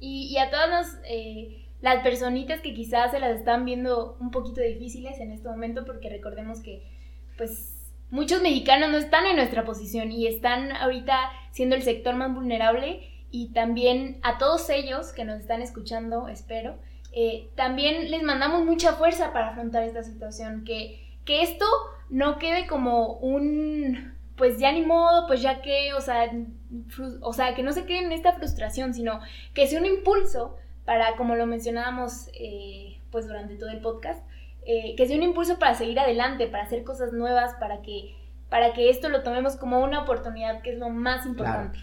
Y, 0.06 0.38
a 0.38 0.50
todas 0.50 1.00
eh, 1.06 1.66
las 1.82 2.04
personitas 2.04 2.60
que 2.60 2.74
quizás 2.74 3.12
se 3.12 3.22
las 3.22 3.38
están 3.38 3.64
viendo 3.64 4.18
un 4.20 4.32
poquito 4.32 4.60
difíciles 4.60 5.18
en 5.22 5.32
este 5.32 5.48
momento, 5.48 5.86
porque 5.86 6.10
recordemos 6.10 6.60
que, 6.60 6.84
pues, 7.38 7.90
muchos 8.10 8.42
mexicanos 8.42 8.90
no 8.90 8.98
están 8.98 9.26
en 9.26 9.38
nuestra 9.38 9.64
posición 9.64 10.12
y 10.12 10.28
están 10.28 10.74
ahorita 10.74 11.18
siendo 11.52 11.78
el 11.78 11.84
sector 11.84 12.16
más 12.16 12.36
vulnerable. 12.36 13.10
Y 13.32 13.54
también 13.54 14.20
a 14.24 14.38
todos 14.38 14.70
ellos 14.70 15.14
que 15.14 15.24
nos 15.24 15.40
están 15.40 15.62
escuchando, 15.62 16.28
espero, 16.28 16.76
eh, 17.14 17.48
también 17.56 18.12
les 18.12 18.24
mandamos 18.24 18.66
mucha 18.66 18.94
fuerza 18.94 19.32
para 19.32 19.52
afrontar 19.52 19.84
esta 19.84 20.04
situación, 20.04 20.66
que, 20.66 21.02
que 21.24 21.44
esto 21.44 21.66
no 22.10 22.40
quede 22.40 22.68
como 22.68 23.14
un, 23.20 24.16
pues 24.36 24.60
ya 24.60 24.74
ni 24.74 24.82
modo, 24.82 25.28
pues 25.28 25.42
ya 25.42 25.62
que, 25.62 25.94
o 25.94 26.02
sea, 26.02 26.30
o 27.22 27.34
sea, 27.34 27.56
que 27.56 27.64
no 27.64 27.72
se 27.72 27.86
quede 27.86 28.06
en 28.06 28.12
esta 28.12 28.34
frustración, 28.34 28.94
sino 28.94 29.20
que 29.54 29.68
sea 29.68 29.80
un 29.80 29.86
impulso 29.86 30.58
para, 30.86 31.16
como 31.16 31.36
lo 31.36 31.46
mencionábamos, 31.46 32.30
eh, 32.34 33.00
pues 33.12 33.28
durante 33.28 33.56
todo 33.56 33.70
el 33.70 33.80
podcast, 33.80 34.24
eh, 34.66 34.96
que 34.96 35.08
sea 35.08 35.18
un 35.18 35.24
impulso 35.24 35.60
para 35.60 35.76
seguir 35.76 36.00
adelante, 36.00 36.48
para 36.48 36.64
hacer 36.64 36.84
cosas 36.84 37.14
nuevas, 37.14 37.56
para 37.60 37.82
que, 37.82 38.16
para 38.50 38.74
que 38.74 38.90
esto 38.90 39.10
lo 39.10 39.24
tomemos 39.24 39.56
como 39.56 39.82
una 39.84 40.02
oportunidad, 40.02 40.62
que 40.62 40.74
es 40.74 40.80
lo 40.80 40.90
más 40.90 41.26
importante. 41.26 41.80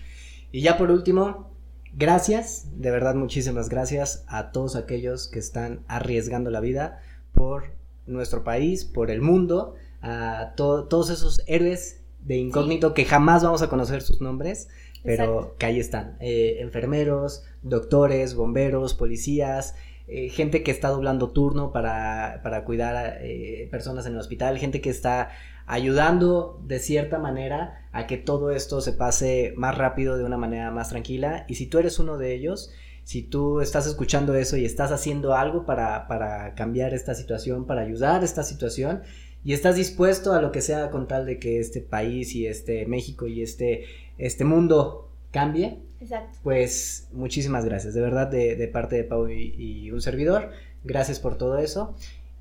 Y 0.53 0.63
ya 0.63 0.77
por 0.77 0.91
último, 0.91 1.51
gracias, 1.95 2.69
de 2.81 2.91
verdad 2.91 3.15
muchísimas 3.15 3.69
gracias 3.69 4.25
a 4.29 4.51
todos 4.51 4.77
aquellos 4.77 5.29
que 5.29 5.39
están 5.39 5.85
arriesgando 5.89 6.51
la 6.51 6.61
vida 6.61 7.01
por 7.33 7.73
nuestro 8.07 8.45
país, 8.45 8.85
por 8.85 9.11
el 9.11 9.21
mundo, 9.21 9.77
a 10.03 10.55
todos 10.57 11.11
esos 11.11 11.43
héroes 11.47 12.00
de 12.23 12.37
incógnito 12.37 12.95
que 12.95 13.05
jamás 13.05 13.43
vamos 13.43 13.63
a 13.63 13.69
conocer 13.69 14.03
sus 14.03 14.21
nombres, 14.21 14.69
pero 15.03 15.57
que 15.59 15.67
ahí 15.67 15.81
están. 15.81 16.17
Eh, 16.21 16.59
enfermeros, 16.61 17.45
doctores, 17.63 18.35
bomberos, 18.35 18.95
policías, 18.95 19.75
eh, 20.07 20.29
gente 20.29 20.63
que 20.63 20.71
está 20.71 20.89
doblando 20.89 21.31
turno 21.31 21.73
para, 21.73 22.41
para 22.43 22.65
cuidar 22.65 22.97
a 22.97 23.23
eh, 23.23 23.69
personas 23.71 24.07
en 24.07 24.13
el 24.15 24.19
hospital, 24.19 24.59
gente 24.59 24.81
que 24.81 24.91
está 24.91 25.31
ayudando 25.67 26.61
de 26.67 26.81
cierta 26.81 27.19
manera 27.19 27.87
a 27.93 28.09
que 28.09 28.17
todo 28.17 28.51
esto 28.51 28.81
se 28.81 28.93
pase 28.93 29.55
más 29.57 29.79
rápido 29.79 30.17
de 30.17 30.25
una 30.25 30.37
manera 30.37 30.73
más 30.73 30.89
tranquila. 30.89 31.45
Y 31.49 31.55
si 31.55 31.67
tú 31.67 31.79
eres 31.79 32.01
uno 32.01 32.19
de 32.19 32.35
ellos, 32.35 32.73
si 33.05 33.23
tú 33.23 33.61
estás 33.61 33.87
escuchando 33.87 34.35
eso 34.35 34.57
y 34.57 34.65
estás 34.65 34.91
haciendo 34.91 35.35
algo 35.35 35.65
para, 35.65 36.09
para 36.09 36.55
cambiar 36.55 36.93
esta 36.93 37.15
situación, 37.15 37.67
para 37.67 37.83
ayudar 37.83 38.23
a 38.23 38.25
esta 38.25 38.43
situación, 38.43 39.03
y 39.45 39.53
estás 39.53 39.77
dispuesto 39.77 40.33
a 40.33 40.41
lo 40.41 40.53
que 40.53 40.61
sea 40.61 40.91
con 40.91 41.09
tal 41.09 41.27
de 41.27 41.39
que 41.39 41.61
este 41.61 41.81
país 41.81 42.35
y 42.35 42.47
este 42.47 42.87
México 42.87 43.27
y 43.27 43.43
este, 43.43 43.85
este 44.19 44.45
mundo 44.45 45.09
cambie, 45.31 45.79
Exacto. 46.01 46.39
Pues 46.43 47.09
muchísimas 47.13 47.65
gracias, 47.65 47.93
de 47.93 48.01
verdad, 48.01 48.27
de, 48.29 48.69
parte 48.73 48.97
de 48.97 49.05
Pau 49.05 49.29
y, 49.29 49.91
un 49.91 50.01
servidor. 50.01 50.51
Gracias 50.83 51.21
por 51.21 51.37
todo 51.37 51.59
eso. 51.59 51.95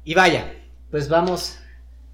Y 0.05 0.13
vaya, 0.13 0.53
pues 0.91 1.09
vamos 1.09 1.59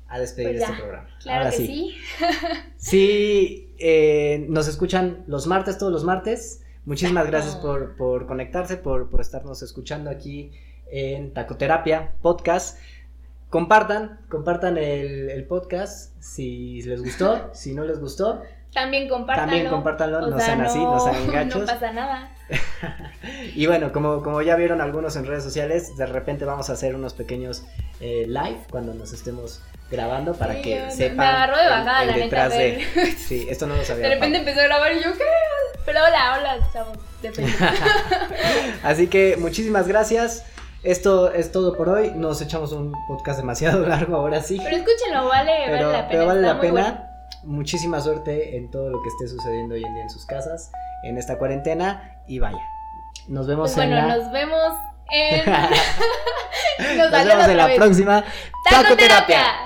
a 0.08 0.20
despedir 0.20 0.58
pues 0.58 0.70
este 0.70 0.82
programa. 0.82 1.08
Claro 1.22 1.50
que 1.52 1.56
sí. 1.56 1.96
Sí, 2.78 3.74
eh, 3.78 4.46
nos 4.50 4.68
escuchan 4.68 5.24
los 5.28 5.46
martes, 5.48 5.78
todos 5.78 5.92
los 5.92 6.04
martes. 6.04 6.62
Muchísimas 6.86 7.28
gracias 7.28 7.56
por, 7.56 8.26
conectarse, 8.26 8.78
por, 8.78 9.10
estarnos 9.20 9.62
escuchando 9.62 10.10
aquí 10.10 10.52
en 10.88 11.32
Tacoterapia 11.34 12.14
Podcast. 12.22 12.80
Compartan, 13.56 14.20
compartan 14.28 14.78
el, 14.78 15.30
el 15.30 15.45
podcast 15.45 16.12
si 16.22 16.82
les 16.82 17.01
gustó, 17.01 17.51
si 17.53 17.74
no 17.74 17.86
les 17.86 18.01
gustó. 18.01 18.41
También 18.74 19.08
compártanlo. 19.08 19.49
También 19.49 19.72
compártanlo, 19.72 20.28
no 20.28 20.38
sean 20.38 20.60
así, 20.60 20.78
no 20.78 20.99
sean 20.99 21.26
gachos. 21.32 21.62
No 21.62 21.66
pasa 21.66 21.93
nada. 21.93 22.36
y 23.56 23.66
bueno, 23.66 23.93
como, 23.93 24.22
como 24.22 24.41
ya 24.41 24.58
vieron 24.58 24.82
algunos 24.82 25.16
en 25.16 25.26
redes 25.26 25.45
sociales, 25.45 25.95
de 25.95 26.06
repente 26.06 26.43
vamos 26.43 26.70
a 26.70 26.74
hacer 26.74 26.95
unos 26.95 27.14
pequeños 27.14 27.64
eh, 28.01 28.26
live 28.28 28.60
cuando 28.70 28.93
nos 28.93 29.14
estemos 29.14 29.62
grabando 29.89 30.34
para 30.34 30.62
que 30.62 30.91
sepan. 30.91 31.16
Me 31.16 31.24
agarró 31.24 31.58
de 31.58 31.70
bajada, 31.70 32.03
la 32.03 32.18
neta. 32.18 32.49
De... 32.49 32.86
Sí, 33.18 33.47
esto 33.49 33.68
no 33.68 33.78
lo 33.78 33.86
sabía. 33.86 34.10
De 34.10 34.16
repente 34.16 34.39
empezó 34.39 34.60
a 34.60 34.64
grabar 34.64 34.91
y 34.91 35.01
yo, 35.01 35.14
¿qué? 35.14 35.24
Pero 35.86 35.99
hola, 36.03 36.38
hola, 36.38 36.70
chavos. 36.74 36.97
Así 38.84 39.08
que 39.08 39.38
muchísimas 39.38 39.88
gracias. 39.88 40.43
Esto 40.86 41.34
es 41.34 41.52
todo 41.52 41.76
por 41.76 41.90
hoy. 41.90 42.12
Nos 42.12 42.42
echamos 42.44 42.72
un 42.72 42.94
podcast 43.08 43.40
demasiado 43.40 43.80
largo 43.88 44.18
ahora 44.18 44.42
sí. 44.42 44.60
Pero 44.64 44.78
escúchenlo, 44.78 45.28
vale, 45.28 45.72
vale 45.72 45.82
la 45.82 45.92
pena. 45.92 46.08
Pero 46.10 46.26
vale 46.28 46.42
la 46.42 46.60
pena 46.60 47.12
muchísima 47.44 48.00
suerte 48.00 48.56
en 48.56 48.70
todo 48.70 48.92
lo 48.92 49.02
que 49.02 49.10
esté 49.10 49.28
sucediendo 49.28 49.74
hoy 49.74 49.84
en 49.84 49.94
día 49.96 50.04
en 50.04 50.10
sus 50.12 50.26
casas, 50.28 50.72
en 51.04 51.18
esta 51.18 51.40
cuarentena 51.40 52.22
y 52.28 52.38
vaya. 52.38 52.62
Nos 53.28 53.48
vemos 53.48 53.74
pues 53.74 53.84
en 53.84 53.92
bueno, 53.92 54.16
nos 54.16 54.32
vemos 54.32 54.74
en... 55.10 55.46
nos, 56.98 57.12
vemos 57.12 57.48
en 57.48 57.58
la 57.58 57.76
próxima 57.76 58.24
Tacoterapia. 58.70 59.64